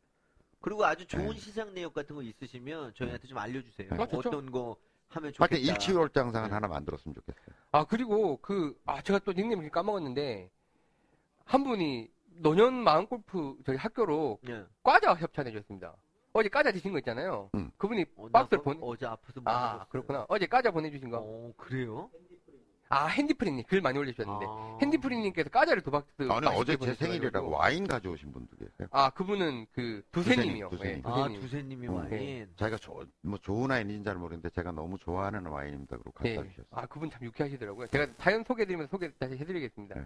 그리고 0.61 0.85
아주 0.85 1.05
좋은 1.07 1.29
네. 1.31 1.37
시상 1.39 1.73
내역 1.73 1.93
같은 1.93 2.15
거 2.15 2.21
있으시면 2.21 2.93
저희한테 2.93 3.27
좀 3.27 3.37
알려주세요. 3.39 3.89
아. 3.91 4.03
어떤 4.13 4.51
거 4.51 4.77
하면 5.11 5.31
하여튼 5.37 5.57
좋겠다. 5.57 5.57
일치월장상을 5.57 6.49
네. 6.49 6.53
하나 6.53 6.67
만들었으면 6.67 7.13
좋겠어요. 7.15 7.55
아 7.71 7.85
그리고 7.85 8.37
그 8.37 8.75
아 8.85 9.01
제가 9.01 9.19
또 9.19 9.33
닉네임을 9.33 9.69
까먹었는데 9.69 10.49
한 11.45 11.63
분이 11.63 12.09
노년 12.37 12.73
마음 12.73 13.05
골프 13.07 13.55
저희 13.65 13.75
학교로 13.77 14.39
예. 14.49 14.65
과자 14.83 15.13
협찬해 15.13 15.51
주셨습니다. 15.51 15.95
어제 16.33 16.47
과자 16.47 16.71
드신 16.71 16.93
거 16.93 16.97
있잖아요. 16.99 17.49
음. 17.55 17.71
그분이 17.77 18.05
어, 18.15 18.27
나 18.31 18.39
박스를 18.39 18.59
그- 18.59 18.63
보내. 18.63 18.79
어제 18.81 19.05
아파서 19.05 19.39
못아 19.41 19.51
먹었어요. 19.51 19.85
그렇구나. 19.89 20.25
어제 20.29 20.45
과자 20.45 20.71
보내주신 20.71 21.09
거. 21.09 21.17
어 21.21 21.51
그래요? 21.57 22.09
아 22.91 23.05
핸디프리님 23.07 23.63
글 23.67 23.79
많이 23.79 23.97
올리셨는데 23.97 24.45
아. 24.47 24.77
핸디프리님께서 24.81 25.49
과자를 25.49 25.81
두 25.81 25.91
박스. 25.91 26.09
아니 26.29 26.45
어제 26.47 26.75
제. 26.75 26.93
생일이라고 26.93 27.49
와인 27.49 27.87
가져오신 27.87 28.33
분도 28.33 28.55
계세요. 28.57 28.89
아 28.91 29.09
그분은 29.11 29.65
그 29.71 30.03
두세님이요. 30.11 30.69
두세님, 30.69 30.97
예, 30.97 31.01
두세님. 31.01 31.07
아 31.07 31.15
두세님. 31.15 31.41
두세님이 31.41 31.87
음. 31.87 31.93
와인. 31.93 32.49
자기가 32.57 32.77
조, 32.77 33.01
뭐 33.21 33.39
좋은 33.39 33.69
와인인지 33.69 34.03
잘 34.03 34.15
모르겠는데 34.15 34.49
제가 34.49 34.73
너무 34.73 34.97
좋아하는 34.97 35.45
와인입니다. 35.45 35.97
그러고 35.97 36.11
갖다 36.11 36.29
네. 36.29 36.35
주셨어요. 36.49 36.65
아 36.71 36.85
그분 36.85 37.09
참 37.09 37.23
유쾌하시더라고요. 37.23 37.87
제가 37.87 38.07
사연 38.17 38.43
소개드리면서 38.43 38.91
소개 38.91 39.09
다시 39.17 39.37
해드리겠습니다. 39.37 39.95
네. 39.95 40.05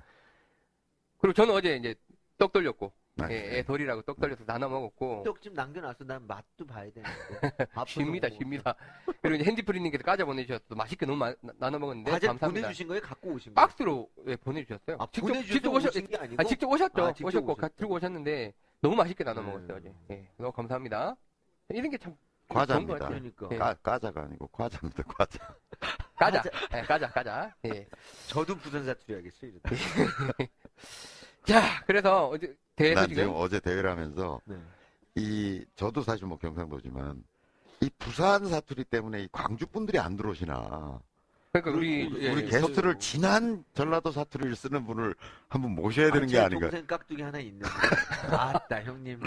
그리고 1.17 1.33
저는 1.33 1.55
어제 1.55 1.75
이제 1.77 1.95
떡 2.37 2.53
돌렸고, 2.53 2.87
네. 2.87 3.04
예, 3.29 3.59
애 3.59 3.63
돌이라고 3.63 4.01
떡 4.01 4.19
돌려서 4.19 4.43
나눠 4.45 4.67
먹었고. 4.67 5.23
떡 5.23 5.41
좀 5.41 5.53
남겨놨어. 5.53 6.03
난 6.03 6.25
맛도 6.27 6.65
봐야 6.65 6.89
되는데. 6.91 7.09
쉽니다. 7.87 8.29
쉽니다. 8.29 8.75
그리고 9.21 9.35
이제 9.35 9.45
핸디프리님께서 9.45 10.03
과자 10.03 10.25
보내주셔서 10.25 10.75
맛있게 10.75 11.05
너무 11.05 11.17
마- 11.19 11.33
나- 11.41 11.53
나눠 11.57 11.79
먹었는데 11.79 12.11
과자 12.11 12.27
감사합니다. 12.27 12.67
보내주신 12.67 12.87
거예요? 12.89 13.01
갖고 13.01 13.29
오신 13.31 13.53
거예요? 13.53 13.67
박스로 13.67 14.09
예, 14.27 14.35
보내주셨어요. 14.35 14.97
아, 14.99 15.07
직접 15.13 15.33
직접 15.43 15.73
오셨, 15.73 15.93
게 15.93 16.17
아니고? 16.17 16.41
아, 16.41 16.43
직접 16.43 16.67
오셨죠. 16.69 17.05
아, 17.05 17.13
직접 17.13 17.27
오셨고 17.27 17.51
오셨죠. 17.53 17.61
가- 17.61 17.67
들고 17.69 17.93
오셨는데 17.95 18.53
너무 18.81 18.95
맛있게 18.97 19.23
나눠 19.23 19.41
네. 19.43 19.47
먹었어요 19.47 19.77
어제. 19.77 19.93
예, 20.11 20.29
너무 20.37 20.51
감사합니다. 20.51 21.15
이런 21.69 21.89
게 21.89 21.97
참 21.97 22.15
과자입니다. 22.49 23.07
그러니까. 23.07 23.47
예. 23.51 23.57
까, 23.57 23.73
까자가 23.75 24.21
아니고 24.23 24.47
과자입니다. 24.47 25.03
과자. 25.03 25.55
까자, 26.19 26.43
예, 26.75 26.81
까자, 26.81 27.09
까자. 27.09 27.55
예. 27.65 27.87
저도 28.27 28.55
부산 28.57 28.83
사투리 28.85 29.15
하겠어요. 29.15 29.51
이러다. 29.51 29.69
자, 31.45 31.83
그래서 31.85 32.27
어제 32.29 32.55
대회에서 32.75 33.01
난 33.01 33.09
지금 33.09 33.23
지금 33.23 33.33
어제 33.37 33.59
대회를 33.59 33.89
하면서 33.89 34.39
네. 34.45 34.57
이 35.15 35.65
저도 35.75 36.01
사실 36.01 36.25
뭐 36.27 36.37
경상도지만 36.37 37.23
이 37.81 37.89
부산 37.97 38.45
사투리 38.47 38.83
때문에 38.85 39.23
이 39.23 39.29
광주 39.31 39.65
분들이 39.67 39.99
안 39.99 40.15
들어오시나. 40.17 40.99
그러니까 41.51 41.71
우리 41.71 42.05
우리 42.07 42.25
예, 42.25 42.31
우리 42.33 42.41
예, 42.43 42.49
게스트를 42.49 42.99
진한 42.99 43.63
전라도 43.73 44.11
사투리를 44.11 44.53
쓰는 44.57 44.85
분을 44.85 45.15
한번 45.47 45.71
모셔야 45.73 46.07
되는 46.07 46.23
아, 46.23 46.25
게제 46.25 46.39
아닌가. 46.39 46.69
동생 46.69 46.85
깍두기 46.87 47.21
하나 47.21 47.39
있는데. 47.39 47.65
아따 48.29 48.83
형님. 48.83 49.21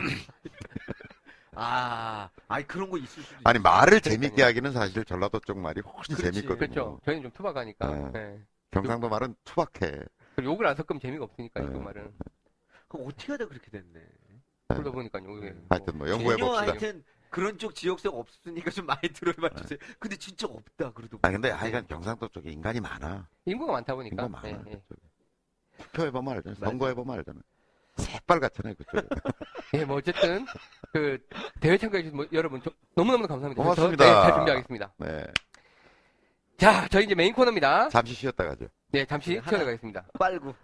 아, 1.54 2.28
아니 2.46 2.66
그런 2.66 2.90
거 2.90 2.98
있을 2.98 3.22
수도 3.22 3.36
아니 3.44 3.58
있어요. 3.58 3.62
말을 3.62 4.00
그러니까요. 4.00 4.12
재밌게 4.14 4.42
하기는 4.42 4.72
사실 4.72 5.04
전라도 5.04 5.40
쪽 5.40 5.58
말이 5.58 5.80
훨씬 5.80 6.16
그렇지. 6.16 6.42
재밌거든요. 6.42 6.58
그렇죠. 6.70 7.00
저희는 7.04 7.22
좀 7.22 7.32
투박하니까. 7.32 7.90
네. 7.90 8.10
네. 8.12 8.40
경상도 8.72 9.08
말은 9.08 9.34
투박해. 9.44 10.02
욕을 10.42 10.66
안 10.66 10.76
섞으면 10.76 11.00
재미가 11.00 11.24
없으니까, 11.24 11.60
네. 11.60 11.66
이그 11.66 11.78
말은. 11.78 12.12
그럼 12.88 13.06
어떻게 13.06 13.32
하다 13.32 13.46
그렇게 13.46 13.70
됐네. 13.70 14.00
그러다 14.68 14.90
보니까 14.90 15.18
요게. 15.22 15.50
뭐 15.50 15.66
하여튼 15.70 15.98
뭐 15.98 16.08
연구해 16.08 16.36
전혀 16.36 16.46
봅시다. 16.46 16.70
하여튼 16.72 17.04
그런 17.30 17.58
쪽 17.58 17.74
지역성 17.74 18.14
없으니까 18.14 18.70
좀 18.70 18.86
많이 18.86 19.00
들어봐 19.14 19.50
주세요. 19.60 19.78
근데 19.98 20.16
진짜 20.16 20.46
없다 20.46 20.92
그래도. 20.92 21.18
아 21.22 21.30
근데 21.30 21.50
하여간 21.50 21.86
경상도 21.86 22.28
쪽에 22.28 22.50
인간이 22.50 22.80
많아. 22.80 23.28
인구가 23.44 23.72
많다 23.72 23.94
보니까. 23.94 24.14
인간 24.14 24.30
많아. 24.30 24.48
예, 24.48 24.52
예. 24.52 24.72
그쪽에. 24.72 25.00
투표해 25.78 26.10
보면 26.10 26.34
알잖아. 26.36 26.56
맞아. 26.58 26.70
선거해 26.70 26.94
보면 26.94 27.18
알잖아. 27.18 27.40
새빨갛잖아요 27.96 28.74
그쪽에. 28.74 29.06
예, 29.74 29.84
뭐 29.84 29.96
어쨌든 29.96 30.46
그 30.92 31.18
대회 31.60 31.76
참가해 31.76 32.02
주신 32.04 32.16
뭐 32.16 32.26
여러분 32.32 32.60
저- 32.62 32.70
너무너무 32.94 33.26
감사합니다. 33.26 33.62
고맙습니다. 33.62 34.04
저, 34.04 34.10
네, 34.14 34.22
잘 34.22 34.34
준비하겠습니다. 34.34 34.92
네. 34.98 35.26
자, 36.56 36.88
저희 36.88 37.04
이제 37.04 37.14
메인 37.14 37.32
코너입니다. 37.34 37.88
잠시 37.90 38.14
쉬었다 38.14 38.44
가죠. 38.44 38.66
네, 38.88 39.04
잠시 39.04 39.30
네, 39.34 39.38
하나. 39.38 39.50
쉬어가겠습니다. 39.58 40.06
빨고. 40.18 40.54